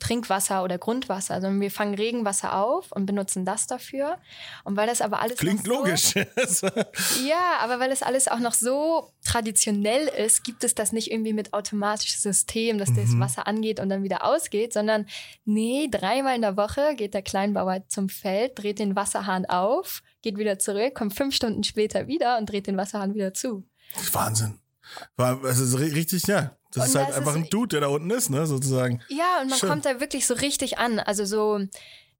Trinkwasser 0.00 0.64
oder 0.64 0.78
Grundwasser, 0.78 1.40
sondern 1.40 1.60
wir 1.60 1.70
fangen 1.70 1.94
Regenwasser 1.94 2.56
auf 2.56 2.90
und 2.92 3.06
benutzen 3.06 3.44
das 3.44 3.66
dafür. 3.66 4.18
Und 4.64 4.76
weil 4.76 4.86
das 4.86 5.00
aber 5.00 5.20
alles 5.20 5.38
Klingt 5.38 5.64
so, 5.66 5.72
logisch. 5.72 6.14
ja, 7.26 7.58
aber 7.60 7.80
weil 7.80 7.90
es 7.92 8.02
alles 8.02 8.28
auch 8.28 8.38
noch 8.38 8.54
so 8.54 9.12
traditionell 9.24 10.08
ist, 10.08 10.44
gibt 10.44 10.64
es 10.64 10.74
das 10.74 10.92
nicht 10.92 11.10
irgendwie 11.10 11.32
mit 11.32 11.52
automatischem 11.52 12.20
System, 12.20 12.78
dass 12.78 12.92
das 12.94 13.10
Mhm. 13.10 13.20
Wasser 13.20 13.46
angeht 13.46 13.80
und 13.80 13.88
dann 13.88 14.02
wieder 14.02 14.24
ausgeht, 14.24 14.72
sondern 14.72 15.06
nee, 15.44 15.88
dreimal 15.90 16.34
in 16.36 16.42
der 16.42 16.56
Woche 16.56 16.94
geht 16.96 17.14
der 17.14 17.22
Kleinbauer 17.22 17.84
zum 17.88 18.08
Feld, 18.08 18.58
dreht 18.58 18.78
den 18.78 18.96
Wasserhahn 18.96 19.46
auf, 19.46 20.02
geht 20.22 20.38
wieder 20.38 20.58
zurück, 20.58 20.94
kommt 20.94 21.14
fünf 21.14 21.34
Stunden 21.34 21.64
später 21.64 22.06
wieder 22.06 22.38
und 22.38 22.46
dreht 22.50 22.66
den 22.66 22.76
Wasserhahn 22.76 23.14
wieder 23.14 23.34
zu. 23.34 23.64
Wahnsinn. 24.12 24.60
War, 25.16 25.42
es 25.44 25.58
ist 25.58 25.74
ri- 25.76 25.94
richtig, 25.94 26.26
ja. 26.26 26.56
Das 26.72 26.84
Und 26.84 26.88
ist 26.90 26.94
halt 26.96 27.08
das 27.10 27.16
einfach 27.16 27.32
ist- 27.36 27.44
ein 27.44 27.50
Dude, 27.50 27.68
der 27.68 27.80
da 27.80 27.86
unten 27.88 28.10
ist, 28.10 28.30
ne, 28.30 28.46
sozusagen. 28.46 29.00
Ja, 29.08 29.40
und 29.42 29.50
man 29.50 29.58
Schön. 29.58 29.68
kommt 29.68 29.84
da 29.84 30.00
wirklich 30.00 30.26
so 30.26 30.34
richtig 30.34 30.78
an. 30.78 30.98
Also 31.00 31.24
so, 31.24 31.60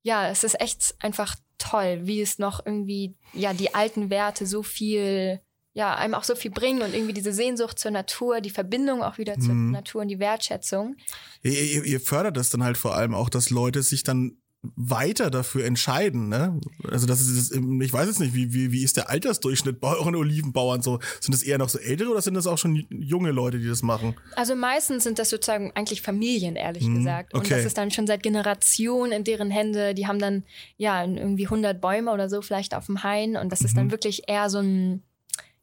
ja, 0.02 0.28
es 0.28 0.44
ist 0.44 0.60
echt 0.60 0.94
einfach 1.00 1.36
toll, 1.58 2.00
wie 2.04 2.20
es 2.20 2.38
noch 2.38 2.64
irgendwie, 2.64 3.14
ja, 3.32 3.52
die 3.52 3.74
alten 3.74 4.10
Werte 4.10 4.46
so 4.46 4.62
viel, 4.62 5.40
ja, 5.72 5.94
einem 5.94 6.14
auch 6.14 6.24
so 6.24 6.34
viel 6.34 6.50
bringen 6.50 6.82
und 6.82 6.94
irgendwie 6.94 7.12
diese 7.12 7.32
Sehnsucht 7.32 7.78
zur 7.78 7.90
Natur, 7.92 8.40
die 8.40 8.50
Verbindung 8.50 9.02
auch 9.04 9.18
wieder 9.18 9.38
zur 9.38 9.54
Mhm. 9.54 9.70
Natur 9.70 10.00
und 10.02 10.08
die 10.08 10.18
Wertschätzung. 10.18 10.96
Ihr, 11.42 11.52
ihr, 11.52 11.84
ihr 11.84 12.00
fördert 12.00 12.36
das 12.36 12.50
dann 12.50 12.64
halt 12.64 12.76
vor 12.76 12.94
allem 12.96 13.14
auch, 13.14 13.28
dass 13.28 13.50
Leute 13.50 13.82
sich 13.82 14.02
dann 14.02 14.39
weiter 14.62 15.30
dafür 15.30 15.64
entscheiden, 15.64 16.28
ne? 16.28 16.60
Also 16.90 17.06
das 17.06 17.22
ist, 17.22 17.54
ich 17.54 17.92
weiß 17.92 18.06
jetzt 18.08 18.20
nicht, 18.20 18.34
wie, 18.34 18.52
wie, 18.52 18.72
wie 18.72 18.84
ist 18.84 18.96
der 18.98 19.08
Altersdurchschnitt 19.08 19.80
bei 19.80 19.94
euren 19.96 20.14
Olivenbauern 20.14 20.82
so? 20.82 20.98
Sind 21.20 21.32
das 21.32 21.42
eher 21.42 21.56
noch 21.56 21.70
so 21.70 21.78
ältere 21.78 22.10
oder 22.10 22.20
sind 22.20 22.34
das 22.34 22.46
auch 22.46 22.58
schon 22.58 22.86
junge 22.90 23.30
Leute, 23.30 23.58
die 23.58 23.68
das 23.68 23.82
machen? 23.82 24.14
Also 24.36 24.54
meistens 24.54 25.04
sind 25.04 25.18
das 25.18 25.30
sozusagen 25.30 25.72
eigentlich 25.74 26.02
Familien, 26.02 26.56
ehrlich 26.56 26.84
Mhm, 26.84 26.96
gesagt. 26.96 27.32
Und 27.32 27.40
okay. 27.40 27.54
das 27.56 27.64
ist 27.64 27.78
dann 27.78 27.90
schon 27.90 28.06
seit 28.06 28.22
Generationen 28.22 29.12
in 29.12 29.24
deren 29.24 29.50
Hände. 29.50 29.94
Die 29.94 30.06
haben 30.06 30.18
dann, 30.18 30.44
ja, 30.76 31.02
irgendwie 31.04 31.46
100 31.46 31.80
Bäume 31.80 32.12
oder 32.12 32.28
so 32.28 32.42
vielleicht 32.42 32.74
auf 32.74 32.84
dem 32.84 33.02
Hain. 33.02 33.36
Und 33.36 33.52
das 33.52 33.62
ist 33.62 33.72
Mhm. 33.72 33.76
dann 33.78 33.90
wirklich 33.92 34.24
eher 34.28 34.50
so 34.50 34.58
ein, 34.58 35.02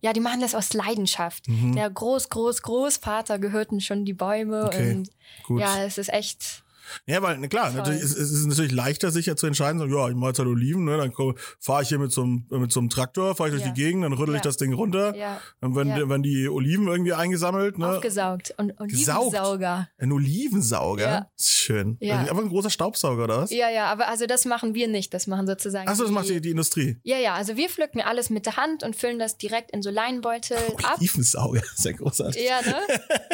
ja, 0.02 0.12
die 0.12 0.20
machen 0.22 0.42
das 0.42 0.56
aus 0.56 0.74
Leidenschaft. 0.74 1.46
Der 1.48 1.90
Groß, 1.90 2.30
Groß, 2.30 2.64
Großvater 2.64 3.38
gehörten 3.38 3.80
schon 3.80 4.06
die 4.06 4.14
Bäume. 4.14 4.66
Okay, 4.66 4.92
Und 4.96 5.10
gut. 5.44 5.62
ja, 5.62 5.84
es 5.84 5.98
ist 6.00 6.10
echt, 6.12 6.64
Ja, 7.06 7.22
weil, 7.22 7.40
klar, 7.50 7.72
natürlich, 7.72 8.02
es, 8.02 8.12
es 8.16 8.32
ist 8.32 8.46
natürlich 8.46 8.72
leichter, 8.72 9.12
sicher 9.12 9.36
zu 9.36 9.48
entscheiden, 9.48 9.80
so, 9.80 9.86
ja, 9.86 10.10
ich 10.10 10.16
mache 10.16 10.30
jetzt 10.30 10.40
halt 10.40 10.48
Oliven, 10.48 10.86
ne, 10.86 10.98
dann 10.98 11.12
fahre 11.60 11.84
ich 11.84 11.90
hier 11.90 12.00
mit 12.00 12.12
so 12.12 12.24
einem, 12.24 12.46
mit 12.50 12.72
so 12.72 12.80
einem 12.80 12.90
Traktor, 12.90 13.36
fahre 13.36 13.50
ich 13.50 13.56
durch 13.56 13.66
Ja. 13.66 13.72
die 13.74 13.82
Gegend, 13.82 14.04
dann 14.04 14.14
rüttel 14.14 14.36
ich 14.36 14.40
Ja. 14.40 14.44
das 14.44 14.58
Ding 14.58 14.74
runter, 14.74 15.16
ja, 15.16 15.40
dann 15.62 15.76
werden, 15.76 15.90
Ja. 15.90 15.96
die, 16.00 16.10
werden 16.10 16.24
die 16.24 16.48
Oliven 16.50 16.88
irgendwie 16.88 17.14
eingesammelt, 17.14 17.78
ne? 17.78 17.88
aufgesaugt. 17.96 18.54
Und. 18.58 18.74
Olivensauger. 18.80 19.90
Ein 19.98 20.12
Olivensauger, 20.12 21.04
Ja. 21.10 21.32
ist 21.38 21.50
schön. 21.50 21.98
Ja. 22.00 22.20
Einfach 22.20 22.38
ein 22.40 22.50
großer 22.50 22.70
Staubsauger, 22.70 23.24
oder 23.26 23.38
was? 23.42 23.52
Ja, 23.52 23.70
ja, 23.70 23.86
aber 23.92 24.08
also 24.08 24.26
das 24.26 24.46
machen 24.46 24.74
wir 24.76 24.88
nicht. 24.88 25.14
Das 25.14 25.28
machen 25.28 25.48
sozusagen. 25.48 25.88
Achso, 25.88 26.04
das 26.04 26.12
macht 26.12 26.30
die, 26.30 26.42
die 26.42 26.52
Industrie. 26.52 26.98
Ja, 27.04 27.18
ja, 27.18 27.34
also 27.34 27.56
wir 27.58 27.70
pflücken 27.70 28.02
alles 28.02 28.30
mit 28.30 28.46
der 28.46 28.58
Hand 28.58 28.84
und 28.84 28.96
füllen 28.96 29.20
das 29.20 29.38
direkt 29.38 29.72
in 29.72 29.82
so 29.82 29.90
Leinbeutel 29.90 30.58
ab. 30.84 30.98
Olivensauger, 31.00 31.62
sehr 31.76 31.94
großartig. 31.94 32.44
Ja, 32.44 32.62
ne? 32.62 32.76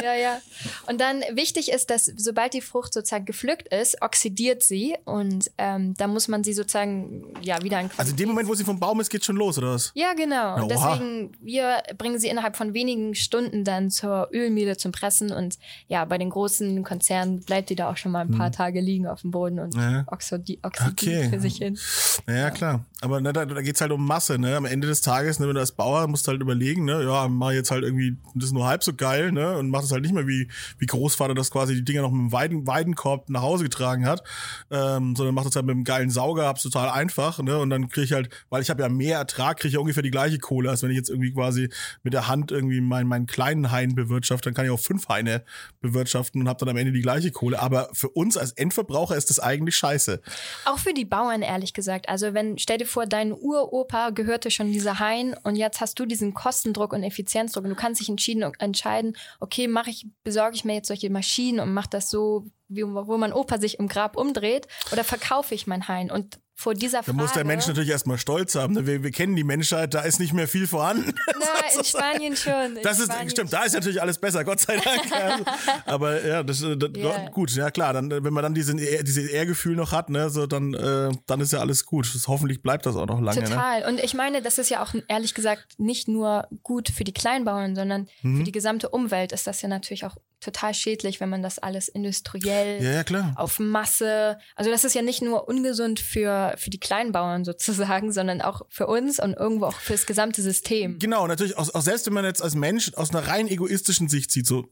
Ja, 0.03 0.13
ja. 0.15 0.41
Und 0.87 0.99
dann 1.01 1.21
wichtig 1.33 1.71
ist, 1.71 1.89
dass 1.89 2.05
sobald 2.17 2.53
die 2.53 2.61
Frucht 2.61 2.93
sozusagen 2.93 3.25
gepflückt 3.43 3.67
ist, 3.73 4.01
oxidiert 4.01 4.63
sie 4.63 4.95
und 5.06 5.51
ähm, 5.58 5.93
da 5.97 6.08
muss 6.08 6.27
man 6.27 6.43
sie 6.43 6.53
sozusagen 6.53 7.23
ja 7.41 7.62
wieder 7.62 7.79
in 7.82 7.89
Also 7.97 8.12
in 8.12 8.17
dem 8.17 8.29
Moment, 8.29 8.47
wo 8.47 8.53
sie 8.56 8.63
vom 8.63 8.79
Baum 8.79 8.99
ist, 9.01 9.10
geht 9.10 9.25
schon 9.25 9.36
los, 9.36 9.58
oder 9.58 9.73
was? 9.73 9.91
ja, 9.95 10.13
genau. 10.13 10.56
Und 10.56 10.71
Oha. 10.71 10.95
deswegen, 10.95 11.32
wir 11.41 11.84
bringen 11.97 12.19
sie 12.19 12.27
innerhalb 12.29 12.56
von 12.56 12.73
wenigen 12.73 13.15
Stunden 13.15 13.63
dann 13.63 13.89
zur 13.91 14.29
Ölmühle 14.32 14.77
zum 14.77 14.91
Pressen. 14.91 15.32
Und 15.32 15.58
ja, 15.88 16.06
bei 16.06 16.17
den 16.17 16.29
großen 16.29 16.84
Konzernen 16.84 17.41
bleibt 17.41 17.69
die 17.69 17.75
da 17.75 17.89
auch 17.91 17.97
schon 17.97 18.12
mal 18.12 18.21
ein 18.21 18.32
paar 18.32 18.51
Tage 18.51 18.79
liegen 18.79 19.08
auf 19.08 19.21
dem 19.21 19.32
Boden 19.32 19.60
und 19.60 19.75
Hm. 19.75 19.82
Ja. 19.82 20.03
oxidi 20.08 20.60
oxidiert 20.63 20.93
Okay. 21.25 21.29
für 21.29 21.39
sich 21.39 21.58
hin. 21.58 21.77
Naja, 22.25 22.51
klar. 22.51 22.86
Aber 23.01 23.19
ne, 23.19 23.34
da, 23.34 23.45
da 23.45 23.62
geht's 23.62 23.82
halt 23.82 23.91
um 23.91 24.06
Masse, 24.06 24.38
ne? 24.39 24.56
Am 24.56 24.65
Ende 24.65 24.88
des 24.88 25.01
Tages, 25.01 25.39
ne, 25.39 25.47
wenn 25.47 25.56
du 25.56 25.60
als 25.60 25.71
Bauer 25.73 26.08
musst 26.08 26.25
du 26.27 26.32
halt 26.32 26.41
überlegen, 26.41 26.86
ne, 26.86 27.03
ja, 27.03 27.27
mach 27.27 27.51
jetzt 27.51 27.71
halt 27.71 27.84
irgendwie, 27.84 28.15
das 28.36 28.45
ist 28.45 28.53
nur 28.53 28.65
halb 28.65 28.84
so 28.84 28.93
geil, 28.93 29.32
ne? 29.32 29.58
Und 29.58 29.69
mach 29.69 29.82
das 29.82 29.91
halt 29.91 30.03
nicht 30.03 30.13
mehr 30.13 30.27
wie, 30.27 30.47
wie 30.77 30.86
Großvater 30.86 31.34
das 31.34 31.51
quasi 31.51 31.75
die 31.75 31.84
Dinger 31.84 32.01
noch 32.03 32.12
mit 32.12 32.21
dem 32.21 32.32
Weiden, 32.32 32.65
Weidenkorb 32.67 33.29
nach 33.34 33.41
Hause 33.41 33.63
getragen 33.63 34.06
hat. 34.06 34.24
Ähm, 34.72 35.15
sondern 35.15 35.36
mach 35.36 35.43
das 35.43 35.56
halt 35.56 35.65
mit 35.65 35.76
einem 35.76 35.84
geilen 35.84 36.10
Sauger, 36.10 36.46
hab's 36.46 36.63
total 36.63 36.89
einfach, 36.89 37.39
ne? 37.39 37.58
Und 37.58 37.69
dann 37.69 37.89
krieg 37.89 38.06
ich 38.06 38.13
halt, 38.13 38.30
weil 38.50 38.62
ich 38.62 38.69
habe 38.69 38.82
ja 38.84 38.89
mehr 38.89 39.17
Ertrag, 39.17 39.60
krieg 39.60 39.69
ich 39.69 39.74
ja 39.74 39.80
ungefähr 39.80 40.04
die 40.04 40.12
gleiche 40.12 40.39
Kohle, 40.39 40.69
als 40.69 40.84
wenn 40.84 40.91
ich 40.91 40.98
jetzt 40.98 41.10
irgendwie 41.10 41.34
quasi 41.34 41.69
mit 42.04 42.13
der 42.13 42.28
Hand 42.28 42.52
irgendwie 42.52 42.82
meinen, 42.82 43.08
meinen 43.08 43.26
kleinen 43.26 43.72
Hain 43.72 43.96
bewirtschafte, 43.96 44.50
dann 44.50 44.54
kann 44.54 44.65
ich 44.65 44.72
auch 44.72 44.80
fünf 44.80 45.10
Haine 45.10 45.43
bewirtschaften 45.82 46.41
und 46.41 46.48
hab 46.48 46.58
dann 46.58 46.69
am 46.69 46.78
Ende 46.78 46.91
die 46.91 47.02
gleiche 47.02 47.32
Kohle. 47.32 47.62
Aber 47.62 47.89
für 47.93 48.10
uns 48.10 48.38
als 48.38 48.52
Endverbraucher 48.54 49.15
ist 49.15 49.30
das 49.30 49.39
eigentlich 49.39 49.76
scheiße. 49.76 50.22
Auch 50.65 50.80
für 50.80 50.93
die 50.93 51.06
Bauern, 51.06 51.41
ehrlich 51.41 51.74
gesagt. 51.74 52.10
Also 52.10 52.34
wenn, 52.34 52.58
stell 52.58 52.78
dir 52.78 52.86
vor, 52.86 53.06
dein 53.06 53.34
Uropa 53.34 54.12
gehörte 54.12 54.52
schon 54.52 54.72
dieser 54.72 55.00
Hain 55.00 55.36
und 55.43 55.56
jetzt 55.56 55.82
hast 55.82 56.00
du 56.00 56.06
diesen 56.06 56.34
Kostendruck 56.34 56.93
und 56.93 57.04
Effizienzdruck 57.04 57.63
und 57.63 57.72
du 57.72 57.76
kannst 57.76 58.02
dich 58.02 58.10
entschieden, 58.10 58.43
entscheiden, 58.60 59.15
okay, 59.39 59.67
mache 59.67 59.89
ich, 59.89 60.08
besorge 60.24 60.56
ich 60.56 60.65
mir 60.65 60.76
jetzt 60.76 60.88
solche 60.88 61.10
Maschinen 61.10 61.60
und 61.60 61.74
mache 61.74 61.89
das 61.89 62.10
so, 62.10 62.46
wo 62.81 63.17
mein 63.17 63.33
Opa 63.33 63.59
sich 63.59 63.79
im 63.79 63.88
Grab 63.88 64.17
umdreht 64.17 64.67
oder 64.91 65.03
verkaufe 65.03 65.53
ich 65.55 65.67
mein 65.67 65.88
Hain? 65.88 66.12
Und 66.12 66.39
vor 66.55 66.75
dieser 66.75 66.99
Da 66.99 67.03
Frage... 67.05 67.17
muss 67.17 67.33
der 67.33 67.45
Mensch 67.45 67.65
natürlich 67.65 67.89
erstmal 67.89 68.19
stolz 68.19 68.53
haben. 68.53 68.75
ne? 68.75 68.86
Wir, 68.86 69.01
wir 69.03 69.09
kennen 69.09 69.36
die 69.36 69.43
Menschheit, 69.43 69.95
da 69.95 70.01
ist 70.01 70.19
nicht 70.19 70.33
mehr 70.33 70.47
viel 70.47 70.67
vorhanden. 70.67 71.15
Na, 71.27 71.77
in 71.79 71.83
Spanien 71.83 72.36
schon. 72.38 72.77
in 72.77 72.83
Das 72.83 72.99
ist, 72.99 73.05
Spanien 73.12 73.31
stimmt, 73.31 73.51
da 73.51 73.63
ist 73.63 73.73
natürlich 73.73 73.99
alles 73.99 74.19
besser, 74.19 74.43
Gott 74.45 74.59
sei 74.59 74.77
Dank. 74.77 75.01
Also, 75.12 75.45
aber 75.86 76.23
ja, 76.25 76.43
das, 76.43 76.62
äh, 76.62 76.77
das 76.77 76.91
Ja. 76.95 77.27
gut, 77.29 77.49
ja 77.55 77.71
klar, 77.71 77.93
dann, 77.93 78.12
wenn 78.12 78.31
man 78.31 78.43
dann 78.43 78.53
diesen, 78.53 78.77
Ehr- 78.77 79.01
dieses 79.03 79.29
Ehrgefühl 79.31 79.75
noch 79.75 79.91
hat, 79.91 80.12
ne, 80.12 80.29
so, 80.29 80.45
dann, 80.45 80.75
äh, 80.75 81.09
dann 81.25 81.41
ist 81.41 81.53
ja 81.53 81.59
alles 81.59 81.86
gut. 81.86 82.07
Hoffentlich 82.27 82.62
bleibt 82.62 82.86
das 82.86 82.95
auch 82.95 83.07
noch 83.07 83.19
lange. 83.19 83.41
Ne? 83.41 83.47
Total. 83.49 83.86
Und 83.89 83.99
ich 83.99 84.13
meine, 84.13 84.43
das 84.43 84.59
ist 84.59 84.69
ja 84.69 84.83
auch 84.83 84.93
ehrlich 85.07 85.33
gesagt 85.33 85.79
nicht 85.79 86.07
nur 86.07 86.47
gut 86.62 86.89
für 86.89 87.03
die 87.03 87.13
Kleinbauern, 87.13 87.75
sondern 87.75 88.07
Mhm. 88.21 88.38
für 88.38 88.43
die 88.43 88.51
gesamte 88.51 88.89
Umwelt 88.89 89.31
ist 89.31 89.47
das 89.47 89.62
ja 89.63 89.67
natürlich 89.69 90.05
auch 90.05 90.15
total 90.43 90.73
schädlich, 90.73 91.19
wenn 91.19 91.29
man 91.29 91.41
das 91.41 91.60
alles 91.60 91.88
industriell 91.88 92.84
Ja, 92.84 93.03
ja, 93.03 93.34
auf 93.36 93.60
Masse. 93.60 94.38
Also 94.56 94.69
das 94.69 94.84
ist 94.84 94.93
ja 94.93 95.01
nicht 95.01 95.21
nur 95.21 95.47
ungesund 95.47 95.99
für, 95.99 96.53
für 96.58 96.69
die 96.69 96.79
Kleinbauern 96.79 97.45
sozusagen, 97.45 98.12
sondern 98.12 98.41
auch 98.41 98.62
für 98.69 98.88
uns 98.88 99.19
und 99.19 99.34
irgendwo 99.34 99.65
auch 99.65 99.79
für 99.79 99.93
das 99.93 100.06
gesamte 100.06 100.41
System. 100.41 100.99
Genau, 100.99 101.27
natürlich, 101.27 101.58
auch, 101.58 101.73
auch 101.73 101.82
selbst 101.82 102.06
wenn 102.06 102.13
man 102.13 102.25
jetzt 102.25 102.41
als 102.41 102.56
Mensch 102.56 102.93
aus 102.95 103.12
einer 103.12 103.27
rein 103.27 103.47
egoistischen 103.47 104.10
Sicht 104.10 104.32
sieht, 104.32 104.47
so 104.47 104.67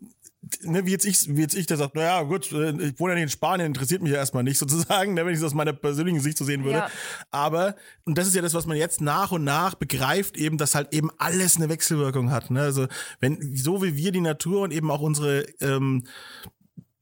ne, 0.63 0.85
wie 0.85 0.91
jetzt 0.91 1.05
ich, 1.05 1.35
wie 1.35 1.41
jetzt 1.41 1.55
ich, 1.55 1.65
der 1.65 1.77
sagt, 1.77 1.95
naja, 1.95 2.21
gut, 2.23 2.51
äh, 2.51 2.71
ich 2.71 2.99
wohne 2.99 3.13
ja 3.13 3.15
nicht 3.15 3.23
in 3.23 3.29
Spanien, 3.29 3.67
interessiert 3.67 4.01
mich 4.01 4.11
ja 4.11 4.17
erstmal 4.17 4.43
nicht 4.43 4.57
sozusagen, 4.57 5.13
ne, 5.15 5.25
wenn 5.25 5.33
ich 5.33 5.39
das 5.39 5.47
aus 5.47 5.53
meiner 5.53 5.73
persönlichen 5.73 6.19
Sicht 6.19 6.37
so 6.37 6.45
sehen 6.45 6.63
würde. 6.63 6.79
Ja. 6.79 6.89
Aber, 7.31 7.75
und 8.05 8.17
das 8.17 8.27
ist 8.27 8.35
ja 8.35 8.41
das, 8.41 8.53
was 8.53 8.65
man 8.65 8.77
jetzt 8.77 9.01
nach 9.01 9.31
und 9.31 9.43
nach 9.43 9.75
begreift, 9.75 10.37
eben, 10.37 10.57
dass 10.57 10.75
halt 10.75 10.93
eben 10.93 11.09
alles 11.17 11.57
eine 11.57 11.69
Wechselwirkung 11.69 12.31
hat. 12.31 12.51
Ne? 12.51 12.61
Also, 12.61 12.87
wenn, 13.19 13.55
so 13.55 13.83
wie 13.83 13.95
wir 13.95 14.11
die 14.11 14.21
Natur 14.21 14.61
und 14.61 14.71
eben 14.71 14.91
auch 14.91 15.01
unsere, 15.01 15.45
ähm, 15.61 16.03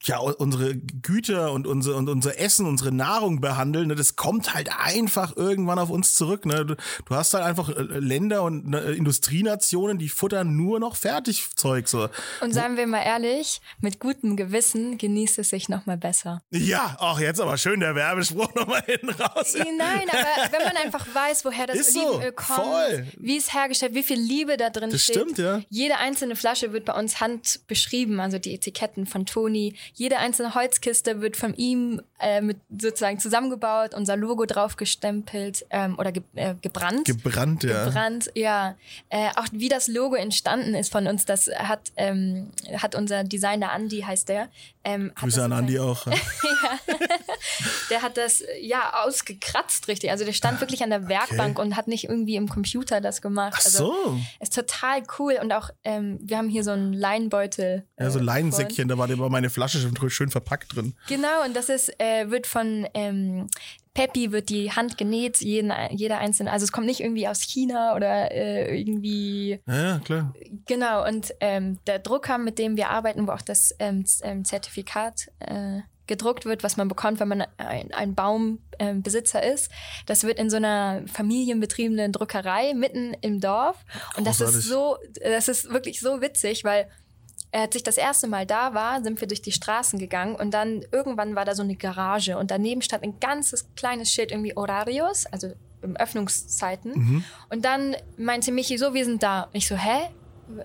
ja, 0.03 0.17
unsere 0.19 0.75
Güter 0.77 1.51
und 1.51 1.67
unser, 1.67 1.97
und 1.97 2.07
unser 2.07 2.39
Essen, 2.39 2.65
unsere 2.65 2.91
Nahrung 2.93 3.41
behandeln, 3.41 3.87
ne, 3.89 3.95
das 3.95 4.15
kommt 4.15 4.53
halt 4.53 4.69
einfach 4.79 5.35
irgendwann 5.35 5.77
auf 5.77 5.89
uns 5.89 6.13
zurück. 6.13 6.45
Ne? 6.45 6.65
Du, 6.65 6.75
du 6.75 7.15
hast 7.15 7.33
halt 7.33 7.43
einfach 7.43 7.69
äh, 7.69 7.81
Länder 7.81 8.43
und 8.43 8.73
äh, 8.73 8.93
Industrienationen, 8.93 9.97
die 9.97 10.07
futtern 10.07 10.55
nur 10.55 10.79
noch 10.79 10.95
Fertigzeug. 10.95 11.87
So. 11.89 12.07
Und 12.41 12.53
seien 12.53 12.77
wir 12.77 12.87
mal 12.87 13.01
ehrlich, 13.03 13.59
mit 13.81 13.99
gutem 13.99 14.37
Gewissen 14.37 14.97
genießt 14.97 15.37
es 15.39 15.49
sich 15.49 15.67
nochmal 15.67 15.97
besser. 15.97 16.41
Ja, 16.49 16.95
auch 16.99 17.19
jetzt 17.19 17.41
aber 17.41 17.57
schön 17.57 17.81
der 17.81 17.93
Werbespruch 17.95 18.53
nochmal 18.55 18.83
hinten 18.85 19.09
raus. 19.09 19.53
Ja. 19.53 19.65
Nein, 19.77 20.07
aber 20.09 20.51
wenn 20.53 20.63
man 20.63 20.77
einfach 20.77 21.05
weiß, 21.13 21.43
woher 21.43 21.67
das 21.67 21.75
Ist 21.77 21.93
so, 21.93 21.99
Olivenöl 22.07 22.31
kommt, 22.31 22.59
voll. 22.59 23.07
wie 23.17 23.37
es 23.37 23.53
hergestellt, 23.53 23.93
wie 23.95 24.03
viel 24.03 24.19
Liebe 24.19 24.55
da 24.57 24.69
drin 24.69 24.89
Das 24.91 25.03
steht. 25.03 25.17
stimmt, 25.17 25.37
ja. 25.37 25.61
Jede 25.69 25.97
einzelne 25.97 26.35
Flasche 26.37 26.71
wird 26.71 26.85
bei 26.85 26.93
uns 26.93 27.19
hand 27.19 27.67
beschrieben, 27.67 28.19
also 28.21 28.39
die 28.39 28.53
Etiketten 28.53 29.05
von 29.05 29.25
Toni. 29.25 29.75
Jede 29.93 30.17
einzelne 30.17 30.55
Holzkiste 30.55 31.21
wird 31.21 31.37
von 31.37 31.53
ihm 31.55 32.01
äh, 32.19 32.41
mit 32.41 32.57
sozusagen 32.69 33.19
zusammengebaut, 33.19 33.93
unser 33.93 34.15
Logo 34.15 34.45
drauf 34.45 34.75
gestempelt 34.77 35.65
ähm, 35.69 35.97
oder 35.97 36.11
ge 36.11 36.23
äh, 36.35 36.55
gebrannt. 36.61 37.05
Gebrannt, 37.05 37.63
ja. 37.63 37.85
Gebrannt, 37.85 38.31
ja. 38.35 38.75
Äh, 39.09 39.29
auch 39.35 39.47
wie 39.51 39.69
das 39.69 39.87
Logo 39.87 40.15
entstanden 40.15 40.75
ist 40.75 40.91
von 40.91 41.07
uns, 41.07 41.25
das 41.25 41.47
hat, 41.47 41.91
ähm, 41.95 42.49
hat 42.77 42.95
unser 42.95 43.23
Designer 43.23 43.71
Andy, 43.75 44.01
heißt 44.01 44.29
der. 44.29 44.49
Ähm, 44.83 45.11
Grüße 45.15 45.43
an 45.43 45.53
Andi 45.53 45.79
auch. 45.79 46.07
der 47.89 48.01
hat 48.01 48.17
das 48.17 48.41
äh, 48.41 48.59
ja 48.61 49.03
ausgekratzt, 49.03 49.87
richtig. 49.87 50.11
Also 50.11 50.25
der 50.25 50.33
stand 50.33 50.61
wirklich 50.61 50.83
an 50.83 50.89
der 50.89 51.07
Werkbank 51.07 51.59
und 51.59 51.75
hat 51.75 51.87
nicht 51.87 52.05
irgendwie 52.05 52.35
im 52.35 52.47
Computer 52.47 53.01
das 53.01 53.21
gemacht. 53.21 53.55
Ach 53.59 53.65
also, 53.65 53.93
so. 53.93 54.19
Ist 54.39 54.55
total 54.55 55.03
cool. 55.17 55.37
Und 55.41 55.51
auch, 55.51 55.69
ähm, 55.83 56.19
wir 56.21 56.37
haben 56.37 56.49
hier 56.49 56.63
so 56.63 56.71
einen 56.71 56.93
Leinbeutel. 56.93 57.85
Ja, 57.99 58.09
so 58.09 58.19
äh, 58.19 58.23
Leinsäckchen, 58.23 58.87
da 58.87 58.97
war 58.97 59.09
immer 59.09 59.29
meine 59.29 59.49
Flasche 59.49 59.79
schon 59.79 60.09
schön 60.09 60.29
verpackt 60.29 60.75
drin. 60.75 60.93
Genau, 61.07 61.43
und 61.45 61.55
das 61.55 61.69
ist, 61.69 61.89
äh, 61.99 62.29
wird 62.29 62.47
von 62.47 62.87
ähm, 62.93 63.47
Peppi 63.99 64.31
wird 64.31 64.49
die 64.49 64.71
Hand 64.71 64.97
genäht, 64.97 65.41
jeden, 65.41 65.73
jeder 65.91 66.19
einzelne. 66.19 66.51
Also 66.51 66.63
es 66.63 66.71
kommt 66.71 66.85
nicht 66.85 67.01
irgendwie 67.01 67.27
aus 67.27 67.41
China 67.41 67.95
oder 67.95 68.31
äh, 68.31 68.79
irgendwie. 68.79 69.59
Ja, 69.67 69.81
ja, 69.81 69.99
klar. 69.99 70.33
Genau, 70.65 71.05
und 71.05 71.33
ähm, 71.41 71.79
der 71.85 71.99
Drucker, 71.99 72.37
mit 72.37 72.59
dem 72.59 72.77
wir 72.77 72.89
arbeiten, 72.89 73.27
wo 73.27 73.31
auch 73.31 73.41
das 73.41 73.75
ähm, 73.79 74.05
ähm, 74.23 74.45
Zertifikat 74.45 75.29
äh, 75.39 75.79
gedruckt 76.09 76.43
wird, 76.43 76.63
was 76.63 76.75
man 76.75 76.89
bekommt, 76.89 77.21
wenn 77.21 77.29
man 77.29 77.45
ein, 77.57 77.93
ein 77.93 78.15
Baumbesitzer 78.15 79.41
ist, 79.41 79.71
das 80.07 80.23
wird 80.25 80.37
in 80.37 80.49
so 80.49 80.57
einer 80.57 81.03
familienbetriebenen 81.07 82.11
Druckerei 82.11 82.73
mitten 82.73 83.15
im 83.21 83.39
Dorf. 83.39 83.77
Und 84.17 84.27
das 84.27 84.39
Großartig. 84.39 84.59
ist 84.59 84.67
so, 84.67 84.97
das 85.23 85.47
ist 85.47 85.69
wirklich 85.69 86.01
so 86.01 86.19
witzig, 86.19 86.65
weil 86.65 86.89
als 87.51 87.75
ich 87.75 87.83
das 87.83 87.97
erste 87.97 88.27
Mal 88.27 88.45
da 88.45 88.73
war, 88.73 89.01
sind 89.03 89.21
wir 89.21 89.27
durch 89.27 89.41
die 89.41 89.51
Straßen 89.51 89.97
gegangen 89.97 90.35
und 90.35 90.53
dann 90.53 90.83
irgendwann 90.91 91.35
war 91.35 91.45
da 91.45 91.55
so 91.55 91.63
eine 91.63 91.75
Garage 91.75 92.37
und 92.37 92.51
daneben 92.51 92.81
stand 92.81 93.03
ein 93.03 93.19
ganzes 93.19 93.73
kleines 93.75 94.11
Schild 94.11 94.31
irgendwie 94.31 94.53
Horarios, 94.53 95.25
also 95.27 95.53
Öffnungszeiten. 95.81 97.23
Und 97.49 97.65
dann 97.65 97.95
meinte 98.17 98.51
Michi 98.51 98.77
so, 98.77 98.93
wir 98.93 99.05
sind 99.05 99.23
da. 99.23 99.43
Und 99.43 99.55
ich 99.55 99.67
so, 99.67 99.75
hä? 99.75 100.09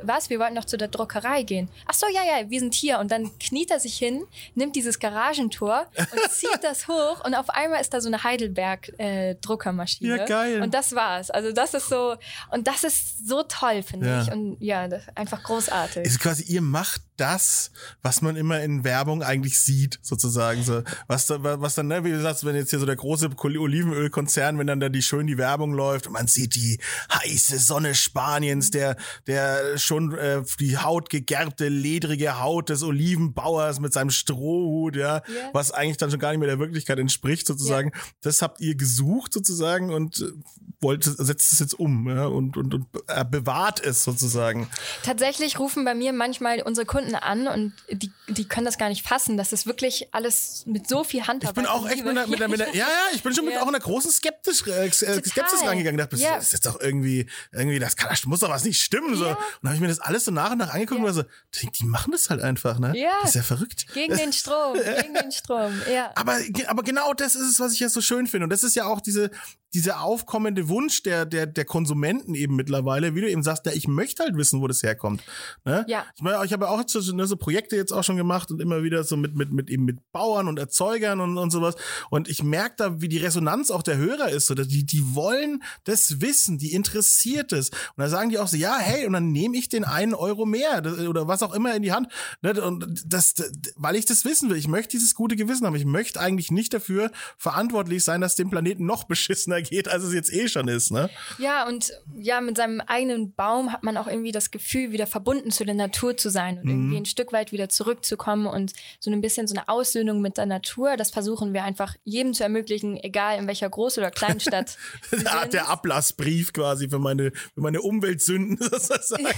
Was? 0.03 0.31
Wir 0.31 0.39
wollten 0.39 0.55
noch 0.55 0.65
zu 0.65 0.77
der 0.77 0.89
Druckerei 0.89 1.43
gehen. 1.43 1.69
Ach 1.87 1.95
so, 1.95 2.07
ja, 2.09 2.23
ja, 2.25 2.49
wir 2.51 2.59
sind 2.61 2.75
hier. 2.75 2.99
Und 2.99 3.11
dann 3.11 3.31
kniet 3.39 3.71
er 3.71 3.81
sich 3.81 3.97
hin, 3.99 4.25
nimmt 4.55 4.77
dieses 4.77 4.99
Garagentor 4.99 5.87
und 5.97 6.21
zieht 6.31 6.59
das 6.63 6.89
hoch 6.89 7.25
und 7.25 7.35
auf 7.35 7.51
einmal 7.51 7.81
ist 7.81 7.93
da 7.95 8.01
so 8.01 8.09
eine 8.09 8.23
Heidelberg-Druckermaschine. 8.25 10.17
Ja, 10.19 10.25
geil. 10.25 10.63
Und 10.63 10.75
das 10.75 10.95
war's. 10.95 11.31
Also 11.31 11.53
das 11.53 11.75
ist 11.75 11.89
so, 11.89 12.17
und 12.51 12.67
das 12.67 12.85
ist 12.85 13.29
so 13.29 13.43
toll, 13.43 13.83
finde 13.83 14.07
Ja. 14.09 14.23
ich. 14.23 14.33
Und 14.33 14.57
ja, 14.61 14.89
das 14.89 15.03
ist 15.03 15.17
einfach 15.17 15.43
großartig. 15.43 16.05
ist 16.07 16.21
quasi, 16.21 16.43
ihr 16.45 16.63
macht 16.63 17.03
das, 17.17 17.71
was 18.03 18.23
man 18.23 18.37
immer 18.37 18.61
in 18.63 18.85
Werbung 18.85 19.23
eigentlich 19.23 19.59
sieht, 19.61 19.99
sozusagen. 20.03 20.63
So, 20.63 20.83
was, 21.07 21.29
was 21.31 21.75
dann, 21.75 21.89
ne, 21.89 22.05
wie 22.05 22.11
du 22.11 22.21
sagst, 22.21 22.45
wenn 22.45 22.57
jetzt 22.57 22.71
hier 22.71 22.79
so 22.79 22.87
der 22.87 22.97
große 22.97 23.31
Olivenölkonzern, 23.39 24.59
wenn 24.59 24.67
dann 24.67 24.81
da 24.81 24.89
die 24.89 25.03
schön 25.03 25.27
die 25.27 25.39
Werbung 25.39 25.73
läuft 25.75 26.07
und 26.07 26.13
man 26.15 26.27
sieht 26.27 26.55
die 26.55 26.79
heiße 27.13 27.59
Sonne 27.59 27.95
Spaniens, 27.95 28.71
der, 28.71 28.97
der 29.27 29.79
schon 29.79 30.17
äh, 30.17 30.43
die 30.61 30.79
Haut 30.79 31.11
gegerbte, 31.11 31.69
ledrige 31.69 32.41
Haut 32.41 32.69
des 32.69 32.83
Olivenbauers 32.83 33.81
mit 33.81 33.93
seinem 33.93 34.11
Strohhut, 34.11 34.97
ja, 34.97 35.17
Ja. 35.17 35.23
was 35.53 35.71
eigentlich 35.71 35.97
dann 35.99 36.11
schon 36.11 36.21
gar 36.21 36.31
nicht 36.31 36.41
mehr 36.41 36.49
der 36.49 36.59
Wirklichkeit 36.59 36.99
entspricht, 36.99 37.47
sozusagen. 37.47 37.93
Das 38.23 38.43
habt 38.43 38.61
ihr 38.61 38.75
gesucht, 38.75 39.33
sozusagen, 39.33 39.93
und 39.93 40.21
äh, 40.21 40.33
wollt, 40.81 41.05
setzt 41.05 41.53
es 41.53 41.61
jetzt 41.61 41.75
um, 41.75 42.09
ja, 42.09 42.27
und, 42.27 42.57
und, 42.57 42.75
und 42.75 42.87
äh, 43.07 43.25
bewahrt 43.25 43.83
es 43.85 44.05
sozusagen. 44.05 44.69
Tatsächlich 45.03 45.59
rufen 45.59 45.85
bei 45.85 45.95
mir 45.95 46.13
manchmal 46.13 46.61
unsere 46.63 46.87
Kunden 46.87 47.04
an 47.13 47.47
und 47.49 47.73
die, 47.91 48.11
die 48.29 48.47
können 48.49 48.65
das 48.65 48.79
gar 48.79 48.89
nicht 48.89 49.07
fassen. 49.07 49.37
Das 49.37 49.53
ist 49.53 49.67
wirklich 49.67 50.09
alles 50.15 50.63
mit 50.67 50.89
so 50.89 51.05
viel 51.05 51.27
Handarbeit. 51.27 51.57
Ich 51.57 51.63
bin 51.63 51.67
auch 51.67 51.89
echt 51.89 52.05
mit 52.05 52.09
einer, 52.17 52.27
mit 52.27 52.41
einer, 52.41 52.49
mit 52.49 52.63
einer 52.63 52.73
ja, 52.75 52.87
ja, 52.87 53.15
ich 53.15 53.23
bin 53.23 53.35
schon 53.35 53.45
mit 53.45 53.55
Ja. 53.55 53.63
auch 53.63 53.69
einer 53.69 53.81
großen 53.81 54.11
Skeptisch, 54.11 54.67
äh, 54.67 54.87
äh, 54.87 54.91
Skepsis 54.93 55.63
rangegangen. 55.63 55.99
Ich 55.99 56.07
dachte, 56.07 56.17
Ja. 56.23 56.37
das 56.37 56.47
ist 56.47 56.53
jetzt 56.53 56.67
doch 56.67 56.81
irgendwie, 56.81 57.27
irgendwie, 57.53 57.79
das 57.79 57.97
kann, 57.97 58.11
das 58.11 58.25
muss 58.27 58.41
doch 58.41 58.49
was 58.51 58.65
nicht 58.65 58.81
stimmen. 58.81 59.17
So. 59.17 59.25
Ja. 59.25 59.31
Und 59.33 59.39
dann 59.63 59.71
habe 59.71 59.75
ich 59.77 59.81
mir 59.81 59.89
das 59.89 60.01
alles 60.01 60.25
so 60.25 60.31
nach 60.31 60.53
und 60.53 60.59
nach 60.59 60.73
angeguckt 60.73 61.01
und 61.01 61.07
war 61.07 61.13
so, 61.13 61.25
die, 61.61 61.71
die 61.71 61.85
machen 61.85 62.13
das 62.13 62.31
halt 62.31 62.41
einfach, 62.41 62.79
ne? 62.79 62.93
Ja. 62.97 63.11
Das 63.23 63.31
ist 63.31 63.37
ja 63.37 63.43
verrückt. 63.43 63.87
Gegen 63.93 64.17
den 64.17 64.33
Strom, 64.33 64.75
gegen 65.03 65.15
den 65.15 65.33
Strom, 65.33 65.73
ja. 65.93 66.13
Aber, 66.15 66.39
aber 66.69 66.83
genau 66.83 67.13
das 67.15 67.35
ist 67.35 67.49
es, 67.51 67.61
was 67.61 67.73
ich 67.75 67.81
ja 67.81 67.89
so 67.89 68.01
schön 68.01 68.27
finde. 68.27 68.45
Und 68.45 68.51
das 68.51 68.63
ist 68.63 68.75
ja 68.77 68.87
auch 68.87 69.01
diese, 69.01 69.31
dieser 69.75 70.01
aufkommende 70.03 70.69
Wunsch 70.69 71.03
der, 71.03 71.27
der, 71.27 71.47
der 71.47 71.65
Konsumenten 71.65 72.35
eben 72.37 72.55
mittlerweile, 72.55 73.17
wie 73.17 73.23
du 73.23 73.29
eben 73.29 73.43
sagst, 73.43 73.67
ja, 73.67 73.73
ich 73.73 73.89
möchte 73.89 74.23
halt 74.23 74.37
wissen, 74.37 74.61
wo 74.61 74.69
das 74.69 74.85
herkommt. 74.85 75.23
Ne? 75.65 75.85
Ja. 75.89 76.05
Ich 76.15 76.23
meine, 76.23 76.45
ich 76.45 76.53
habe 76.53 76.69
auch 76.69 76.85
ne, 77.01 77.27
so 77.27 77.37
Projekte 77.37 77.77
jetzt 77.77 77.93
auch 77.93 78.05
schon 78.05 78.17
gemacht 78.17 78.51
und 78.51 78.61
immer 78.61 78.83
wieder 78.83 79.05
so 79.05 79.17
mit, 79.17 79.35
mit, 79.35 79.53
mit 79.53 79.71
eben 79.71 79.85
mit 79.85 79.99
Bauern 80.13 80.49
und 80.49 80.59
Erzeugern 80.59 81.21
und, 81.21 81.39
und 81.39 81.51
sowas. 81.51 81.75
Und 82.11 82.29
ich 82.29 82.43
merke 82.43 82.75
da, 82.79 83.01
wie 83.01 83.09
die 83.09 83.19
Resonanz 83.19 83.71
auch 83.71 83.83
der 83.83 83.97
Hörer 83.97 84.29
ist. 84.31 84.47
So, 84.47 84.55
die, 84.55 84.85
die 84.85 85.15
wollen 85.15 85.63
das 85.85 86.21
wissen, 86.21 86.59
die 86.59 86.73
interessiert 86.73 87.53
es. 87.53 87.71
Und 87.71 87.99
da 87.99 88.09
sagen 88.09 88.31
die 88.31 88.39
auch 88.39 88.49
so, 88.49 88.57
ja, 88.57 88.77
hey, 88.79 89.07
und 89.07 89.13
dann 89.13 89.33
nehme 89.33 89.57
ich 89.57 89.69
den 89.69 89.85
einen 89.85 90.15
Euro 90.15 90.47
mehr 90.47 90.81
das- 90.81 90.99
oder 90.99 91.29
was 91.29 91.43
auch 91.43 91.55
immer 91.55 91.75
in 91.75 91.83
die 91.83 91.93
Hand. 91.93 92.09
Ne? 92.43 92.61
Und 92.63 93.05
das, 93.07 93.35
das, 93.35 93.51
weil 93.77 93.97
ich 93.97 94.05
das 94.05 94.25
wissen 94.25 94.51
will. 94.51 94.57
Ich 94.57 94.69
möchte 94.69 94.91
dieses 94.91 95.15
gute 95.15 95.37
Gewissen 95.37 95.67
haben. 95.67 95.75
Ich 95.75 95.85
möchte 95.85 96.21
eigentlich 96.21 96.51
nicht 96.51 96.75
dafür 96.75 97.11
verantwortlich 97.39 98.05
sein, 98.05 98.21
dass 98.21 98.35
dem 98.37 98.51
Planeten 98.51 98.87
noch 98.87 99.05
beschissener 99.09 99.63
geht, 99.63 99.89
als 99.89 100.05
es 100.05 100.15
jetzt 100.15 100.33
eh 100.33 100.49
schon 100.49 100.69
ist. 100.69 100.91
Ne? 100.91 101.11
Ja, 101.39 101.67
und 101.67 101.93
ja, 102.17 102.41
mit 102.41 102.57
seinem 102.57 102.81
eigenen 102.81 103.35
Baum 103.35 103.73
hat 103.73 103.83
man 103.83 103.97
auch 103.97 104.07
irgendwie 104.07 104.33
das 104.33 104.51
Gefühl, 104.51 104.93
wieder 104.93 105.07
verbunden 105.07 105.51
zu 105.51 105.65
der 105.65 105.75
Natur 105.75 106.17
zu 106.17 106.31
sein 106.31 106.59
und 106.59 106.65
Mhm. 106.65 106.84
Irgendwie 106.85 106.97
ein 106.99 107.05
Stück 107.07 107.33
weit 107.33 107.53
wieder 107.53 107.69
zurückzukommen 107.69 108.47
und 108.47 108.73
so 109.01 109.11
ein 109.11 109.21
bisschen 109.21 109.47
so 109.47 109.55
eine 109.55 109.69
Aussöhnung 109.69 110.21
mit 110.21 110.37
der 110.37 110.47
Natur. 110.47 110.97
Das 110.97 111.11
versuchen 111.11 111.53
wir 111.53 111.65
einfach 111.65 111.97
jedem 112.05 112.35
zu 112.35 112.43
ermöglichen, 112.43 112.97
egal 112.97 113.39
in 113.39 113.47
welcher 113.47 113.69
Groß- 113.69 113.99
oder 113.99 114.11
Kleinstadt. 114.11 114.77
Der, 115.53 115.69
Ablassbrief 115.69 116.53
quasi 116.53 116.89
für 116.89 116.99
meine, 116.99 117.33
für 117.33 117.61
meine 117.61 117.81
Umweltsünden 117.83 118.59
sozusagen. 118.61 119.25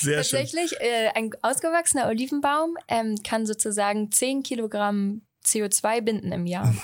Sehr 0.00 0.24
schön. 0.24 0.40
Tatsächlich, 0.40 0.80
äh, 0.80 1.08
ein 1.14 1.30
ausgewachsener 1.42 2.08
Olivenbaum 2.08 2.76
ähm, 2.88 3.16
kann 3.22 3.46
sozusagen 3.46 4.10
10 4.10 4.42
Kilogramm 4.42 5.22
CO2 5.44 6.02
binden 6.02 6.32
im 6.32 6.46
Jahr. 6.46 6.74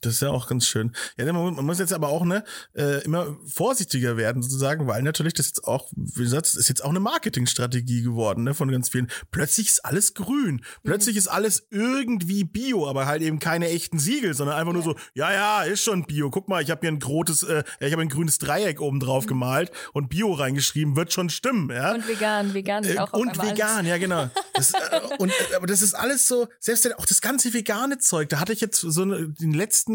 Das 0.00 0.14
ist 0.14 0.22
ja 0.22 0.30
auch 0.30 0.46
ganz 0.48 0.66
schön. 0.66 0.92
Ja, 1.16 1.24
man, 1.32 1.42
mu- 1.42 1.50
man 1.50 1.66
muss 1.66 1.78
jetzt 1.78 1.92
aber 1.92 2.08
auch 2.08 2.24
ne, 2.24 2.44
äh, 2.74 3.02
immer 3.04 3.36
vorsichtiger 3.46 4.16
werden, 4.16 4.42
sozusagen, 4.42 4.86
weil 4.86 5.02
natürlich 5.02 5.34
das 5.34 5.46
jetzt 5.46 5.64
auch, 5.64 5.90
wie 5.96 6.22
gesagt, 6.22 6.46
das 6.46 6.54
ist 6.54 6.68
jetzt 6.68 6.84
auch 6.84 6.90
eine 6.90 7.00
Marketingstrategie 7.00 8.02
geworden, 8.02 8.44
ne, 8.44 8.54
von 8.54 8.70
ganz 8.70 8.88
vielen. 8.88 9.08
Plötzlich 9.30 9.68
ist 9.68 9.84
alles 9.84 10.14
grün. 10.14 10.64
Plötzlich 10.84 11.16
ist 11.16 11.28
alles 11.28 11.66
irgendwie 11.70 12.44
Bio, 12.44 12.88
aber 12.88 13.06
halt 13.06 13.22
eben 13.22 13.38
keine 13.38 13.68
echten 13.68 13.98
Siegel, 13.98 14.34
sondern 14.34 14.56
einfach 14.56 14.72
nur 14.72 14.82
so, 14.82 14.96
ja, 15.14 15.32
ja, 15.32 15.62
ist 15.62 15.82
schon 15.82 16.04
Bio. 16.04 16.30
Guck 16.30 16.48
mal, 16.48 16.62
ich 16.62 16.70
habe 16.70 16.80
hier 16.82 16.90
ein 16.90 17.02
rotes, 17.02 17.42
äh, 17.42 17.64
ich 17.80 17.92
habe 17.92 18.02
ein 18.02 18.08
grünes 18.08 18.38
Dreieck 18.38 18.80
oben 18.80 19.00
drauf 19.00 19.26
gemalt 19.26 19.70
und 19.92 20.08
Bio 20.08 20.32
reingeschrieben, 20.32 20.96
wird 20.96 21.12
schon 21.12 21.30
stimmen, 21.30 21.70
ja. 21.70 21.94
Und 21.94 22.06
vegan, 22.08 22.54
vegan 22.54 22.84
ist 22.84 22.96
Äh, 22.96 22.98
auch 22.98 23.12
und 23.12 23.36
vegan, 23.42 23.78
alles. 23.78 23.88
ja 23.88 23.98
genau. 23.98 24.30
Das, 24.54 24.72
äh, 24.72 25.00
und, 25.18 25.30
äh, 25.30 25.54
aber 25.56 25.66
das 25.66 25.82
ist 25.82 25.94
alles 25.94 26.26
so, 26.26 26.48
selbst 26.60 26.96
auch 26.98 27.06
das 27.06 27.20
ganze 27.20 27.52
vegane 27.52 27.98
Zeug, 27.98 28.28
da 28.28 28.40
hatte 28.40 28.52
ich 28.52 28.60
jetzt 28.60 28.80
so 28.80 29.02
eine, 29.02 29.16
in 29.16 29.34
den 29.34 29.54
letzten 29.54 29.87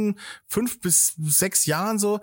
fünf 0.48 0.80
bis 0.82 1.14
sechs 1.18 1.66
Jahren 1.66 2.00
so, 2.00 2.20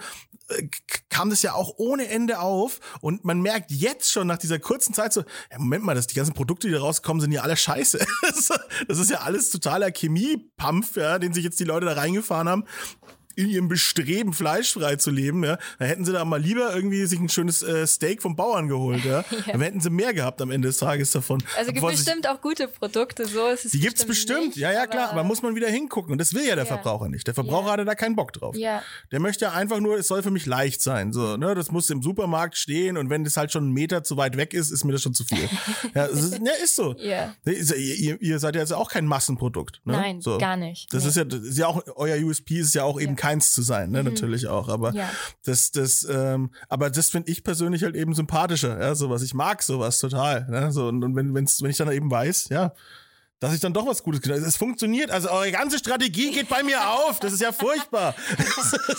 äh, 0.48 0.68
kam 1.08 1.30
das 1.30 1.42
ja 1.42 1.54
auch 1.54 1.74
ohne 1.76 2.08
Ende 2.08 2.40
auf 2.40 2.80
und 3.00 3.24
man 3.24 3.40
merkt 3.40 3.70
jetzt 3.70 4.10
schon 4.12 4.26
nach 4.26 4.38
dieser 4.38 4.58
kurzen 4.58 4.94
Zeit 4.94 5.12
so, 5.12 5.20
ja, 5.50 5.58
Moment 5.58 5.84
mal, 5.84 5.94
dass 5.94 6.06
die 6.06 6.14
ganzen 6.14 6.34
Produkte, 6.34 6.66
die 6.68 6.72
da 6.74 6.80
rauskommen, 6.80 7.20
sind 7.20 7.32
ja 7.32 7.42
alle 7.42 7.56
scheiße. 7.56 7.98
Das 8.22 8.38
ist- 8.50 8.60
das 8.88 8.98
ist 8.98 9.10
ja 9.10 9.18
alles 9.20 9.50
totaler 9.50 9.90
Chemiepampf, 9.90 10.96
ja, 10.96 11.18
den 11.18 11.32
sich 11.32 11.44
jetzt 11.44 11.60
die 11.60 11.64
Leute 11.64 11.86
da 11.86 11.92
reingefahren 11.92 12.48
haben. 12.48 12.64
In 13.36 13.48
ihrem 13.48 13.68
Bestreben, 13.68 14.32
fleischfrei 14.32 14.96
zu 14.96 15.10
leben, 15.10 15.44
ja, 15.44 15.58
dann 15.78 15.88
hätten 15.88 16.04
sie 16.04 16.12
da 16.12 16.24
mal 16.24 16.40
lieber 16.40 16.74
irgendwie 16.74 17.06
sich 17.06 17.18
ein 17.20 17.28
schönes 17.28 17.62
äh, 17.62 17.86
Steak 17.86 18.22
vom 18.22 18.36
Bauern 18.36 18.68
geholt, 18.68 19.04
ja. 19.04 19.24
Dann 19.46 19.60
hätten 19.60 19.80
sie 19.80 19.90
mehr 19.90 20.12
gehabt 20.14 20.40
am 20.42 20.50
Ende 20.50 20.68
des 20.68 20.78
Tages 20.78 21.10
davon. 21.10 21.42
Also 21.56 21.72
gibt 21.72 21.86
bestimmt 21.86 22.28
auch 22.28 22.40
gute 22.40 22.68
Produkte, 22.68 23.26
so 23.26 23.48
ist 23.48 23.64
es 23.66 23.72
die 23.72 23.80
gibt's 23.80 24.04
bestimmt, 24.04 24.48
nicht, 24.48 24.56
ja, 24.58 24.72
ja, 24.72 24.86
klar, 24.86 25.10
aber 25.10 25.24
muss 25.24 25.42
man 25.42 25.54
wieder 25.54 25.68
hingucken. 25.68 26.12
Und 26.12 26.18
das 26.18 26.34
will 26.34 26.42
ja 26.46 26.54
der 26.54 26.64
Ja. 26.64 26.74
Verbraucher 26.76 27.08
nicht. 27.08 27.26
Der 27.26 27.34
Verbraucher 27.34 27.66
Ja. 27.66 27.72
hatte 27.72 27.84
da 27.84 27.94
keinen 27.94 28.16
Bock 28.16 28.32
drauf. 28.32 28.56
Ja. 28.56 28.82
Der 29.12 29.20
möchte 29.20 29.44
ja 29.46 29.52
einfach 29.52 29.80
nur, 29.80 29.96
es 29.98 30.06
soll 30.08 30.22
für 30.22 30.30
mich 30.30 30.46
leicht 30.46 30.80
sein. 30.82 31.12
So, 31.12 31.36
ne? 31.36 31.54
Das 31.54 31.70
muss 31.70 31.88
im 31.90 32.02
Supermarkt 32.02 32.56
stehen 32.56 32.96
und 32.96 33.10
wenn 33.10 33.24
das 33.24 33.36
halt 33.36 33.52
schon 33.52 33.64
einen 33.64 33.72
Meter 33.72 34.02
zu 34.04 34.16
weit 34.16 34.36
weg 34.36 34.54
ist, 34.54 34.70
ist 34.70 34.84
mir 34.84 34.92
das 34.92 35.02
schon 35.02 35.14
zu 35.14 35.24
viel. 35.24 35.48
ja, 35.94 36.04
ist, 36.06 36.38
ja, 36.38 36.52
ist 36.62 36.76
so. 36.76 36.94
Ja. 36.98 37.34
Ne, 37.44 37.54
ja- 37.58 37.74
Ihr, 37.74 38.20
ihr 38.22 38.38
seid 38.38 38.54
ja 38.54 38.60
jetzt 38.60 38.72
auch 38.72 38.90
kein 38.90 39.06
Massenprodukt. 39.06 39.80
Ne? 39.84 39.92
Nein, 39.92 40.20
so. 40.20 40.38
gar 40.38 40.56
nicht. 40.56 40.92
Das 40.92 41.02
Nee. 41.04 41.08
ist 41.10 41.16
ja, 41.16 41.22
ist 41.24 41.58
ja 41.58 41.66
auch, 41.66 41.82
euer 41.96 42.16
USP 42.24 42.58
ist 42.60 42.74
ja 42.74 42.84
auch 42.84 43.00
eben 43.00 43.12
Ja. 43.12 43.19
Keins 43.20 43.52
zu 43.52 43.60
sein, 43.60 43.90
ne? 43.90 44.02
Natürlich 44.02 44.46
auch. 44.46 44.68
Aber 44.70 44.94
Ja. 44.94 45.10
das, 45.44 45.70
das, 45.72 46.06
ähm, 46.10 46.50
aber 46.70 46.88
das 46.88 47.10
finde 47.10 47.30
ich 47.30 47.44
persönlich 47.44 47.82
halt 47.82 47.94
eben 47.94 48.14
sympathischer, 48.14 48.80
ja, 48.80 48.94
sowas. 48.94 49.20
Ich 49.22 49.34
mag 49.34 49.62
sowas 49.62 49.98
total. 49.98 50.46
Ne? 50.48 50.72
So, 50.72 50.88
und, 50.88 51.04
und 51.04 51.14
wenn, 51.16 51.34
wenn's, 51.34 51.60
wenn 51.60 51.70
ich 51.70 51.76
dann 51.76 51.92
eben 51.92 52.10
weiß, 52.10 52.48
ja, 52.48 52.72
dass 53.40 53.54
ich 53.54 53.60
dann 53.60 53.72
doch 53.72 53.86
was 53.86 54.02
Gutes 54.02 54.20
getan 54.20 54.38
habe. 54.38 54.46
Es 54.48 54.56
funktioniert. 54.56 55.10
Also 55.10 55.30
eure 55.30 55.50
ganze 55.50 55.78
Strategie 55.78 56.30
geht 56.30 56.48
bei 56.48 56.62
mir 56.62 56.88
auf. 56.90 57.18
Das 57.20 57.32
ist 57.32 57.40
ja 57.40 57.52
furchtbar. 57.52 58.14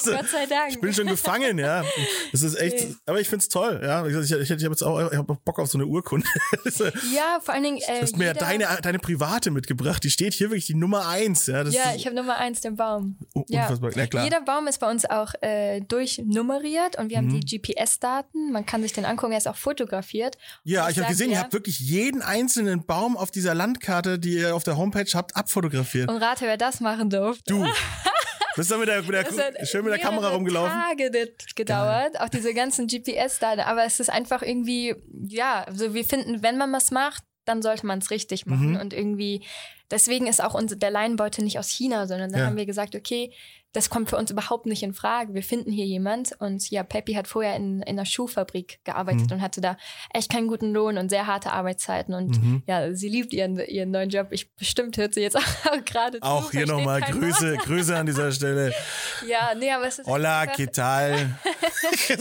Gott 0.03 0.27
sei 0.29 0.45
Dank. 0.47 0.71
Ich 0.71 0.81
bin 0.81 0.93
schon 0.93 1.07
gefangen, 1.07 1.57
ja. 1.59 1.83
Das 2.31 2.41
ist 2.41 2.55
echt, 2.55 2.89
Nee. 2.89 2.95
aber 3.05 3.19
ich 3.21 3.29
find's 3.29 3.47
toll, 3.49 3.79
ja. 3.83 4.05
Ich, 4.05 4.15
ich, 4.15 4.31
ich, 4.31 4.41
ich 4.41 4.49
habe 4.51 4.71
jetzt 4.71 4.83
auch, 4.83 5.11
ich 5.11 5.17
hab 5.17 5.29
auch 5.29 5.37
Bock 5.37 5.59
auf 5.59 5.69
so 5.69 5.77
eine 5.77 5.85
Urkunde. 5.85 6.27
Du 6.63 6.85
ja, 7.15 7.39
vor 7.41 7.53
allen 7.53 7.63
Dingen. 7.63 7.77
Äh, 7.77 8.01
hast 8.01 8.17
mir 8.17 8.25
ja 8.25 8.33
deine, 8.33 8.67
deine 8.81 8.99
private 8.99 9.51
mitgebracht. 9.51 10.03
Die 10.03 10.09
steht 10.09 10.33
hier 10.33 10.49
wirklich 10.49 10.65
die 10.65 10.73
Nummer 10.75 11.07
eins, 11.07 11.45
ja. 11.47 11.63
Das 11.63 11.73
Ja, 11.73 11.91
ist 11.91 11.97
ich 11.97 12.05
habe 12.05 12.15
Nummer 12.15 12.37
eins 12.37 12.61
den 12.61 12.75
Baum. 12.75 13.17
un- 13.35 13.45
Ja. 13.49 13.63
unfassbar. 13.63 13.91
Ja, 13.95 14.07
klar. 14.07 14.23
Jeder 14.23 14.41
Baum 14.41 14.67
ist 14.67 14.79
bei 14.79 14.89
uns 14.89 15.05
auch 15.05 15.33
äh, 15.41 15.81
durchnummeriert 15.81 16.97
und 16.97 17.09
wir 17.09 17.17
haben 17.17 17.27
Mhm. 17.27 17.41
die 17.41 17.57
GPS-Daten. 17.59 18.51
Man 18.51 18.65
kann 18.65 18.81
sich 18.81 18.93
den 18.93 19.05
angucken, 19.05 19.31
er 19.33 19.37
ist 19.37 19.47
auch 19.47 19.55
fotografiert. 19.55 20.37
Ja, 20.63 20.85
Und 20.85 20.91
ich 20.91 20.97
habe 20.99 21.09
gesehen, 21.09 21.29
ihr 21.31 21.39
habt 21.39 21.53
wirklich 21.53 21.79
jeden 21.79 22.21
einzelnen 22.21 22.85
Baum 22.85 23.17
auf 23.17 23.31
dieser 23.31 23.53
Landkarte, 23.53 24.17
die 24.19 24.30
ihr 24.37 24.55
auf 24.55 24.63
der 24.63 24.77
Homepage 24.77 25.09
habt, 25.13 25.35
abfotografiert. 25.35 26.09
Und 26.09 26.17
rate, 26.17 26.45
wer 26.45 26.57
das 26.57 26.79
machen 26.79 27.09
durfte. 27.09 27.43
Du. 27.53 27.65
Bist 28.55 28.69
du 28.69 28.77
mit 28.77 28.89
der, 28.89 29.01
mit 29.01 29.13
der, 29.13 29.65
schön 29.65 29.85
mit 29.85 29.93
der 29.93 29.99
Kamera 29.99 30.29
rumgelaufen? 30.29 30.71
Tage 30.73 31.09
das 31.09 31.55
gedauert, 31.55 32.19
auch 32.19 32.27
diese 32.27 32.53
ganzen 32.53 32.87
GPS-Daten. 32.87 33.61
Aber 33.61 33.85
es 33.85 34.01
ist 34.01 34.09
einfach 34.09 34.41
irgendwie, 34.41 34.93
ja, 35.27 35.63
also 35.63 35.93
wir 35.93 36.03
finden, 36.03 36.43
wenn 36.43 36.57
man 36.57 36.71
was 36.73 36.91
macht, 36.91 37.23
dann 37.45 37.61
sollte 37.61 37.85
man 37.85 37.99
es 37.99 38.11
richtig 38.11 38.45
machen. 38.45 38.71
Mhm. 38.71 38.79
Und 38.81 38.93
irgendwie, 38.93 39.45
deswegen 39.89 40.27
ist 40.27 40.43
auch 40.43 40.53
unser, 40.53 40.75
der 40.75 40.91
Leinbeutel 40.91 41.45
nicht 41.45 41.59
aus 41.59 41.69
China, 41.69 42.07
sondern 42.07 42.31
dann 42.31 42.41
Ja. 42.41 42.47
haben 42.47 42.57
wir 42.57 42.65
gesagt, 42.65 42.93
okay, 42.95 43.33
das 43.73 43.89
kommt 43.89 44.09
für 44.09 44.17
uns 44.17 44.29
überhaupt 44.31 44.65
nicht 44.65 44.83
in 44.83 44.93
Frage. 44.93 45.33
Wir 45.33 45.43
finden 45.43 45.71
hier 45.71 45.85
jemand. 45.85 46.33
Und 46.39 46.69
ja, 46.71 46.83
Peppi 46.83 47.13
hat 47.13 47.27
vorher 47.27 47.55
in, 47.55 47.81
in 47.81 47.97
einer 47.97 48.05
Schuhfabrik 48.05 48.79
gearbeitet 48.83 49.27
Mhm. 49.27 49.33
und 49.37 49.41
hatte 49.41 49.61
da 49.61 49.77
echt 50.13 50.29
keinen 50.29 50.47
guten 50.49 50.73
Lohn 50.73 50.97
und 50.97 51.09
sehr 51.09 51.25
harte 51.25 51.53
Arbeitszeiten. 51.53 52.13
Und 52.13 52.41
Mhm. 52.41 52.63
ja, 52.67 52.93
sie 52.93 53.07
liebt 53.07 53.31
ihren, 53.31 53.57
ihren 53.59 53.91
neuen 53.91 54.09
Job. 54.09 54.27
Ich 54.31 54.53
bestimmt 54.55 54.97
hört 54.97 55.13
sie 55.13 55.21
jetzt 55.21 55.35
auch 55.37 55.85
gerade 55.85 56.19
zu. 56.19 56.23
Auch 56.27 56.51
hier 56.51 56.65
nochmal 56.67 56.99
Grüße, 57.01 57.53
Wort. 57.53 57.65
Grüße 57.65 57.95
an 57.95 58.05
dieser 58.05 58.31
Stelle. 58.31 58.73
Ja, 59.27 59.53
nee, 59.55 59.71
aber 59.71 59.87
es 59.87 59.99
ist 59.99 60.07
Hola, 60.07 60.41
einfach- 60.41 60.55
¿qué 60.57 60.71
tal? 60.71 61.37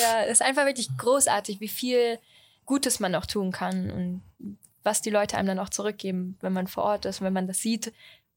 Ja, 0.00 0.24
es 0.24 0.32
ist 0.32 0.42
einfach 0.42 0.66
wirklich 0.66 0.88
großartig, 0.96 1.60
wie 1.60 1.68
viel 1.68 2.18
Gutes 2.66 3.00
man 3.00 3.14
auch 3.14 3.26
tun 3.26 3.52
kann 3.52 3.90
und 3.90 4.22
was 4.84 5.00
die 5.00 5.10
Leute 5.10 5.36
einem 5.36 5.46
dann 5.48 5.58
auch 5.60 5.68
zurückgeben, 5.68 6.36
wenn 6.40 6.52
man 6.52 6.66
vor 6.66 6.84
Ort 6.84 7.04
ist, 7.06 7.20
wenn 7.22 7.32
man 7.32 7.46
das 7.46 7.58
sieht, 7.58 7.92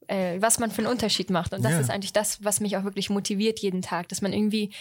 äh, 0.08 0.41
was 0.41 0.60
man 0.60 0.72
für 0.72 0.80
einen 0.80 0.88
Unterschied 0.91 1.30
macht. 1.30 1.53
Und 1.53 1.64
das 1.64 1.74
Ja. 1.74 1.80
ist 1.80 1.89
eigentlich 1.89 2.14
das, 2.14 2.43
was 2.43 2.60
mich 2.60 2.78
auch 2.78 2.84
wirklich 2.84 3.10
motiviert 3.10 3.60
jeden 3.60 3.82
Tag, 3.82 4.10
dass 4.10 4.22
man 4.22 4.34
irgendwie 4.34 4.72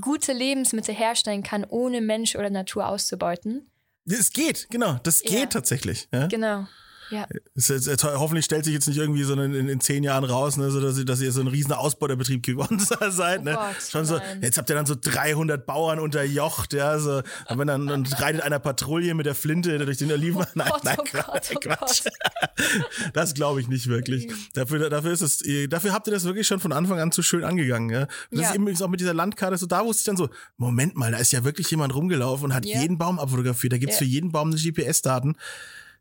gute 0.00 0.32
Lebensmittel 0.32 0.94
herstellen 0.94 1.42
kann, 1.42 1.64
ohne 1.64 2.00
Mensch 2.00 2.34
oder 2.36 2.50
Natur 2.50 2.88
auszubeuten. 2.88 3.70
Es 4.06 4.32
geht, 4.32 4.68
genau. 4.70 4.98
Das 5.02 5.22
geht 5.22 5.32
Ja. 5.32 5.46
tatsächlich. 5.46 6.08
Ja? 6.12 6.26
Genau. 6.28 6.66
Ja. 7.12 7.26
Es 7.54 7.68
es, 7.68 7.86
hoffentlich 8.04 8.46
stellt 8.46 8.64
sich 8.64 8.72
jetzt 8.72 8.88
nicht 8.88 8.96
irgendwie 8.96 9.22
so 9.22 9.34
in, 9.34 9.68
in, 9.68 9.80
zehn 9.80 10.02
Jahren 10.02 10.24
raus, 10.24 10.56
ne, 10.56 10.70
so 10.70 10.80
dass, 10.80 10.98
ihr, 10.98 11.04
dass 11.04 11.20
ihr 11.20 11.30
so 11.30 11.42
ein 11.42 11.46
riesen 11.46 11.72
Ausbeuterbetrieb 11.72 12.42
geworden 12.42 12.78
seid. 13.10 13.44
Ne? 13.44 13.52
Oh 13.54 13.60
Gott, 13.60 13.82
Schon 13.90 14.06
so, 14.06 14.16
nein. 14.16 14.40
jetzt 14.42 14.56
habt 14.56 14.70
ihr 14.70 14.76
dann 14.76 14.86
so 14.86 14.94
300 14.98 15.66
Bauern 15.66 15.98
unterjocht, 16.00 16.72
ja, 16.72 16.98
so, 16.98 17.18
und 17.48 17.58
wenn 17.58 17.66
dann, 17.66 17.86
dann 17.86 18.06
reitet 18.06 18.40
einer 18.42 18.58
Patrouille 18.58 19.14
mit 19.14 19.26
der 19.26 19.34
Flinte 19.34 19.78
durch 19.84 19.98
den 19.98 20.10
Oliven. 20.10 20.44
nein, 20.54 20.68
Gott, 20.70 20.84
nein, 20.84 20.96
oh 20.98 21.04
Quatsch, 21.04 21.52
Gott, 21.52 21.52
oh 21.54 21.60
Quatsch. 21.60 22.02
Das 23.12 23.34
glaube 23.34 23.60
ich 23.60 23.68
nicht 23.68 23.88
wirklich. 23.88 24.28
Dafür, 24.54 24.88
dafür 24.88 25.12
ist 25.12 25.20
es, 25.20 25.42
dafür 25.68 25.92
habt 25.92 26.06
ihr 26.06 26.12
das 26.12 26.24
wirklich 26.24 26.46
schon 26.46 26.60
von 26.60 26.72
Anfang 26.72 26.98
an 26.98 27.12
zu 27.12 27.22
schön 27.22 27.44
angegangen, 27.44 27.90
ja. 27.90 28.06
Das 28.30 28.40
Ja. 28.40 28.48
ist 28.48 28.54
eben 28.54 28.82
auch 28.82 28.88
mit 28.88 29.00
dieser 29.00 29.14
Landkarte 29.14 29.56
so, 29.58 29.66
da 29.66 29.84
wusste 29.84 30.00
ich 30.00 30.06
dann 30.06 30.16
so, 30.16 30.30
Moment 30.56 30.96
mal, 30.96 31.12
da 31.12 31.18
ist 31.18 31.32
ja 31.32 31.44
wirklich 31.44 31.70
jemand 31.70 31.94
rumgelaufen 31.94 32.46
und 32.46 32.54
hat 32.54 32.64
Ja. 32.64 32.80
jeden 32.80 32.96
Baum 32.98 33.18
abfotografiert. 33.18 33.72
Da 33.74 33.78
gibt's 33.78 33.96
Ja. 33.96 33.98
für 33.98 34.04
jeden 34.04 34.32
Baum 34.32 34.48
eine 34.50 34.56
GPS-Daten. 34.60 35.36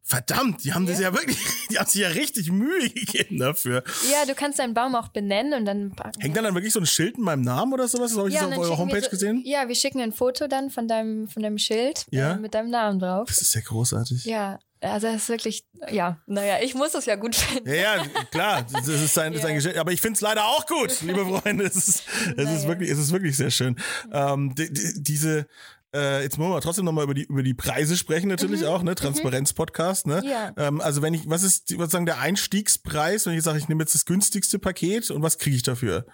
Verdammt, 0.04 0.64
die 0.64 0.74
haben 0.74 0.88
das 0.88 1.00
ja 1.00 1.14
wirklich, 1.14 1.38
die 1.72 1.78
haben 1.78 1.88
sich 1.90 2.02
ja 2.02 2.10
richtig 2.10 2.52
Mühe 2.52 2.90
gegeben 2.90 3.38
dafür. 3.40 3.84
ja, 4.12 4.26
du 4.26 4.34
kannst 4.36 4.60
deinen 4.60 4.74
Baum 4.74 4.96
auch 4.96 5.10
benennen 5.10 5.54
und 5.54 5.66
dann 5.66 5.94
Hängt 6.20 6.36
dann 6.36 6.44
dann 6.44 6.56
wirklich 6.56 6.74
so 6.74 6.80
ein 6.80 6.86
Schild 6.86 7.18
in 7.18 7.24
meinem 7.24 7.44
Namen 7.44 7.72
oder 7.74 7.88
sowas? 7.88 8.12
Das 8.12 8.18
habe 8.18 8.30
ich 8.30 8.36
ja, 8.36 8.48
das 8.48 8.58
auf 8.58 8.64
eurer 8.66 8.78
Homepage 8.78 9.02
so, 9.04 9.10
gesehen? 9.10 9.42
Ja, 9.46 9.68
wir 9.68 9.76
schicken 9.76 10.02
ein 10.02 10.12
Foto 10.12 10.48
dann 10.48 10.70
von 10.72 10.88
deinem, 10.88 11.28
von 11.30 11.44
deinem 11.44 11.58
Schild 11.60 12.06
Ja? 12.12 12.34
äh, 12.34 12.38
mit 12.38 12.54
deinem 12.56 12.72
Namen 12.72 13.00
drauf. 13.00 13.28
Das 13.28 13.42
ist 13.42 13.54
ja 13.54 13.62
großartig. 13.62 14.26
Ja, 14.26 14.60
also 14.82 15.06
das 15.08 15.18
ist 15.24 15.30
wirklich, 15.30 15.64
ja, 15.92 16.18
naja, 16.26 16.56
ich 16.64 16.74
muss 16.74 16.96
es 16.96 17.06
ja 17.06 17.16
gut 17.16 17.36
finden. 17.36 17.70
Ja, 17.70 17.98
ja, 17.98 18.06
klar, 18.32 18.66
das 18.74 18.88
ist 18.88 19.14
sein, 19.14 19.32
ist 19.34 19.46
ein 19.46 19.50
Ja. 19.50 19.56
Geschenk. 19.56 19.78
Aber 19.78 19.92
ich 19.92 20.02
finde 20.02 20.16
es 20.16 20.22
leider 20.22 20.46
auch 20.46 20.66
gut, 20.66 21.00
liebe 21.04 21.24
Freunde. 21.42 21.66
Es 21.66 21.76
ist, 21.76 22.04
es 22.26 22.30
ist, 22.32 22.38
Naja. 22.38 22.68
wirklich, 22.68 22.90
es 22.90 22.98
ist 22.98 23.12
wirklich 23.12 23.38
sehr 23.38 23.52
schön. 23.52 23.76
Ähm, 24.12 24.56
die, 24.56 24.74
die, 24.74 24.94
diese, 25.04 25.48
äh, 25.94 26.24
jetzt 26.24 26.38
wollen 26.38 26.52
wir 26.52 26.62
trotzdem 26.62 26.86
nochmal 26.86 27.04
über 27.04 27.14
die, 27.14 27.24
über 27.24 27.44
die 27.44 27.54
Preise 27.54 27.98
sprechen, 27.98 28.28
natürlich 28.30 28.66
auch, 28.66 28.82
ne? 28.84 28.96
Transparenz-Podcast, 28.96 30.08
ne? 30.08 30.22
Mhm. 30.24 30.30
Ja. 30.30 30.52
Ähm, 30.58 30.82
also 30.82 31.02
wenn 31.02 31.14
ich, 31.14 31.30
was 31.30 31.44
ist 31.44 31.70
die- 31.70 31.80
was 31.80 31.92
sagen 31.92 32.06
der 32.06 32.20
Einstiegspreis, 32.20 33.26
wenn 33.26 33.34
ich 33.34 33.44
sage, 33.44 33.58
ich 33.58 33.68
nehme 33.70 33.84
jetzt 33.84 33.96
das 33.96 34.06
günstigste 34.06 34.60
Paket 34.60 35.12
und 35.12 35.22
was 35.22 35.38
kriege 35.38 35.56
ich 35.56 35.64
dafür? 35.64 36.06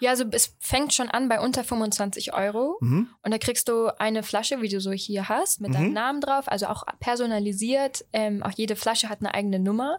Ja, 0.00 0.10
also 0.10 0.24
es 0.32 0.54
fängt 0.58 0.94
schon 0.94 1.08
an 1.10 1.28
bei 1.28 1.40
unter 1.40 1.64
25 1.64 2.34
Euro. 2.34 2.76
Mhm. 2.80 3.08
Und 3.22 3.30
da 3.30 3.38
kriegst 3.38 3.68
du 3.68 3.88
eine 3.98 4.22
Flasche, 4.22 4.60
wie 4.62 4.68
du 4.68 4.80
so 4.80 4.92
hier 4.92 5.28
hast, 5.28 5.60
mit 5.60 5.70
Mhm. 5.70 5.74
deinem 5.74 5.92
Namen 5.92 6.20
drauf, 6.20 6.44
also 6.48 6.66
auch 6.66 6.84
personalisiert. 7.00 8.04
Ähm, 8.12 8.42
auch 8.42 8.52
jede 8.54 8.76
Flasche 8.76 9.08
hat 9.08 9.20
eine 9.20 9.34
eigene 9.34 9.58
Nummer. 9.58 9.98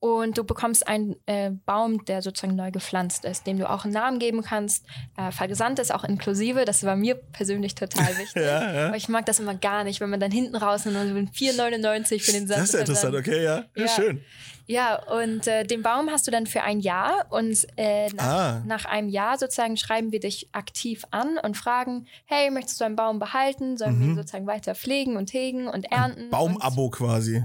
Mhm. 0.00 0.08
Und 0.08 0.38
du 0.38 0.44
bekommst 0.44 0.86
einen 0.86 1.16
äh, 1.26 1.50
Baum, 1.66 2.04
der 2.04 2.22
sozusagen 2.22 2.54
neu 2.56 2.70
gepflanzt 2.70 3.24
ist, 3.24 3.46
dem 3.46 3.58
du 3.58 3.68
auch 3.68 3.84
einen 3.84 3.94
Namen 3.94 4.18
geben 4.18 4.42
kannst. 4.42 4.84
Äh, 5.16 5.32
versandt 5.32 5.78
ist 5.78 5.92
auch 5.92 6.04
inklusive. 6.04 6.64
Das 6.64 6.84
war 6.84 6.96
mir 6.96 7.14
persönlich 7.16 7.74
total 7.74 8.06
wichtig. 8.18 8.42
Ja, 8.42 8.72
ja. 8.72 8.86
Aber 8.88 8.96
ich 8.96 9.08
mag 9.08 9.26
das 9.26 9.40
immer 9.40 9.54
gar 9.54 9.84
nicht, 9.84 10.00
wenn 10.00 10.10
man 10.10 10.20
dann 10.20 10.30
hinten 10.30 10.56
raus 10.56 10.86
und 10.86 10.92
so 10.92 10.98
4,99 11.00 12.20
für 12.20 12.32
den 12.32 12.46
Sand. 12.46 12.60
Das 12.60 12.68
ist 12.68 12.74
ja 12.74 12.80
interessant, 12.80 13.14
okay, 13.14 13.42
ja. 13.42 13.64
Ja, 13.74 13.88
schön. 13.88 14.22
Ja, 14.70 15.02
und 15.02 15.46
äh, 15.46 15.64
den 15.64 15.82
Baum 15.82 16.10
hast 16.10 16.26
du 16.26 16.30
dann 16.30 16.46
für 16.46 16.62
ein 16.62 16.80
Jahr 16.80 17.24
und 17.30 17.66
äh, 17.78 18.08
nach, 18.10 18.24
Ah. 18.28 18.62
nach 18.66 18.84
einem 18.84 19.08
Jahr 19.08 19.38
sozusagen 19.38 19.78
schreiben 19.78 20.12
wir 20.12 20.20
dich 20.20 20.50
aktiv 20.52 21.04
an 21.10 21.38
und 21.42 21.56
fragen, 21.56 22.06
hey, 22.26 22.50
möchtest 22.50 22.78
du 22.78 22.84
einen 22.84 22.94
Baum 22.94 23.18
behalten? 23.18 23.78
Sollen 23.78 23.98
wir 23.98 24.06
ihn 24.08 24.14
sozusagen 24.16 24.46
weiter 24.46 24.74
pflegen 24.74 25.16
und 25.16 25.32
hegen 25.32 25.68
und 25.68 25.90
ernten? 25.90 26.28
Baumabo 26.28 26.90
quasi. 26.90 27.44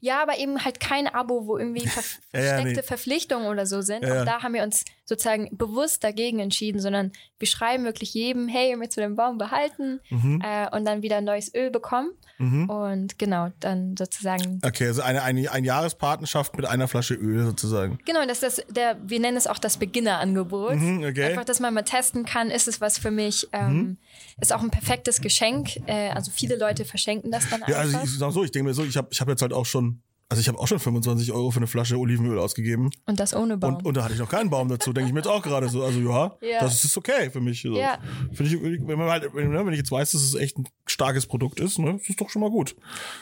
Ja, 0.00 0.22
aber 0.22 0.38
eben 0.38 0.64
halt 0.64 0.80
kein 0.80 1.06
Abo, 1.06 1.46
wo 1.46 1.58
irgendwie 1.58 1.86
ver 1.86 2.02
Ja, 2.32 2.40
versteckte 2.40 2.80
nee. 2.80 2.82
Verpflichtungen 2.82 3.46
oder 3.48 3.66
so 3.66 3.80
sind. 3.80 4.04
Ja. 4.04 4.20
Auch 4.20 4.24
da 4.24 4.42
haben 4.42 4.54
wir 4.54 4.62
uns 4.62 4.84
sozusagen 5.04 5.48
bewusst 5.56 6.04
dagegen 6.04 6.38
entschieden, 6.38 6.80
sondern 6.80 7.12
wir 7.38 7.48
schreiben 7.48 7.84
wirklich 7.84 8.14
jedem, 8.14 8.48
hey, 8.48 8.76
möchtest 8.76 8.98
du 8.98 9.00
den 9.02 9.16
Baum 9.16 9.38
behalten? 9.38 10.00
Mhm. 10.10 10.40
Äh, 10.44 10.74
und 10.76 10.84
dann 10.84 11.02
wieder 11.02 11.20
neues 11.20 11.52
Öl 11.54 11.70
bekommen. 11.70 12.10
Mhm. 12.38 12.70
Und 12.70 13.18
genau, 13.18 13.48
dann 13.60 13.96
sozusagen 13.98 14.60
Okay, 14.64 14.86
also 14.86 15.02
eine, 15.02 15.22
eine, 15.22 15.50
eine 15.50 15.66
Jahrespartnerschaft 15.66 16.56
mit 16.56 16.64
einer 16.66 16.88
Flasche 16.88 17.14
Öl 17.14 17.44
sozusagen. 17.44 17.98
Genau, 18.06 18.24
das 18.26 18.42
ist 18.42 18.58
das, 18.58 18.66
der, 18.74 18.96
wir 19.02 19.20
nennen 19.20 19.36
es 19.36 19.46
auch 19.46 19.58
das 19.58 19.76
Beginnerangebot. 19.78 20.76
Mhm, 20.76 21.04
okay. 21.04 21.24
Einfach, 21.24 21.44
dass 21.44 21.60
man 21.60 21.74
mal 21.74 21.82
testen 21.82 22.24
kann, 22.24 22.50
ist 22.50 22.68
es 22.68 22.80
was 22.80 22.98
für 22.98 23.10
mich. 23.10 23.48
Ähm, 23.52 23.70
Mhm. 23.70 23.96
Ist 24.40 24.52
auch 24.52 24.62
ein 24.62 24.70
perfektes 24.70 25.20
Geschenk. 25.20 25.76
Äh, 25.86 26.10
also 26.10 26.30
viele 26.30 26.56
Leute 26.56 26.84
verschenken 26.84 27.30
das 27.30 27.48
dann 27.50 27.62
Ja, 27.68 27.76
also 27.76 27.96
einfach. 27.96 28.08
ich 28.08 28.18
sag 28.18 28.32
so, 28.32 28.42
ich 28.44 28.50
denke 28.50 28.68
mir 28.68 28.74
so, 28.74 28.84
ich 28.84 28.96
habe 28.96 29.08
ich 29.10 29.20
hab 29.20 29.28
jetzt 29.28 29.42
halt 29.42 29.52
auch 29.52 29.66
schon, 29.66 29.89
also 30.30 30.40
ich 30.40 30.48
habe 30.48 30.58
auch 30.58 30.66
schon 30.68 30.78
25 30.78 31.32
Euro 31.32 31.50
für 31.50 31.58
eine 31.58 31.66
Flasche 31.66 31.98
Olivenöl 31.98 32.38
ausgegeben. 32.38 32.90
und 33.06 33.20
das 33.20 33.34
ohne 33.34 33.58
Baum. 33.58 33.76
Und, 33.76 33.84
und 33.84 33.96
da 33.96 34.04
hatte 34.04 34.14
ich 34.14 34.18
noch 34.20 34.28
keinen 34.30 34.48
Baum 34.48 34.68
dazu, 34.68 34.92
denke 34.94 35.08
ich 35.08 35.12
mir 35.12 35.20
jetzt 35.20 35.28
auch 35.28 35.42
gerade 35.42 35.68
so. 35.68 35.82
Also 35.84 35.98
ja, 36.00 36.36
Ja. 36.40 36.60
das 36.60 36.82
ist 36.84 36.96
okay 36.96 37.28
für 37.30 37.40
mich. 37.40 37.60
So. 37.62 37.76
Ja. 37.76 37.98
Finde 38.32 38.44
ich, 38.56 38.86
wenn, 38.86 38.96
man 38.98 39.10
halt, 39.10 39.28
wenn, 39.34 39.52
wenn 39.52 39.72
ich 39.72 39.78
jetzt 39.80 39.90
weiß, 39.90 40.12
dass 40.12 40.22
es 40.22 40.34
echt 40.36 40.56
ein 40.56 40.66
starkes 40.86 41.26
Produkt 41.26 41.60
ist, 41.60 41.78
ne, 41.78 41.98
das 41.98 42.08
ist 42.08 42.20
doch 42.20 42.30
schon 42.30 42.40
mal 42.40 42.50
gut. 42.50 42.76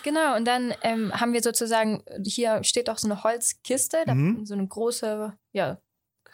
Genau, 0.04 0.36
und 0.36 0.44
dann 0.44 0.72
ähm, 0.82 1.12
haben 1.12 1.32
wir 1.32 1.42
sozusagen, 1.42 2.02
hier 2.24 2.62
steht 2.62 2.88
auch 2.90 2.98
so 2.98 3.08
eine 3.08 3.24
Holzkiste, 3.24 3.96
Mhm. 4.06 4.44
so 4.46 4.54
eine 4.54 4.66
große 4.68 5.32
ja, 5.52 5.78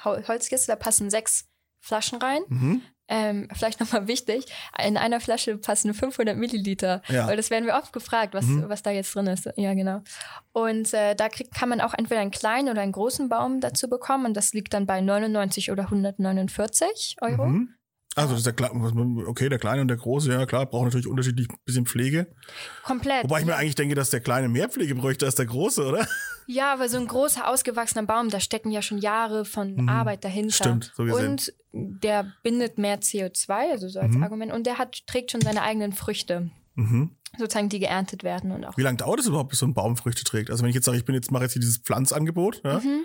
Hol- 0.05 0.27
Holzkiste, 0.29 0.67
da 0.67 0.77
passen 0.77 1.09
sechs 1.09 1.47
Flaschen 1.81 2.19
rein. 2.19 2.43
Mhm. 2.49 2.83
Ähm, 3.07 3.49
vielleicht 3.53 3.81
nochmal 3.81 4.09
wichtig, 4.09 4.47
in 4.83 4.97
einer 4.97 5.21
Flasche 5.21 5.59
passen 5.59 5.93
500 5.93 6.37
Milliliter. 6.37 7.03
Ja. 7.09 7.27
Weil 7.27 7.37
das 7.37 7.51
werden 7.51 7.67
wir 7.67 7.75
oft 7.75 7.93
gefragt, 7.93 8.33
was, 8.33 8.47
Mhm. 8.47 8.69
was 8.69 8.83
da 8.83 8.91
jetzt 8.91 9.15
drin 9.15 9.27
ist. 9.27 9.49
Ja, 9.57 9.75
genau. 9.75 10.01
Und 10.53 10.95
äh, 10.95 11.15
da 11.15 11.29
kriegt, 11.29 11.55
kann 11.55 11.69
man 11.69 11.81
auch 11.83 11.93
entweder 11.95 12.21
einen 12.23 12.31
kleinen 12.31 12.69
oder 12.71 12.81
einen 12.81 12.93
großen 12.93 13.29
Baum 13.29 13.61
dazu 13.61 13.89
bekommen. 13.89 14.25
Und 14.27 14.35
das 14.35 14.55
liegt 14.55 14.73
dann 14.73 14.87
bei 14.87 15.01
99 15.03 15.71
oder 15.71 15.85
149 15.91 17.17
Euro. 17.21 17.47
Mhm. 17.47 17.75
Also 18.17 18.31
das 18.31 18.39
ist 18.41 18.47
der 18.47 18.53
kleine, 18.53 19.27
okay, 19.27 19.49
der 19.49 19.59
kleine 19.59 19.81
und 19.83 19.89
der 19.89 19.97
große, 19.97 20.31
ja 20.33 20.47
klar, 20.47 20.67
brauchen 20.67 20.85
natürlich 20.85 21.07
unterschiedlich 21.09 21.49
ein 21.51 21.57
bisschen 21.65 21.87
Pflege. 21.87 22.29
Komplett. 22.85 23.25
Wobei 23.25 23.41
ich 23.41 23.47
mir 23.47 23.57
eigentlich 23.57 23.75
denke, 23.75 23.95
dass 23.95 24.11
der 24.11 24.21
kleine 24.21 24.49
mehr 24.49 24.69
Pflege 24.69 24.95
bräuchte 24.95 25.27
als 25.27 25.35
der 25.35 25.47
große, 25.47 25.85
oder? 25.87 26.07
Ja, 26.47 26.73
aber 26.73 26.89
so 26.89 26.99
ein 26.99 27.07
großer, 27.07 27.49
ausgewachsener 27.49 28.05
Baum, 28.05 28.29
da 28.29 28.39
stecken 28.39 28.71
ja 28.71 28.83
schon 28.83 28.99
Jahre 28.99 29.45
von 29.45 29.75
Mhm. 29.77 29.89
Arbeit 29.89 30.25
dahinter. 30.25 30.53
Stimmt, 30.55 30.93
so 30.95 31.05
gesehen. 31.05 31.31
Und 31.31 31.53
der 31.73 32.33
bindet 32.43 32.79
mehr 32.79 33.01
CO2, 33.01 33.71
also 33.73 33.89
so 33.89 33.99
als 33.99 34.15
Mhm. 34.15 34.23
Argument. 34.23 34.53
Und 34.53 34.67
der 34.67 34.79
hat, 34.79 35.07
trägt 35.07 35.31
schon 35.33 35.41
seine 35.41 35.63
eigenen 35.63 35.93
Früchte, 35.93 36.51
Mhm. 36.77 37.17
sozusagen, 37.39 37.69
die 37.69 37.79
geerntet 37.81 38.23
werden 38.23 38.53
und 38.53 38.65
auch. 38.65 38.77
Wie 38.77 38.83
lange 38.83 38.99
dauert 38.99 39.21
es 39.21 39.27
überhaupt, 39.27 39.51
bis 39.51 39.59
so 39.59 39.67
ein 39.67 39.75
Baum 39.75 39.97
Früchte 39.97 40.23
trägt? 40.23 40.51
Also 40.51 40.63
wenn 40.63 40.69
ich 40.69 40.75
jetzt 40.77 40.85
sage, 40.85 40.99
ich 40.99 41.05
bin 41.05 41.15
jetzt 41.15 41.31
mache 41.33 41.45
jetzt 41.45 41.55
hier 41.55 41.61
dieses 41.61 41.79
Pflanzangebot, 41.79 42.61
ja? 42.65 42.79
Mhm. 42.79 43.05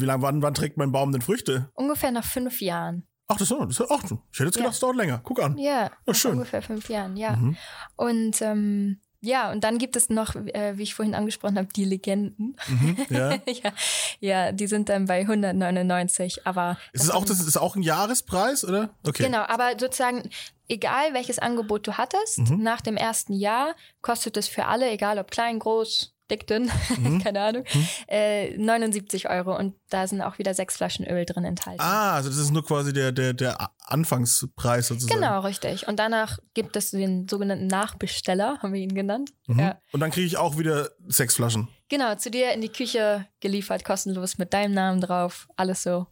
Wie 0.00 0.04
lange, 0.04 0.22
wann, 0.22 0.42
wann 0.42 0.54
trägt 0.54 0.76
mein 0.76 0.90
Baum 0.92 1.12
denn 1.12 1.22
Früchte? 1.22 1.70
Ungefähr 1.74 2.10
nach 2.10 2.24
fünf 2.24 2.60
Jahren. 2.60 3.06
Ach, 3.30 3.36
das 3.38 3.50
ist, 3.50 3.52
ach, 3.90 4.02
ich 4.04 4.38
hätte 4.38 4.44
jetzt 4.44 4.56
gedacht, 4.56 4.74
es 4.74 4.80
dauert 4.80 4.96
länger. 4.96 5.20
Guck 5.22 5.40
an. 5.42 5.56
Ja, 5.56 5.90
nach 6.06 6.14
schön. 6.14 6.32
ungefähr 6.32 6.62
fünf 6.62 6.88
Jahren, 6.88 7.16
ja. 7.16 7.36
Mhm. 7.36 7.56
Und 7.96 8.42
ähm, 8.42 8.98
ja, 9.22 9.52
und 9.52 9.62
dann 9.64 9.76
gibt 9.78 9.96
es 9.96 10.08
noch, 10.08 10.34
äh, 10.34 10.78
wie 10.78 10.82
ich 10.82 10.94
vorhin 10.94 11.14
angesprochen 11.14 11.58
habe, 11.58 11.68
die 11.74 11.84
Legenden. 11.84 12.56
Mhm. 12.68 12.96
Ja. 13.10 13.30
ja, 13.46 13.72
ja, 14.20 14.52
die 14.52 14.66
sind 14.66 14.88
dann 14.88 15.04
bei 15.06 15.20
199, 15.20 16.46
aber 16.46 16.78
Ist 16.92 17.04
es 17.04 17.10
auch, 17.10 17.24
das 17.24 17.40
ist 17.40 17.56
auch 17.56 17.76
ein 17.76 17.82
Jahrespreis, 17.82 18.64
oder? 18.64 18.90
Okay. 19.06 19.24
Genau, 19.24 19.42
aber 19.42 19.72
sozusagen, 19.78 20.30
egal 20.68 21.12
welches 21.12 21.38
Angebot 21.38 21.86
du 21.86 21.98
hattest, 21.98 22.38
Mhm. 22.38 22.62
nach 22.62 22.80
dem 22.80 22.96
ersten 22.96 23.34
Jahr 23.34 23.74
kostet 24.00 24.36
es 24.38 24.48
für 24.48 24.66
alle, 24.66 24.90
egal 24.90 25.18
ob 25.18 25.30
klein, 25.30 25.58
groß, 25.58 26.14
dick, 26.30 26.46
dünn, 26.46 26.70
Mhm. 26.98 27.22
keine 27.22 27.40
Ahnung, 27.42 27.64
äh, 28.06 28.56
79 28.56 29.28
Euro 29.28 29.56
und 29.56 29.74
da 29.90 30.06
sind 30.06 30.20
auch 30.22 30.38
wieder 30.38 30.54
sechs 30.54 30.76
Flaschen 30.76 31.06
Öl 31.06 31.24
drin 31.24 31.44
enthalten. 31.44 31.80
Ah, 31.80 32.14
also 32.14 32.28
das 32.28 32.38
ist 32.38 32.50
nur 32.52 32.64
quasi 32.64 32.92
der, 32.92 33.12
der, 33.12 33.32
der 33.34 33.70
Anfangspreis 33.84 34.88
sozusagen. 34.88 35.20
Genau, 35.20 35.40
richtig. 35.40 35.86
Und 35.88 35.98
danach 35.98 36.38
gibt 36.54 36.76
es 36.76 36.90
den 36.92 37.28
sogenannten 37.28 37.66
Nachbesteller, 37.66 38.58
haben 38.62 38.72
wir 38.72 38.80
ihn 38.80 38.94
genannt. 38.94 39.30
Mhm. 39.46 39.58
Ja. 39.58 39.78
Und 39.92 40.00
dann 40.00 40.10
kriege 40.10 40.26
ich 40.26 40.36
auch 40.36 40.58
wieder 40.58 40.90
sechs 41.08 41.34
Flaschen. 41.36 41.68
Genau, 41.88 42.14
zu 42.14 42.30
dir 42.30 42.52
in 42.52 42.60
die 42.60 42.68
Küche 42.68 43.26
geliefert, 43.40 43.84
kostenlos 43.84 44.38
mit 44.38 44.52
deinem 44.54 44.72
Namen 44.74 45.00
drauf, 45.00 45.48
alles 45.56 45.82
so. 45.82 46.06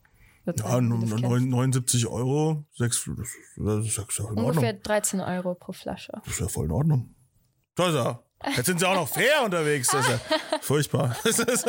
Ja, 0.44 0.54
sozusagen, 0.56 0.88
wie 0.90 0.94
du 0.94 1.00
das 1.02 1.10
kennst. 1.20 1.24
neun- 1.24 1.48
79 1.50 2.06
Euro, 2.06 2.64
sechs, 2.74 3.08
das, 3.58 3.84
ist 3.86 3.96
ja 3.96 4.02
in 4.30 4.38
Ungefähr 4.38 4.68
Ordnung. 4.68 4.82
13 4.82 5.20
Euro 5.20 5.54
pro 5.54 5.72
Flasche. 5.72 6.12
Das 6.24 6.32
ist 6.34 6.40
ja 6.40 6.48
voll 6.48 6.64
in 6.64 6.72
Ordnung. 6.72 7.14
Ist 7.78 7.94
er. 7.94 8.24
Jetzt 8.56 8.66
sind 8.66 8.78
sie 8.78 8.88
auch 8.88 8.94
noch 8.94 9.08
fair 9.08 9.42
unterwegs. 9.44 9.88
Das 9.88 10.06
ist 10.06 10.12
ja 10.12 10.58
furchtbar. 10.60 11.16
Ist, 11.24 11.66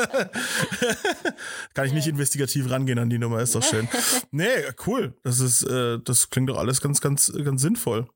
kann 1.73 1.85
ich 1.85 1.93
nicht 1.93 2.07
investigativ 2.07 2.69
rangehen 2.69 2.99
an 2.99 3.09
die 3.09 3.17
Nummer, 3.17 3.39
ist 3.39 3.55
doch 3.55 3.63
schön. 3.63 3.87
Nee, 4.31 4.45
cool. 4.85 5.15
Das 5.23 5.39
ist, 5.39 5.63
äh, 5.63 5.97
das 6.03 6.29
klingt 6.29 6.49
doch 6.49 6.57
alles 6.57 6.81
ganz, 6.81 7.01
ganz, 7.01 7.31
ganz 7.43 7.61
sinnvoll. 7.61 8.07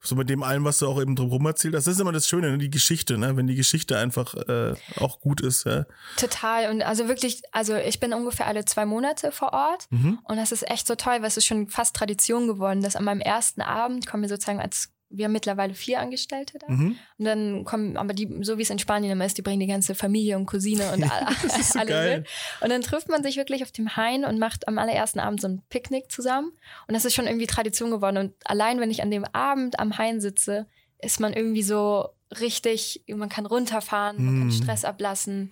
So 0.00 0.14
mit 0.14 0.30
dem 0.30 0.42
allem, 0.42 0.64
was 0.64 0.78
du 0.78 0.88
auch 0.88 1.00
eben 1.00 1.14
drumherum 1.14 1.44
erzählt 1.46 1.74
hast. 1.74 1.86
Das 1.86 1.94
ist 1.94 2.00
immer 2.00 2.12
das 2.12 2.26
Schöne, 2.26 2.50
ne? 2.50 2.58
die 2.58 2.70
Geschichte, 2.70 3.18
ne? 3.18 3.36
Wenn 3.36 3.46
die 3.46 3.54
Geschichte 3.54 3.98
einfach 3.98 4.34
äh, 4.34 4.74
auch 4.96 5.20
gut 5.20 5.40
ist, 5.40 5.64
ja. 5.64 5.84
Total. 6.16 6.70
Und 6.70 6.82
also 6.82 7.08
wirklich, 7.08 7.42
also 7.52 7.76
ich 7.76 8.00
bin 8.00 8.14
ungefähr 8.14 8.46
alle 8.46 8.64
zwei 8.64 8.86
Monate 8.86 9.30
vor 9.30 9.52
Ort. 9.52 9.86
Mhm. 9.90 10.20
Und 10.24 10.36
das 10.36 10.52
ist 10.52 10.68
echt 10.70 10.86
so 10.86 10.94
toll, 10.94 11.16
weil 11.20 11.26
es 11.26 11.36
ist 11.36 11.46
schon 11.46 11.68
fast 11.68 11.94
Tradition 11.94 12.46
geworden, 12.46 12.82
dass 12.82 12.96
an 12.96 13.04
meinem 13.04 13.20
ersten 13.20 13.60
Abend 13.60 14.06
kommen 14.06 14.22
wir 14.22 14.30
sozusagen 14.30 14.60
als 14.60 14.90
wir 15.10 15.24
haben 15.24 15.32
mittlerweile 15.32 15.72
vier 15.74 16.00
Angestellte 16.00 16.58
da. 16.58 16.66
Mhm. 16.68 16.96
Und 17.18 17.24
dann 17.24 17.64
kommen, 17.64 17.96
aber 17.96 18.12
die, 18.12 18.28
so 18.42 18.58
wie 18.58 18.62
es 18.62 18.70
in 18.70 18.78
Spanien 18.78 19.10
immer 19.12 19.24
ist, 19.24 19.38
die 19.38 19.42
bringen 19.42 19.60
die 19.60 19.66
ganze 19.66 19.94
Familie 19.94 20.36
und 20.36 20.46
Cousine 20.46 20.92
und 20.92 21.02
alle, 21.10 21.30
ist 21.58 21.72
so 21.72 21.78
alle 21.78 21.88
geil. 21.88 22.18
mit. 22.18 22.28
Und 22.60 22.70
dann 22.70 22.82
trifft 22.82 23.08
man 23.08 23.22
sich 23.22 23.36
wirklich 23.36 23.62
auf 23.62 23.72
dem 23.72 23.96
Hain 23.96 24.24
und 24.24 24.38
macht 24.38 24.68
am 24.68 24.76
allerersten 24.78 25.18
Abend 25.20 25.40
so 25.40 25.48
ein 25.48 25.62
Picknick 25.70 26.10
zusammen. 26.12 26.52
Und 26.86 26.94
das 26.94 27.04
ist 27.04 27.14
schon 27.14 27.26
irgendwie 27.26 27.46
Tradition 27.46 27.90
geworden. 27.90 28.18
Und 28.18 28.34
allein, 28.44 28.80
wenn 28.80 28.90
ich 28.90 29.02
an 29.02 29.10
dem 29.10 29.24
Abend 29.32 29.78
am 29.80 29.96
Hain 29.96 30.20
sitze, 30.20 30.66
ist 31.00 31.20
man 31.20 31.32
irgendwie 31.32 31.62
so 31.62 32.08
richtig, 32.40 33.02
man 33.08 33.28
kann 33.30 33.46
runterfahren, 33.46 34.16
man 34.22 34.34
Mm. 34.36 34.40
kann 34.40 34.52
Stress 34.52 34.84
ablassen. 34.84 35.50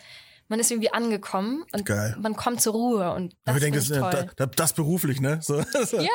Man 0.49 0.61
ist 0.61 0.71
irgendwie 0.71 0.93
angekommen 0.93 1.65
und 1.73 1.85
Geil. 1.85 2.17
man 2.21 2.37
kommt 2.37 2.61
zur 2.61 2.73
Ruhe 2.73 3.13
und 3.13 3.35
Aber 3.45 3.55
das 3.55 3.57
ich 3.57 3.61
denke, 3.63 3.79
das, 3.79 3.89
toll. 3.89 4.11
da, 4.11 4.27
da, 4.37 4.47
das 4.47 4.73
beruflich, 4.75 5.21
ne? 5.21 5.41
So, 5.43 5.61
so. 5.85 6.01
Ja. 6.01 6.09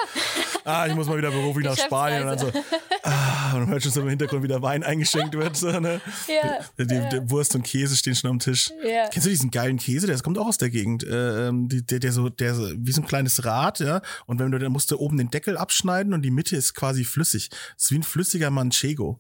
Ah, 0.64 0.88
ich 0.88 0.96
muss 0.96 1.08
mal 1.08 1.18
wieder 1.18 1.32
beruflich 1.32 1.66
nach 1.66 1.78
Spanien 1.78 2.22
und 2.22 2.28
dann 2.28 2.40
so. 2.40 2.52
Ah, 3.04 3.54
und 3.56 3.62
man 3.62 3.70
hört 3.70 3.82
schon 3.84 3.92
so 3.92 4.02
im 4.02 4.10
Hintergrund, 4.10 4.44
wie 4.44 4.48
der 4.48 4.62
Wein 4.62 4.84
eingeschenkt 4.84 5.34
wird. 5.34 5.58
So, 5.58 5.72
ne? 5.80 6.00
Ja, 6.28 6.60
Die, 6.78 6.86
die, 6.86 6.94
ja. 6.96 7.30
Wurst 7.32 7.56
und 7.56 7.64
Käse 7.64 7.96
stehen 7.96 8.16
schon 8.16 8.30
am 8.30 8.38
Tisch. 8.38 8.70
Ja. 8.84 9.08
Kennst 9.10 9.26
du 9.26 9.32
diesen 9.32 9.50
geilen 9.50 9.78
Käse? 9.78 10.06
Der 10.06 10.18
kommt 10.20 10.38
auch 10.38 10.46
aus 10.46 10.60
der 10.60 10.70
Gegend. 10.70 11.04
Äh, 11.04 11.48
ähm, 11.48 11.68
die, 11.68 11.84
der, 11.84 11.98
der 11.98 12.12
so, 12.12 12.30
der 12.30 12.54
so, 12.54 12.70
wie 12.78 12.92
so 12.92 13.02
ein 13.02 13.08
kleines 13.08 13.44
Rad, 13.44 13.80
ja. 13.80 14.02
Und 14.28 14.40
wenn 14.40 14.52
du, 14.52 14.60
dann 14.60 14.72
musst 14.72 14.92
du 14.92 15.00
oben 15.00 15.18
den 15.18 15.32
Deckel 15.32 15.58
abschneiden 15.58 16.14
und 16.14 16.22
die 16.22 16.30
Mitte 16.32 16.56
ist 16.56 16.76
quasi 16.76 17.04
flüssig. 17.04 17.50
Das 17.50 17.86
ist 17.86 17.92
wie 17.92 17.98
ein 17.98 18.04
flüssiger 18.04 18.52
Manchego. 18.52 19.20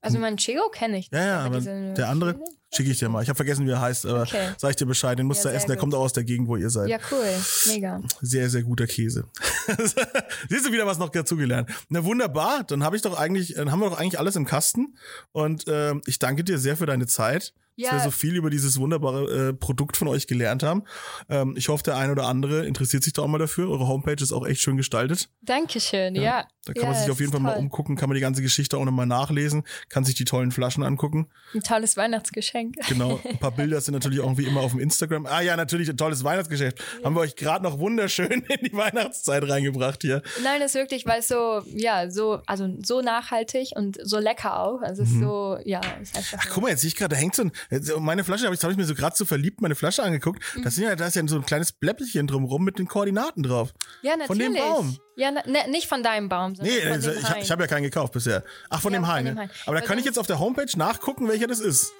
Also 0.00 0.18
Manchego 0.18 0.68
kenne 0.70 0.98
ich. 0.98 1.08
Ja, 1.12 1.24
ja, 1.26 1.38
aber 1.40 1.58
diese- 1.58 1.92
der 1.94 2.08
andere 2.08 2.38
schicke 2.72 2.90
ich 2.90 2.98
dir 2.98 3.08
mal. 3.08 3.22
Ich 3.22 3.28
habe 3.28 3.36
vergessen, 3.36 3.66
wie 3.66 3.70
er 3.70 3.80
heißt, 3.80 4.06
aber 4.06 4.22
Okay. 4.22 4.50
sag 4.56 4.70
ich 4.70 4.76
dir 4.76 4.86
Bescheid. 4.86 5.18
Den 5.18 5.26
musst 5.26 5.44
Ja, 5.44 5.50
du 5.50 5.56
essen. 5.56 5.66
sehr 5.66 5.74
Der 5.74 5.80
kommt 5.80 5.92
gut. 5.92 6.00
auch 6.00 6.04
aus 6.04 6.12
der 6.12 6.22
Gegend, 6.24 6.46
wo 6.48 6.56
ihr 6.56 6.70
seid. 6.70 6.88
Ja, 6.88 6.98
cool. 7.10 7.24
Mega. 7.66 8.00
Sehr, 8.20 8.48
sehr 8.48 8.62
guter 8.62 8.86
Käse. 8.86 9.24
Siehst 10.48 10.66
du 10.66 10.72
wieder 10.72 10.86
was 10.86 10.98
noch 10.98 11.08
dazugelernt? 11.08 11.70
Na 11.88 12.04
wunderbar, 12.04 12.64
dann 12.64 12.84
habe 12.84 12.96
ich 12.96 13.02
doch 13.02 13.18
eigentlich, 13.18 13.54
dann 13.54 13.72
haben 13.72 13.80
wir 13.80 13.90
doch 13.90 13.98
eigentlich 13.98 14.18
alles 14.18 14.36
im 14.36 14.44
Kasten. 14.46 14.96
Und 15.32 15.64
ähm, 15.66 16.02
ich 16.06 16.18
danke 16.18 16.44
dir 16.44 16.58
sehr 16.58 16.76
für 16.76 16.86
deine 16.86 17.06
Zeit. 17.06 17.52
Dass 17.78 17.86
Ja. 17.86 17.92
wir 17.94 18.00
so 18.00 18.10
viel 18.10 18.34
über 18.36 18.50
dieses 18.50 18.78
wunderbare 18.80 19.48
äh, 19.50 19.52
Produkt 19.54 19.96
von 19.96 20.08
euch 20.08 20.26
gelernt 20.26 20.62
haben. 20.64 20.82
Ähm, 21.28 21.54
ich 21.56 21.68
hoffe, 21.68 21.84
der 21.84 21.96
ein 21.96 22.10
oder 22.10 22.26
andere 22.26 22.66
interessiert 22.66 23.04
sich 23.04 23.12
da 23.12 23.22
auch 23.22 23.28
mal 23.28 23.38
dafür. 23.38 23.70
Eure 23.70 23.86
Homepage 23.86 24.20
ist 24.22 24.32
auch 24.32 24.44
echt 24.46 24.60
schön 24.60 24.76
gestaltet. 24.76 25.28
Dankeschön, 25.42 26.14
ja. 26.16 26.46
Da 26.66 26.72
kann 26.74 26.84
man 26.88 26.94
Ja, 26.94 27.00
sich 27.02 27.10
auf 27.10 27.20
jeden 27.20 27.32
Fall 27.32 27.40
ist 27.40 27.44
mal 27.44 27.52
toll. 27.54 27.60
umgucken, 27.62 27.96
kann 27.96 28.08
man 28.10 28.14
die 28.16 28.20
ganze 28.20 28.42
Geschichte 28.42 28.76
auch 28.76 28.84
nochmal 28.84 29.06
nachlesen, 29.06 29.62
kann 29.88 30.04
sich 30.04 30.14
die 30.16 30.24
tollen 30.26 30.50
Flaschen 30.52 30.82
angucken. 30.82 31.28
Ein 31.54 31.62
tolles 31.62 31.96
Weihnachtsgeschenk. 31.96 32.74
Genau, 32.88 33.20
ein 33.28 33.38
paar 33.38 33.52
Bilder 33.52 33.80
sind 33.80 33.94
natürlich 33.94 34.20
auch 34.20 34.36
wie 34.36 34.44
immer 34.44 34.60
auf 34.60 34.72
dem 34.72 34.80
Instagram. 34.80 35.24
Ah 35.26 35.40
ja, 35.40 35.56
natürlich 35.56 35.88
ein 35.88 35.96
tolles 35.96 36.24
Weihnachtsgeschäft. 36.24 36.82
Haben 37.04 37.14
wir 37.16 37.20
euch 37.20 37.36
gerade 37.36 37.62
noch 37.64 37.78
wunderschön 37.78 38.30
in 38.48 38.66
die 38.68 38.72
Weihnachtszeit 38.74 39.48
reingebracht 39.48 40.02
hier. 40.02 40.22
Nein, 40.42 40.60
das 40.60 40.72
ist 40.72 40.80
wirklich, 40.80 41.06
weil 41.06 41.20
es 41.20 41.28
so, 41.28 41.62
ja, 41.74 42.10
so, 42.10 42.40
also 42.46 42.68
so 42.84 43.00
nachhaltig 43.00 43.70
und 43.74 43.96
so 44.02 44.18
lecker 44.18 44.60
auch. 44.60 44.82
Also 44.82 45.04
es 45.04 45.10
ist 45.10 45.20
so, 45.20 45.58
ja, 45.64 45.80
ist 46.02 46.16
einfach. 46.16 46.32
Mhm. 46.38 46.40
Ach, 46.42 46.50
guck 46.52 46.62
mal, 46.64 46.70
jetzt 46.70 46.80
sehe 46.82 46.88
ich 46.88 46.96
gerade, 46.96 47.14
da 47.14 47.20
hängt 47.20 47.34
so 47.34 47.42
ein, 47.42 47.52
meine 47.98 48.24
Flasche, 48.24 48.44
habe 48.46 48.54
ich, 48.54 48.62
hab 48.62 48.70
ich 48.70 48.76
mir 48.76 48.84
so 48.84 48.94
gerade 48.94 49.14
so 49.16 49.24
verliebt 49.24 49.60
meine 49.60 49.74
Flasche 49.74 50.02
angeguckt. 50.02 50.42
Mhm. 50.56 50.62
Das 50.62 50.74
sind 50.74 50.84
ja, 50.84 50.96
da 50.96 51.06
ist 51.06 51.16
ja 51.16 51.26
so 51.26 51.36
ein 51.36 51.44
kleines 51.46 51.72
Bläppelchen 51.72 52.26
drumrum 52.26 52.64
mit 52.64 52.78
den 52.78 52.88
Koordinaten 52.88 53.42
drauf. 53.42 53.72
ja, 54.02 54.16
natürlich. 54.16 54.26
von 54.26 54.38
dem 54.38 54.54
Baum. 54.54 54.98
Ja, 55.16 55.30
na, 55.32 55.42
ne, 55.46 55.70
nicht 55.70 55.88
von 55.88 56.02
deinem 56.02 56.28
Baum, 56.28 56.54
Nee, 56.60 56.80
von 56.80 56.92
also, 56.92 57.10
ich, 57.10 57.24
hab- 57.28 57.36
ich 57.42 57.50
habe 57.50 57.62
ja 57.62 57.66
keinen 57.66 57.82
gekauft 57.82 58.12
bisher. 58.12 58.44
Ach, 58.70 58.80
von 58.80 58.92
Ja, 58.92 58.98
dem 59.00 59.04
von 59.04 59.14
Hain. 59.14 59.24
dem 59.26 59.34
ne? 59.34 59.40
Hain. 59.42 59.50
Aber 59.66 59.74
da 59.80 59.82
kann 59.84 59.98
ich 59.98 60.04
jetzt 60.04 60.18
auf 60.18 60.26
der 60.26 60.38
Homepage 60.38 60.66
nachgucken, 60.76 61.28
welcher 61.28 61.46
das 61.46 61.60
ist. 61.60 61.92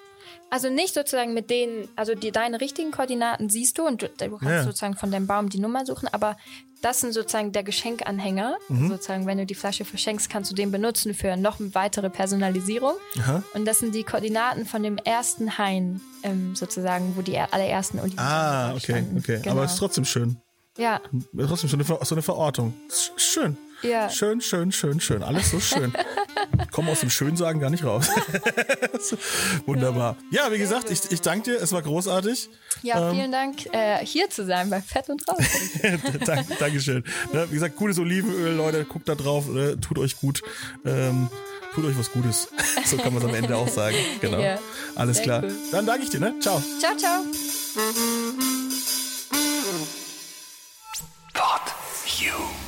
Also 0.50 0.70
nicht 0.70 0.94
sozusagen 0.94 1.34
mit 1.34 1.50
denen, 1.50 1.88
also 1.96 2.14
die, 2.14 2.32
deine 2.32 2.60
richtigen 2.60 2.90
Koordinaten 2.90 3.48
siehst 3.50 3.76
du 3.78 3.86
und 3.86 4.02
du, 4.02 4.08
du 4.08 4.30
kannst 4.38 4.44
Ja. 4.44 4.62
sozusagen 4.64 4.96
von 4.96 5.10
deinem 5.10 5.26
Baum 5.26 5.48
die 5.50 5.58
Nummer 5.60 5.84
suchen, 5.84 6.08
aber 6.10 6.36
das 6.80 7.00
sind 7.00 7.12
sozusagen 7.12 7.50
der 7.52 7.64
Geschenkanhänger. 7.64 8.56
Mhm. 8.68 8.88
Sozusagen, 8.88 9.26
wenn 9.26 9.36
du 9.38 9.44
die 9.46 9.54
Flasche 9.56 9.84
verschenkst, 9.84 10.30
kannst 10.30 10.50
du 10.50 10.54
den 10.54 10.70
benutzen 10.70 11.12
für 11.12 11.36
noch 11.36 11.58
eine 11.58 11.74
weitere 11.74 12.08
Personalisierung. 12.08 12.94
Aha. 13.18 13.42
Und 13.52 13.64
das 13.64 13.80
sind 13.80 13.94
die 13.94 14.04
Koordinaten 14.04 14.64
von 14.64 14.82
dem 14.84 14.96
ersten 14.96 15.58
Hain, 15.58 16.00
ähm, 16.22 16.54
sozusagen, 16.54 17.14
wo 17.16 17.22
die 17.22 17.34
er- 17.34 17.52
allerersten 17.52 17.98
Oliven 17.98 18.18
Ah, 18.20 18.70
okay, 18.74 18.92
standen. 18.92 19.18
okay. 19.18 19.40
Genau. 19.42 19.56
Aber 19.56 19.64
es 19.64 19.72
ist 19.72 19.78
trotzdem 19.78 20.04
schön. 20.04 20.36
ja, 20.76 21.00
Trotzdem 21.36 21.68
schon 21.68 21.82
so 21.84 22.14
eine 22.14 22.22
Verortung. 22.22 22.72
Schön. 23.16 23.56
Ja. 23.82 24.08
Schön, 24.10 24.40
schön, 24.40 24.72
schön, 24.72 25.00
schön. 25.00 25.22
Alles 25.22 25.50
so 25.50 25.60
schön. 25.60 25.92
Komm 26.72 26.88
aus 26.88 27.00
dem 27.00 27.10
Schönsagen 27.10 27.60
gar 27.60 27.70
nicht 27.70 27.84
raus. 27.84 28.08
Wunderbar. 29.66 30.16
Ja, 30.30 30.50
wie 30.52 30.58
gesagt, 30.58 30.90
ich, 30.90 31.10
ich 31.10 31.20
danke 31.20 31.50
dir. 31.52 31.62
Es 31.62 31.72
war 31.72 31.82
großartig. 31.82 32.48
Ja, 32.82 33.10
Ähm. 33.10 33.16
vielen 33.16 33.32
Dank, 33.32 33.66
äh, 33.72 34.04
hier 34.04 34.30
zu 34.30 34.44
sein 34.46 34.70
bei 34.70 34.80
Fett 34.80 35.08
und 35.08 35.26
Rauch. 35.28 35.38
Dank, 36.24 36.58
Dankeschön. 36.58 37.04
Ne, 37.32 37.46
wie 37.50 37.54
gesagt, 37.54 37.76
gutes 37.76 37.98
Olivenöl, 37.98 38.54
Leute. 38.54 38.84
Guckt 38.84 39.08
da 39.08 39.14
drauf. 39.14 39.46
Ne, 39.48 39.78
tut 39.80 39.98
euch 39.98 40.16
gut. 40.20 40.42
Ähm, 40.84 41.28
tut 41.74 41.84
euch 41.84 41.98
was 41.98 42.10
Gutes. 42.12 42.48
So 42.84 42.96
kann 42.96 43.12
man 43.12 43.22
es 43.22 43.28
am 43.28 43.34
Ende 43.34 43.56
auch 43.56 43.68
sagen. 43.68 43.96
Genau. 44.20 44.38
Ja, 44.40 44.58
Alles 44.94 45.20
klar. 45.22 45.42
cool. 45.44 45.52
Dann 45.72 45.86
danke 45.86 46.04
ich 46.04 46.10
dir. 46.10 46.20
Ne? 46.20 46.34
Ciao. 46.40 46.62
ciao, 46.80 46.96
ciao. 46.96 47.22
Pod 51.34 51.60
You. 52.20 52.67